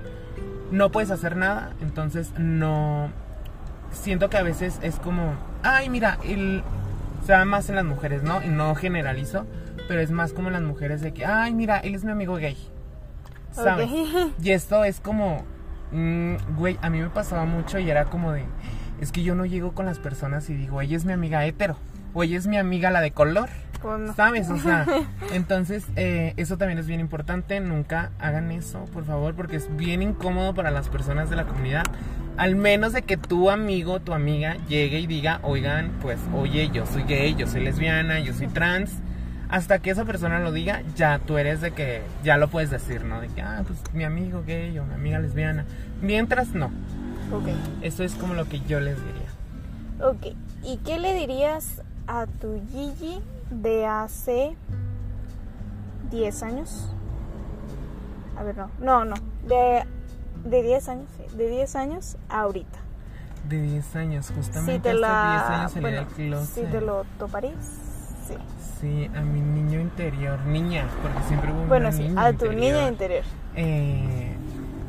No 0.71 0.91
puedes 0.91 1.11
hacer 1.11 1.35
nada, 1.35 1.73
entonces 1.81 2.33
no... 2.37 3.09
Siento 3.91 4.29
que 4.29 4.37
a 4.37 4.43
veces 4.43 4.79
es 4.81 4.97
como, 4.99 5.33
ay, 5.63 5.89
mira, 5.89 6.19
el... 6.25 6.61
se 7.25 7.31
da 7.31 7.45
más 7.45 7.69
en 7.69 7.75
las 7.75 7.85
mujeres, 7.85 8.21
¿no? 8.21 8.43
Y 8.43 8.49
no 8.49 8.75
generalizo, 8.75 9.45
pero 9.87 10.01
es 10.01 10.11
más 10.11 10.33
como 10.33 10.49
en 10.49 10.53
las 10.53 10.63
mujeres 10.63 11.01
de 11.01 11.13
que, 11.13 11.25
ay, 11.25 11.53
mira, 11.53 11.79
él 11.79 11.95
es 11.95 12.03
mi 12.03 12.11
amigo 12.11 12.35
gay. 12.35 12.57
¿Sabes? 13.63 13.89
Y 14.41 14.51
esto 14.51 14.83
es 14.83 14.99
como, 14.99 15.43
mm, 15.91 16.35
güey, 16.57 16.77
a 16.81 16.89
mí 16.89 16.99
me 16.99 17.09
pasaba 17.09 17.45
mucho 17.45 17.79
y 17.79 17.89
era 17.89 18.05
como 18.05 18.31
de, 18.31 18.43
es 19.01 19.11
que 19.11 19.23
yo 19.23 19.35
no 19.35 19.45
llego 19.45 19.73
con 19.73 19.85
las 19.85 19.99
personas 19.99 20.49
y 20.49 20.55
digo, 20.55 20.81
ella 20.81 20.97
es 20.97 21.05
mi 21.05 21.13
amiga 21.13 21.45
hetero, 21.45 21.77
o 22.13 22.23
ella 22.23 22.37
es 22.37 22.47
mi 22.47 22.57
amiga 22.57 22.91
la 22.91 23.01
de 23.01 23.11
color, 23.11 23.49
no. 23.83 24.13
¿Sabes? 24.15 24.49
O 24.49 24.57
sea, 24.57 24.85
entonces 25.33 25.85
eh, 25.95 26.33
eso 26.37 26.57
también 26.57 26.79
es 26.79 26.87
bien 26.87 26.99
importante. 26.99 27.59
Nunca 27.59 28.11
hagan 28.19 28.51
eso, 28.51 28.85
por 28.85 29.05
favor, 29.05 29.35
porque 29.35 29.55
es 29.55 29.75
bien 29.75 30.01
incómodo 30.01 30.53
para 30.53 30.71
las 30.71 30.89
personas 30.89 31.29
de 31.29 31.35
la 31.35 31.45
comunidad. 31.45 31.83
Al 32.37 32.55
menos 32.55 32.93
de 32.93 33.01
que 33.01 33.17
tu 33.17 33.49
amigo, 33.49 33.99
tu 33.99 34.13
amiga, 34.13 34.57
llegue 34.67 34.99
y 34.99 35.07
diga, 35.07 35.39
oigan, 35.43 35.91
pues, 36.01 36.19
oye, 36.35 36.69
yo 36.71 36.85
soy 36.85 37.03
gay, 37.03 37.35
yo 37.35 37.47
soy 37.47 37.63
lesbiana, 37.63 38.19
yo 38.19 38.33
soy 38.33 38.47
trans. 38.47 38.91
Hasta 39.49 39.79
que 39.79 39.91
esa 39.91 40.03
persona 40.03 40.39
lo 40.39 40.51
diga, 40.51 40.81
ya 40.95 41.19
tú 41.19 41.37
eres 41.37 41.61
de 41.61 41.71
que, 41.71 42.01
ya 42.23 42.37
lo 42.37 42.49
puedes 42.49 42.69
decir, 42.69 43.05
¿no? 43.05 43.21
De 43.21 43.29
que, 43.29 43.41
ah, 43.41 43.63
pues 43.65 43.79
mi 43.93 44.03
amigo 44.03 44.43
gay 44.45 44.77
o 44.77 44.83
mi 44.83 44.93
amiga 44.93 45.19
lesbiana. 45.19 45.65
Mientras 46.01 46.49
no. 46.49 46.65
Ok. 47.31 47.47
Eso 47.81 48.03
es 48.03 48.15
como 48.15 48.33
lo 48.33 48.45
que 48.49 48.59
yo 48.61 48.79
les 48.79 48.97
diría. 48.97 50.07
Ok. 50.07 50.35
¿Y 50.63 50.77
qué 50.77 50.99
le 50.99 51.13
dirías 51.13 51.81
a 52.07 52.25
tu 52.25 52.61
Gigi 52.71 53.21
de 53.49 53.85
hace 53.85 54.55
10 56.11 56.43
años? 56.43 56.91
A 58.37 58.43
ver, 58.43 58.57
no. 58.57 58.69
No, 58.79 59.05
no. 59.05 59.15
De, 59.47 59.83
de 60.43 60.63
10 60.63 60.89
años, 60.89 61.05
sí. 61.17 61.37
De 61.37 61.49
10 61.49 61.75
años 61.77 62.17
a 62.29 62.41
ahorita. 62.41 62.79
De 63.47 63.61
10 63.61 63.95
años, 63.95 64.31
justamente 64.35 64.73
Si 64.73 64.79
te 64.79 64.93
la... 64.93 65.45
10 65.47 65.59
años 65.59 65.81
bueno, 65.81 66.07
closet. 66.15 66.65
si 66.65 66.71
te 66.71 66.81
lo 66.81 67.05
toparías, 67.17 67.65
sí. 68.27 68.35
Sí, 68.79 69.09
a 69.15 69.21
mi 69.21 69.41
niño 69.41 69.79
interior, 69.79 70.39
niña, 70.45 70.85
porque 71.01 71.19
siempre 71.27 71.51
hubo 71.51 71.65
Bueno, 71.65 71.87
una 71.89 71.97
sí, 71.97 72.03
niña 72.03 72.25
a 72.25 72.33
tu 72.33 72.45
interior. 72.45 72.55
niña 72.75 72.87
interior. 72.89 73.23
Eh, 73.55 74.35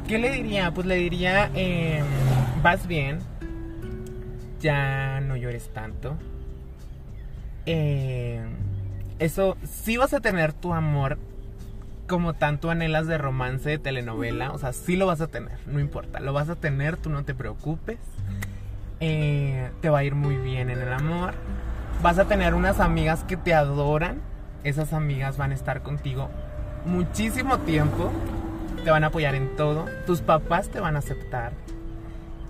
¿Qué 0.07 0.19
le 0.19 0.31
diría? 0.31 0.71
Pues 0.73 0.87
le 0.87 0.97
diría, 0.97 1.51
eh, 1.55 2.03
vas 2.63 2.87
bien, 2.87 3.21
ya 4.61 5.21
no 5.21 5.37
llores 5.37 5.71
tanto. 5.73 6.17
Eh, 7.67 8.43
eso, 9.19 9.57
sí 9.65 9.97
vas 9.97 10.13
a 10.15 10.21
tener 10.21 10.53
tu 10.53 10.75
amor 10.75 11.19
como 12.07 12.35
tanto 12.35 12.71
anhelas 12.71 13.07
de 13.07 13.19
romance, 13.19 13.69
de 13.69 13.79
telenovela, 13.79 14.53
o 14.53 14.59
sea, 14.59 14.73
sí 14.73 14.97
lo 14.97 15.07
vas 15.07 15.21
a 15.21 15.27
tener, 15.27 15.59
no 15.67 15.79
importa, 15.81 16.21
lo 16.21 16.33
vas 16.33 16.49
a 16.49 16.57
tener, 16.57 16.97
tú 16.97 17.11
no 17.11 17.25
te 17.25 17.35
preocupes. 17.35 17.99
Eh, 19.01 19.71
te 19.81 19.91
va 19.91 19.99
a 19.99 20.05
ir 20.05 20.15
muy 20.15 20.37
bien 20.37 20.71
en 20.71 20.81
el 20.81 20.93
amor. 20.93 21.35
Vas 22.03 22.19
a 22.19 22.27
tener 22.27 22.55
unas 22.55 22.81
amigas 22.81 23.25
que 23.25 23.37
te 23.37 23.55
adoran. 23.55 24.21
Esas 24.65 24.93
amigas 24.93 25.37
van 25.37 25.53
a 25.53 25.55
estar 25.55 25.83
contigo 25.83 26.29
muchísimo 26.85 27.59
tiempo. 27.59 28.11
Te 28.85 28.91
van 28.91 29.05
a 29.05 29.09
apoyar 29.09 29.35
en 29.35 29.55
todo. 29.57 29.87
Tus 30.07 30.21
papás 30.21 30.69
te 30.69 30.81
van 30.81 30.97
a 30.97 31.01
aceptar. 31.01 31.53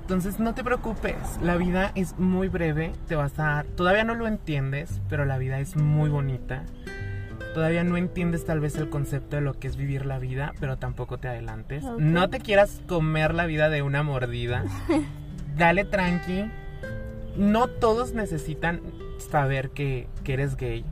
Entonces 0.03 0.39
no 0.39 0.55
te 0.55 0.65
preocupes. 0.65 1.17
La 1.43 1.57
vida 1.57 1.93
es 1.95 2.19
muy 2.19 2.49
breve. 2.49 2.93
Te 3.07 3.17
vas 3.17 3.39
a. 3.39 3.65
Todavía 3.77 4.05
no 4.05 4.15
lo 4.15 4.27
entiendes, 4.27 5.01
pero 5.09 5.25
la 5.25 5.39
vida 5.39 5.61
es 5.61 5.77
muy 5.77 6.09
bonita. 6.09 6.65
Todavía 7.55 7.83
no 7.83 7.97
entiendes 7.97 8.45
tal 8.45 8.61
vez 8.61 8.77
el 8.77 8.89
concepto 8.89 9.37
de 9.37 9.43
lo 9.43 9.59
que 9.59 9.69
es 9.69 9.77
vivir 9.77 10.07
la 10.07 10.19
vida, 10.19 10.53
pero 10.61 10.77
tampoco 10.77 11.19
te 11.19 11.29
adelantes. 11.29 11.83
No 11.99 12.31
te 12.31 12.41
quieras 12.41 12.83
comer 12.87 13.35
la 13.35 13.47
vida 13.47 13.69
de 13.69 13.83
una 13.83 14.03
mordida. 14.03 14.65
Dale 15.57 15.85
tranqui. 15.85 16.51
No 17.37 17.69
todos 17.69 18.13
necesitan 18.13 18.81
saber 19.19 19.71
que, 19.71 20.09
que 20.25 20.35
eres 20.35 20.57
gay, 20.57 20.85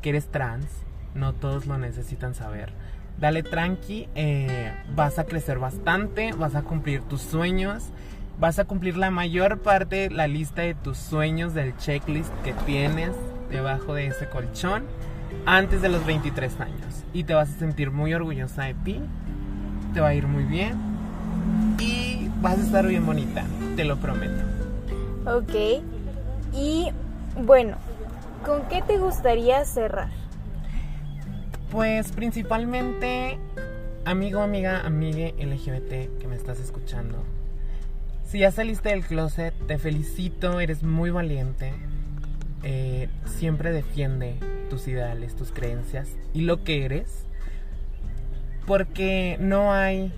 que 0.00 0.10
eres 0.10 0.28
trans. 0.30 0.66
No 1.14 1.34
todos 1.34 1.66
lo 1.66 1.78
necesitan 1.78 2.34
saber. 2.34 2.72
Dale 3.18 3.42
tranqui, 3.42 4.08
eh, 4.14 4.72
vas 4.94 5.18
a 5.18 5.24
crecer 5.24 5.58
bastante, 5.58 6.32
vas 6.32 6.54
a 6.54 6.62
cumplir 6.62 7.02
tus 7.02 7.20
sueños, 7.20 7.84
vas 8.40 8.58
a 8.58 8.64
cumplir 8.64 8.96
la 8.96 9.10
mayor 9.10 9.60
parte, 9.60 10.10
la 10.10 10.26
lista 10.26 10.62
de 10.62 10.74
tus 10.74 10.98
sueños 10.98 11.54
del 11.54 11.76
checklist 11.76 12.32
que 12.42 12.54
tienes 12.66 13.12
debajo 13.50 13.94
de 13.94 14.06
ese 14.06 14.28
colchón 14.28 14.84
antes 15.46 15.82
de 15.82 15.88
los 15.88 16.04
23 16.06 16.60
años. 16.60 17.04
Y 17.12 17.24
te 17.24 17.34
vas 17.34 17.50
a 17.50 17.58
sentir 17.58 17.90
muy 17.90 18.14
orgullosa 18.14 18.64
de 18.64 18.74
ti, 18.74 19.00
te 19.92 20.00
va 20.00 20.08
a 20.08 20.14
ir 20.14 20.26
muy 20.26 20.44
bien 20.44 20.76
y 21.78 22.28
vas 22.40 22.58
a 22.58 22.62
estar 22.62 22.86
bien 22.86 23.04
bonita, 23.04 23.44
te 23.76 23.84
lo 23.84 23.98
prometo. 23.98 24.42
Ok. 25.26 25.82
Y 26.54 26.90
bueno, 27.36 27.76
¿con 28.44 28.68
qué 28.68 28.82
te 28.82 28.98
gustaría 28.98 29.64
cerrar? 29.64 30.10
Pues 31.70 32.12
principalmente, 32.12 33.38
amigo, 34.04 34.42
amiga, 34.42 34.80
amigue 34.84 35.34
LGBT 35.38 36.18
que 36.18 36.26
me 36.28 36.36
estás 36.36 36.60
escuchando. 36.60 37.24
Si 38.26 38.38
ya 38.40 38.50
saliste 38.50 38.90
del 38.90 39.04
closet, 39.04 39.54
te 39.66 39.78
felicito, 39.78 40.60
eres 40.60 40.82
muy 40.82 41.10
valiente. 41.10 41.72
Eh, 42.62 43.08
siempre 43.24 43.72
defiende 43.72 44.36
tus 44.70 44.86
ideales, 44.88 45.34
tus 45.34 45.52
creencias 45.52 46.08
y 46.32 46.42
lo 46.42 46.62
que 46.64 46.84
eres. 46.84 47.24
Porque 48.66 49.36
no 49.40 49.72
hay 49.72 50.12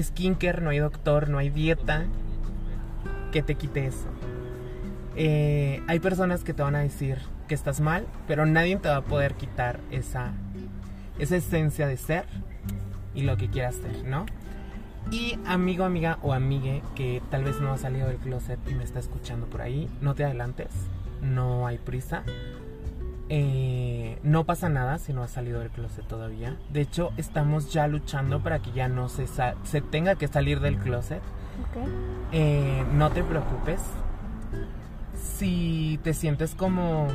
skincare, 0.00 0.60
no 0.60 0.70
hay 0.70 0.78
doctor, 0.78 1.28
no 1.28 1.38
hay 1.38 1.50
dieta 1.50 2.04
que 3.32 3.42
te 3.42 3.54
quite 3.54 3.86
eso. 3.86 4.08
Eh, 5.16 5.82
hay 5.86 6.00
personas 6.00 6.44
que 6.44 6.54
te 6.54 6.62
van 6.62 6.74
a 6.74 6.80
decir 6.80 7.18
que 7.48 7.54
estás 7.54 7.80
mal, 7.80 8.06
pero 8.26 8.46
nadie 8.46 8.76
te 8.76 8.88
va 8.88 8.96
a 8.96 9.04
poder 9.04 9.34
quitar 9.34 9.78
esa, 9.90 10.32
esa 11.18 11.36
esencia 11.36 11.86
de 11.86 11.96
ser 11.96 12.24
y 13.14 13.22
lo 13.22 13.36
que 13.36 13.48
quieras 13.48 13.76
ser, 13.76 14.04
¿no? 14.04 14.26
Y 15.10 15.38
amigo, 15.46 15.84
amiga 15.84 16.18
o 16.22 16.32
amigue 16.32 16.82
que 16.94 17.22
tal 17.30 17.44
vez 17.44 17.60
no 17.60 17.72
ha 17.72 17.78
salido 17.78 18.08
del 18.08 18.16
closet 18.16 18.58
y 18.68 18.74
me 18.74 18.84
está 18.84 18.98
escuchando 18.98 19.46
por 19.46 19.60
ahí, 19.60 19.88
no 20.00 20.14
te 20.14 20.24
adelantes, 20.24 20.70
no 21.22 21.66
hay 21.66 21.78
prisa. 21.78 22.22
Eh, 23.30 24.18
no 24.22 24.44
pasa 24.44 24.68
nada 24.68 24.98
si 24.98 25.14
no 25.14 25.22
has 25.22 25.30
salido 25.30 25.60
del 25.60 25.70
closet 25.70 26.06
todavía. 26.06 26.56
De 26.70 26.80
hecho, 26.80 27.12
estamos 27.16 27.72
ya 27.72 27.86
luchando 27.86 28.42
para 28.42 28.60
que 28.60 28.72
ya 28.72 28.88
no 28.88 29.08
se, 29.08 29.26
se 29.26 29.80
tenga 29.80 30.16
que 30.16 30.28
salir 30.28 30.60
del 30.60 30.78
closet. 30.78 31.22
Ok. 31.60 31.88
Eh, 32.32 32.84
no 32.92 33.10
te 33.10 33.22
preocupes. 33.22 33.80
Si 35.24 35.98
te 36.02 36.14
sientes 36.14 36.54
como 36.54 37.08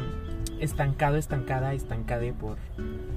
estancado, 0.60 1.16
estancada, 1.16 1.74
estancade 1.74 2.34
por 2.34 2.58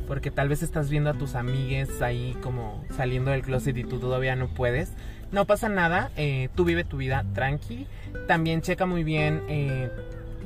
porque 0.07 0.31
tal 0.31 0.49
vez 0.49 0.63
estás 0.63 0.91
viendo 0.91 1.09
a 1.09 1.15
tus 1.15 1.35
amigues 1.35 2.03
ahí 2.03 2.37
como 2.43 2.85
saliendo 2.91 3.31
del 3.31 3.43
closet 3.43 3.77
y 3.77 3.85
tú 3.85 3.99
todavía 3.99 4.37
no 4.37 4.49
puedes. 4.49 4.93
No 5.31 5.47
pasa 5.47 5.71
nada, 5.71 6.11
eh, 6.17 6.51
tú 6.55 6.65
vive 6.65 6.85
tu 6.85 6.99
vida 6.99 7.25
tranqui. 7.33 7.87
También 8.29 8.61
checa 8.61 8.85
muy 8.85 9.05
bien 9.05 9.43
eh, 9.49 9.91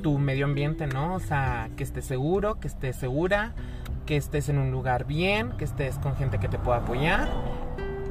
tu 0.02 0.18
medio 0.18 0.44
ambiente, 0.44 0.86
¿no? 0.86 1.14
O 1.14 1.20
sea, 1.20 1.68
que 1.76 1.82
estés 1.82 2.04
seguro, 2.04 2.60
que 2.60 2.68
estés 2.68 2.94
segura, 2.94 3.54
que 4.06 4.16
estés 4.16 4.48
en 4.48 4.58
un 4.58 4.70
lugar 4.70 5.04
bien, 5.04 5.50
que 5.58 5.64
estés 5.64 5.98
con 5.98 6.16
gente 6.16 6.38
que 6.38 6.48
te 6.48 6.58
pueda 6.58 6.78
apoyar. 6.78 7.28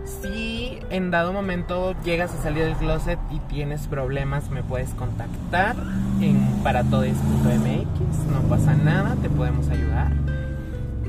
Si 0.05 0.79
en 0.89 1.11
dado 1.11 1.33
momento 1.33 1.95
llegas 2.03 2.33
a 2.33 2.41
salir 2.41 2.63
del 2.63 2.75
closet 2.75 3.19
y 3.31 3.39
tienes 3.39 3.87
problemas, 3.87 4.49
me 4.49 4.61
puedes 4.63 4.91
contactar 4.91 5.75
en 6.21 6.39
paratodes.mx, 6.63 8.17
no 8.31 8.41
pasa 8.47 8.75
nada, 8.75 9.15
te 9.21 9.29
podemos 9.29 9.67
ayudar. 9.69 10.13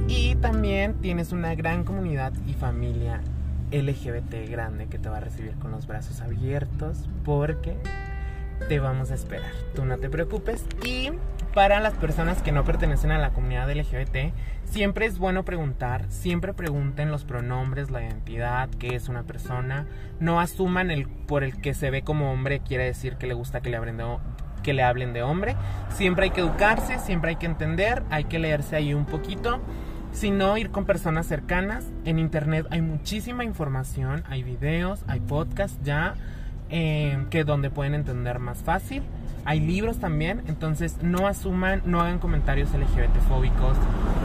Y 0.08 0.36
también 0.36 0.94
tienes 0.94 1.32
una 1.32 1.54
gran 1.54 1.84
comunidad 1.84 2.32
y 2.46 2.54
familia 2.54 3.20
LGBT 3.72 4.48
grande 4.48 4.86
que 4.86 4.98
te 4.98 5.08
va 5.08 5.18
a 5.18 5.20
recibir 5.20 5.52
con 5.54 5.72
los 5.72 5.86
brazos 5.86 6.20
abiertos 6.20 7.08
porque 7.24 7.76
te 8.68 8.78
vamos 8.78 9.10
a 9.10 9.14
esperar. 9.14 9.52
Tú 9.74 9.84
no 9.84 9.98
te 9.98 10.08
preocupes. 10.08 10.64
Y 10.84 11.10
para 11.56 11.80
las 11.80 11.94
personas 11.94 12.42
que 12.42 12.52
no 12.52 12.64
pertenecen 12.64 13.12
a 13.12 13.18
la 13.18 13.30
comunidad 13.30 13.74
LGBT, 13.74 14.34
siempre 14.66 15.06
es 15.06 15.18
bueno 15.18 15.42
preguntar, 15.42 16.04
siempre 16.10 16.52
pregunten 16.52 17.10
los 17.10 17.24
pronombres, 17.24 17.90
la 17.90 18.02
identidad, 18.02 18.68
qué 18.78 18.94
es 18.94 19.08
una 19.08 19.22
persona. 19.22 19.86
No 20.20 20.38
asuman 20.38 20.90
el 20.90 21.08
por 21.08 21.44
el 21.44 21.58
que 21.58 21.72
se 21.72 21.90
ve 21.90 22.02
como 22.02 22.30
hombre 22.30 22.60
quiere 22.60 22.84
decir 22.84 23.16
que 23.16 23.26
le 23.26 23.32
gusta 23.32 23.62
que 23.62 23.70
le 23.70 24.82
hablen 24.82 25.14
de, 25.14 25.22
hombre. 25.22 25.56
Siempre 25.88 26.24
hay 26.24 26.30
que 26.32 26.42
educarse, 26.42 26.98
siempre 26.98 27.30
hay 27.30 27.36
que 27.36 27.46
entender, 27.46 28.02
hay 28.10 28.24
que 28.24 28.38
leerse 28.38 28.76
ahí 28.76 28.92
un 28.92 29.06
poquito. 29.06 29.58
Si 30.12 30.30
no, 30.30 30.58
ir 30.58 30.70
con 30.70 30.84
personas 30.84 31.24
cercanas. 31.24 31.86
En 32.04 32.18
internet 32.18 32.66
hay 32.68 32.82
muchísima 32.82 33.44
información, 33.44 34.24
hay 34.28 34.42
videos, 34.42 35.04
hay 35.06 35.20
podcasts 35.20 35.78
ya 35.82 36.16
eh, 36.68 37.24
que 37.30 37.44
donde 37.44 37.70
pueden 37.70 37.94
entender 37.94 38.40
más 38.40 38.58
fácil. 38.58 39.04
Hay 39.46 39.60
libros 39.60 39.98
también, 39.98 40.42
entonces 40.48 40.96
no 41.02 41.28
asuman, 41.28 41.80
no 41.84 42.00
hagan 42.00 42.18
comentarios 42.18 42.74
LGBT 42.74 43.16
fóbicos. 43.28 43.76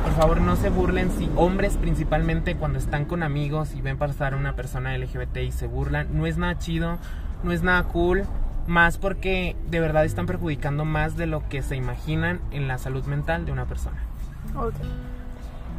Por 0.03 0.13
favor, 0.13 0.41
no 0.41 0.55
se 0.55 0.69
burlen 0.69 1.11
si 1.11 1.30
hombres 1.36 1.78
principalmente 1.78 2.55
cuando 2.55 2.80
están 2.80 3.05
con 3.05 3.22
amigos 3.22 3.76
y 3.76 3.82
ven 3.82 3.99
pasar 3.99 4.34
a 4.34 4.38
una 4.38 4.55
persona 4.55 4.97
LGBT 4.97 5.38
y 5.38 5.51
se 5.51 5.67
burlan. 5.67 6.07
No 6.17 6.26
es 6.26 6.38
nada 6.38 6.57
chido, 6.57 6.97
no 7.43 7.51
es 7.51 7.61
nada 7.61 7.84
cool. 7.84 8.24
Más 8.65 8.97
porque 8.97 9.55
de 9.69 9.80
verdad 9.80 10.05
están 10.05 10.26
perjudicando 10.26 10.86
más 10.86 11.15
de 11.17 11.28
lo 11.28 11.47
que 11.49 11.61
se 11.61 11.76
imaginan 11.76 12.41
en 12.49 12.67
la 12.67 12.80
salud 12.80 13.05
mental 13.05 13.45
de 13.45 13.51
una 13.51 13.65
persona. 13.65 13.97
Ok. 14.55 14.74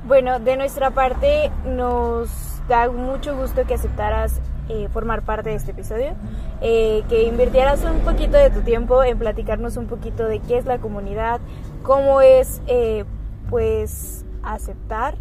Bueno, 0.06 0.38
de 0.38 0.56
nuestra 0.56 0.90
parte 0.90 1.50
nos 1.64 2.60
da 2.68 2.88
mucho 2.90 3.36
gusto 3.36 3.64
que 3.66 3.74
aceptaras 3.74 4.40
eh, 4.68 4.88
formar 4.92 5.22
parte 5.22 5.50
de 5.50 5.56
este 5.56 5.72
episodio, 5.72 6.14
eh, 6.60 7.02
que 7.08 7.24
invirtieras 7.24 7.84
un 7.84 8.00
poquito 8.00 8.36
de 8.36 8.50
tu 8.50 8.60
tiempo 8.60 9.02
en 9.02 9.18
platicarnos 9.18 9.76
un 9.76 9.86
poquito 9.86 10.26
de 10.26 10.38
qué 10.40 10.58
es 10.58 10.66
la 10.66 10.78
comunidad, 10.78 11.40
cómo 11.82 12.20
es 12.20 12.62
eh, 12.66 13.04
pues 13.50 14.24
aceptar 14.42 15.16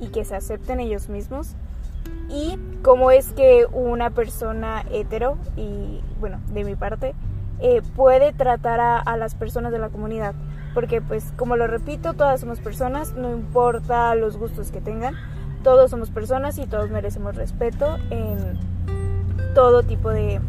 y 0.00 0.08
que 0.08 0.24
se 0.24 0.34
acepten 0.34 0.80
ellos 0.80 1.08
mismos 1.08 1.54
y 2.28 2.58
cómo 2.82 3.10
es 3.10 3.32
que 3.32 3.66
una 3.72 4.10
persona 4.10 4.84
hetero 4.90 5.36
y 5.56 6.00
bueno 6.20 6.40
de 6.52 6.64
mi 6.64 6.74
parte 6.74 7.14
eh, 7.60 7.82
puede 7.94 8.32
tratar 8.32 8.80
a, 8.80 8.98
a, 8.98 9.16
las 9.16 9.36
personas 9.36 9.70
de 9.70 9.78
la 9.78 9.88
comunidad. 9.90 10.34
Porque 10.74 11.00
pues 11.00 11.32
como 11.36 11.56
lo 11.56 11.66
repito 11.66 12.14
todas 12.14 12.40
somos 12.40 12.58
personas 12.58 13.12
no 13.12 13.30
importa 13.30 14.14
los 14.16 14.36
gustos 14.36 14.72
que 14.72 14.80
tengan 14.80 15.14
todos 15.62 15.90
somos 15.90 16.10
personas 16.10 16.58
y 16.58 16.66
todos 16.66 16.90
merecemos 16.90 17.36
respeto 17.36 17.98
en 18.10 18.58
todo 19.54 19.82
tipo 19.82 20.10
de 20.10 20.40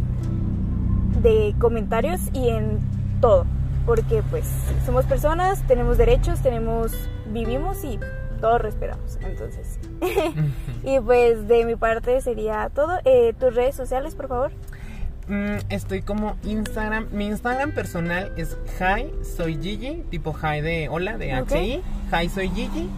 de 1.22 1.56
comentarios 1.60 2.22
y 2.34 2.50
en 2.50 2.80
todo 3.22 3.46
porque 3.86 4.24
pues 4.30 4.46
somos 4.86 5.06
personas 5.06 5.62
tenemos 5.68 5.98
derechos 5.98 6.42
tenemos 6.42 6.92
vivimos 7.28 7.84
y 7.84 8.00
todos 8.44 8.62
respiramos. 8.62 9.18
Entonces, 9.26 9.80
y 10.84 11.00
pues 11.00 11.48
de 11.48 11.64
mi 11.64 11.78
parte 11.78 12.20
sería 12.20 12.70
todo. 12.76 13.00
Eh, 13.06 13.34
Tus 13.40 13.56
redes 13.56 13.74
sociales, 13.74 14.16
por 14.16 14.28
favor. 14.28 14.52
Mm, 15.30 15.60
estoy 15.70 16.02
como 16.02 16.36
Instagram. 16.44 17.08
Mi 17.14 17.28
Instagram 17.28 17.72
personal 17.72 18.34
es 18.36 18.58
Hi, 18.82 19.14
soy 19.24 19.58
Gigi, 19.62 20.04
tipo 20.10 20.34
Hi 20.34 20.60
de 20.60 20.90
hola, 20.90 21.18
de 21.18 21.32
HI. 21.32 21.82
Hi, 22.12 22.28
soy 22.28 22.50
Gigi. 22.50 22.90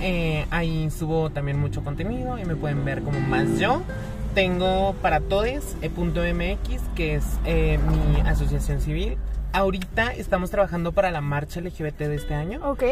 Eh, 0.00 0.46
ahí 0.50 0.90
subo 0.90 1.30
también 1.30 1.58
mucho 1.58 1.82
contenido 1.82 2.38
y 2.38 2.44
me 2.44 2.56
pueden 2.56 2.84
ver 2.84 3.02
como 3.02 3.20
más 3.20 3.58
yo. 3.58 3.82
Tengo 4.34 4.94
para 5.00 5.20
todes 5.20 5.76
.mx, 5.82 6.82
que 6.96 7.14
es 7.14 7.24
eh, 7.44 7.78
mi 7.78 8.20
asociación 8.28 8.80
civil 8.80 9.16
ahorita 9.54 10.12
estamos 10.12 10.50
trabajando 10.50 10.92
para 10.92 11.12
la 11.12 11.20
marcha 11.20 11.60
LGBT 11.60 11.98
de 11.98 12.16
este 12.16 12.34
año. 12.34 12.60
Ok. 12.68 12.82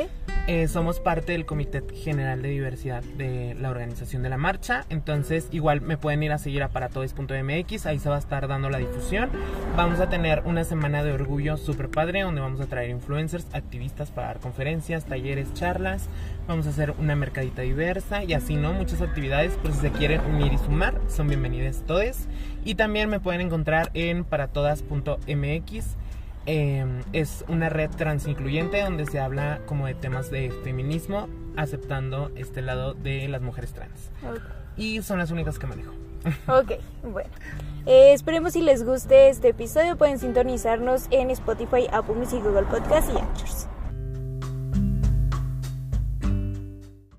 Eh, 0.47 0.69
somos 0.69 1.01
parte 1.01 1.33
del 1.33 1.45
Comité 1.45 1.83
General 1.93 2.41
de 2.41 2.49
Diversidad 2.49 3.03
de 3.03 3.57
la 3.61 3.69
organización 3.71 4.23
de 4.23 4.29
la 4.29 4.37
marcha. 4.37 4.87
Entonces, 4.89 5.49
igual 5.51 5.81
me 5.81 5.97
pueden 5.97 6.23
ir 6.23 6.31
a 6.31 6.39
seguir 6.39 6.63
a 6.63 6.69
paratodes.mx. 6.69 7.87
Ahí 7.87 7.99
se 7.99 8.09
va 8.09 8.17
a 8.17 8.19
estar 8.21 8.47
dando 8.47 8.71
la 8.71 8.79
difusión. 8.79 9.31
Vamos 9.77 9.99
a 9.99 10.09
tener 10.09 10.43
una 10.45 10.63
semana 10.63 11.03
de 11.03 11.13
orgullo 11.13 11.57
súper 11.57 11.89
padre 11.89 12.23
donde 12.23 12.41
vamos 12.41 12.61
a 12.61 12.67
traer 12.67 12.91
influencers, 12.91 13.47
activistas 13.53 14.13
para 14.13 14.29
dar 14.29 14.39
conferencias, 14.39 15.05
talleres, 15.05 15.53
charlas. 15.55 16.09
Vamos 16.47 16.69
a 16.69 16.71
hacer 16.71 16.95
una 16.99 17.17
mercadita 17.17 17.63
diversa 17.63 18.23
y 18.23 18.35
así, 18.35 18.55
¿no? 18.55 18.73
Muchas 18.73 19.03
actividades. 19.03 19.55
Por 19.55 19.73
si 19.73 19.81
se 19.81 19.91
quieren 19.91 20.21
unir 20.21 20.53
y 20.53 20.59
sumar, 20.59 20.95
son 21.09 21.27
bienvenidos 21.27 21.83
todos. 21.87 22.29
Y 22.65 22.77
también 22.77 23.11
me 23.11 23.19
pueden 23.19 23.41
encontrar 23.41 23.91
en 23.95 24.23
paratodas.mx 24.23 25.97
Em, 26.47 27.03
es 27.13 27.45
una 27.49 27.69
red 27.69 27.91
transincluyente 27.91 28.83
donde 28.83 29.07
se 29.07 29.21
habla 29.21 29.61
como 29.67 29.87
de 29.87 29.95
temas 29.95 30.31
de 30.31 30.51
feminismo, 30.65 31.29
aceptando 31.57 32.31
este 32.35 32.63
lado 32.63 32.95
de 32.95 33.29
las 33.29 33.43
mujeres 33.43 33.73
trans. 33.73 34.11
Y 34.77 35.03
son 35.03 35.19
las 35.19 35.31
únicas 35.31 35.59
que 35.59 35.67
manejo. 35.67 35.93
Ok, 36.49 36.73
bueno. 37.03 37.31
Eh, 37.85 38.13
esperemos 38.13 38.53
si 38.53 38.63
les 38.63 38.85
guste 38.85 39.29
este 39.29 39.49
episodio. 39.49 39.97
Pueden 39.97 40.19
sintonizarnos 40.19 41.07
en 41.11 41.31
Spotify, 41.31 41.89
Apple 41.93 42.15
Music, 42.15 42.43
Google 42.43 42.63
Podcast 42.63 43.09
y 43.09 43.19
Anchor. 43.19 43.49